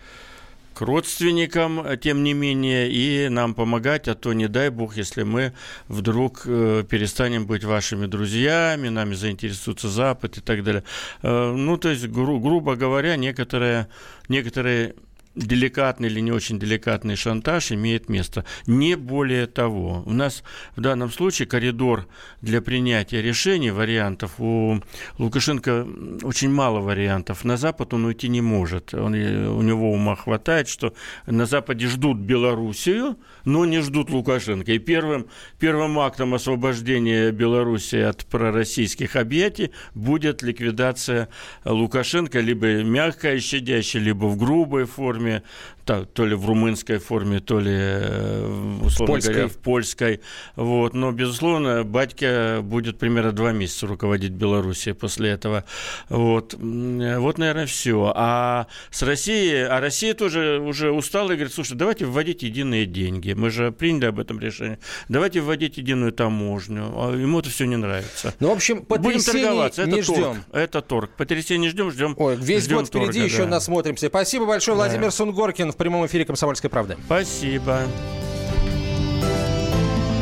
к 0.78 0.80
родственникам, 0.82 1.80
э, 1.80 1.96
тем 1.96 2.22
не 2.22 2.34
менее, 2.34 2.88
и 2.88 3.28
нам 3.28 3.54
помогать, 3.54 4.06
а 4.06 4.14
то 4.14 4.32
не 4.32 4.46
дай 4.46 4.70
бог, 4.70 4.96
если 4.96 5.24
мы 5.24 5.52
вдруг 5.88 6.42
э, 6.44 6.84
перестанем 6.88 7.46
быть 7.46 7.64
вашими 7.64 8.06
друзьями, 8.06 8.88
нами 8.88 9.14
заинтересуется 9.14 9.88
Запад 9.88 10.38
и 10.38 10.40
так 10.40 10.62
далее. 10.62 10.84
Э, 11.22 11.52
ну, 11.52 11.76
то 11.78 11.88
есть, 11.88 12.06
гру- 12.06 12.38
грубо 12.38 12.76
говоря, 12.76 13.16
некоторые, 13.16 13.88
некоторые 14.28 14.94
деликатный 15.38 16.08
или 16.08 16.20
не 16.20 16.32
очень 16.32 16.58
деликатный 16.58 17.16
шантаж 17.16 17.72
имеет 17.72 18.08
место. 18.08 18.44
Не 18.66 18.96
более 18.96 19.46
того. 19.46 20.02
У 20.06 20.12
нас 20.12 20.42
в 20.76 20.80
данном 20.80 21.10
случае 21.10 21.46
коридор 21.46 22.06
для 22.42 22.60
принятия 22.60 23.22
решений, 23.22 23.70
вариантов, 23.70 24.34
у 24.38 24.80
Лукашенко 25.18 25.86
очень 26.22 26.50
мало 26.50 26.80
вариантов. 26.80 27.44
На 27.44 27.56
Запад 27.56 27.94
он 27.94 28.04
уйти 28.04 28.28
не 28.28 28.40
может. 28.40 28.94
Он, 28.94 29.14
у 29.14 29.62
него 29.62 29.92
ума 29.92 30.16
хватает, 30.16 30.68
что 30.68 30.92
на 31.26 31.46
Западе 31.46 31.86
ждут 31.86 32.18
Белоруссию, 32.18 33.16
но 33.44 33.64
не 33.64 33.80
ждут 33.80 34.10
Лукашенко. 34.10 34.72
И 34.72 34.78
первым, 34.78 35.28
первым 35.58 35.98
актом 35.98 36.34
освобождения 36.34 37.30
Белоруссии 37.30 38.00
от 38.00 38.26
пророссийских 38.26 39.16
объятий 39.16 39.70
будет 39.94 40.42
ликвидация 40.42 41.28
Лукашенко 41.64 42.40
либо 42.40 42.82
мягкая, 42.82 43.38
щадящая, 43.40 44.02
либо 44.02 44.26
в 44.26 44.36
грубой 44.36 44.84
форме, 44.84 45.27
форме, 45.28 45.42
то, 45.88 46.04
то 46.04 46.26
ли 46.26 46.34
в 46.34 46.44
румынской 46.44 46.98
форме, 46.98 47.40
то 47.40 47.58
ли, 47.58 47.72
э, 47.72 48.78
условно 48.82 49.14
польской. 49.14 49.32
говоря, 49.32 49.48
в 49.48 49.56
польской. 49.56 50.20
Вот. 50.54 50.92
Но, 50.92 51.12
безусловно, 51.12 51.82
батька 51.82 52.60
будет 52.62 52.98
примерно 52.98 53.32
два 53.32 53.52
месяца 53.52 53.86
руководить 53.86 54.32
Белоруссией 54.32 54.94
после 54.94 55.30
этого. 55.30 55.64
Вот, 56.10 56.52
вот 56.52 57.38
наверное, 57.38 57.64
все. 57.64 58.12
А 58.14 58.66
с 58.90 59.02
Россией, 59.02 59.62
а 59.62 59.80
Россия 59.80 60.12
тоже 60.12 60.60
уже 60.60 60.90
устала 60.92 61.32
и 61.32 61.36
говорит, 61.36 61.54
слушай, 61.54 61.74
давайте 61.74 62.04
вводить 62.04 62.42
единые 62.42 62.84
деньги. 62.84 63.32
Мы 63.32 63.48
же 63.48 63.72
приняли 63.72 64.06
об 64.06 64.20
этом 64.20 64.38
решение. 64.38 64.78
Давайте 65.08 65.40
вводить 65.40 65.78
единую 65.78 66.12
таможню. 66.12 66.92
А 66.96 67.16
ему 67.16 67.38
это 67.38 67.48
все 67.48 67.64
не 67.64 67.76
нравится. 67.76 68.34
Ну, 68.40 68.50
в 68.50 68.52
общем, 68.52 68.84
Будем 68.86 69.22
торговаться. 69.22 69.82
Это 69.82 69.90
не 69.90 70.02
торг. 70.02 70.18
ждем. 70.18 70.44
Это 70.52 70.82
торг. 70.82 71.10
Потрясения 71.16 71.70
ждем, 71.70 71.90
ждем. 71.90 72.14
Ой, 72.18 72.36
весь 72.36 72.64
ждем 72.64 72.76
год 72.78 72.88
впереди, 72.88 73.20
торга, 73.20 73.24
еще 73.24 73.44
да. 73.44 73.48
насмотримся. 73.48 74.08
Спасибо 74.08 74.44
большое, 74.44 74.76
Да. 74.76 74.84
Владимир 74.84 75.10
Сунгоркин 75.10 75.72
в 75.72 75.77
прямом 75.78 76.04
эфире 76.06 76.24
«Комсомольской 76.24 76.68
правды». 76.68 76.96
Спасибо. 77.06 77.82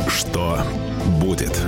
Что 0.08 0.58
будет? 1.20 1.60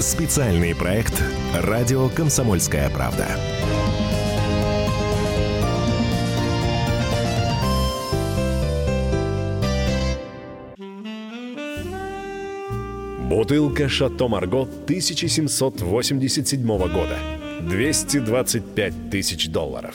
Специальный 0.00 0.74
проект 0.74 1.22
«Радио 1.54 2.08
Комсомольская 2.08 2.90
правда». 2.90 3.26
Бутылка 13.28 13.88
«Шато 13.88 14.26
Марго» 14.26 14.62
1787 14.62 16.66
года. 16.66 17.18
225 17.60 19.10
тысяч 19.10 19.48
долларов. 19.48 19.94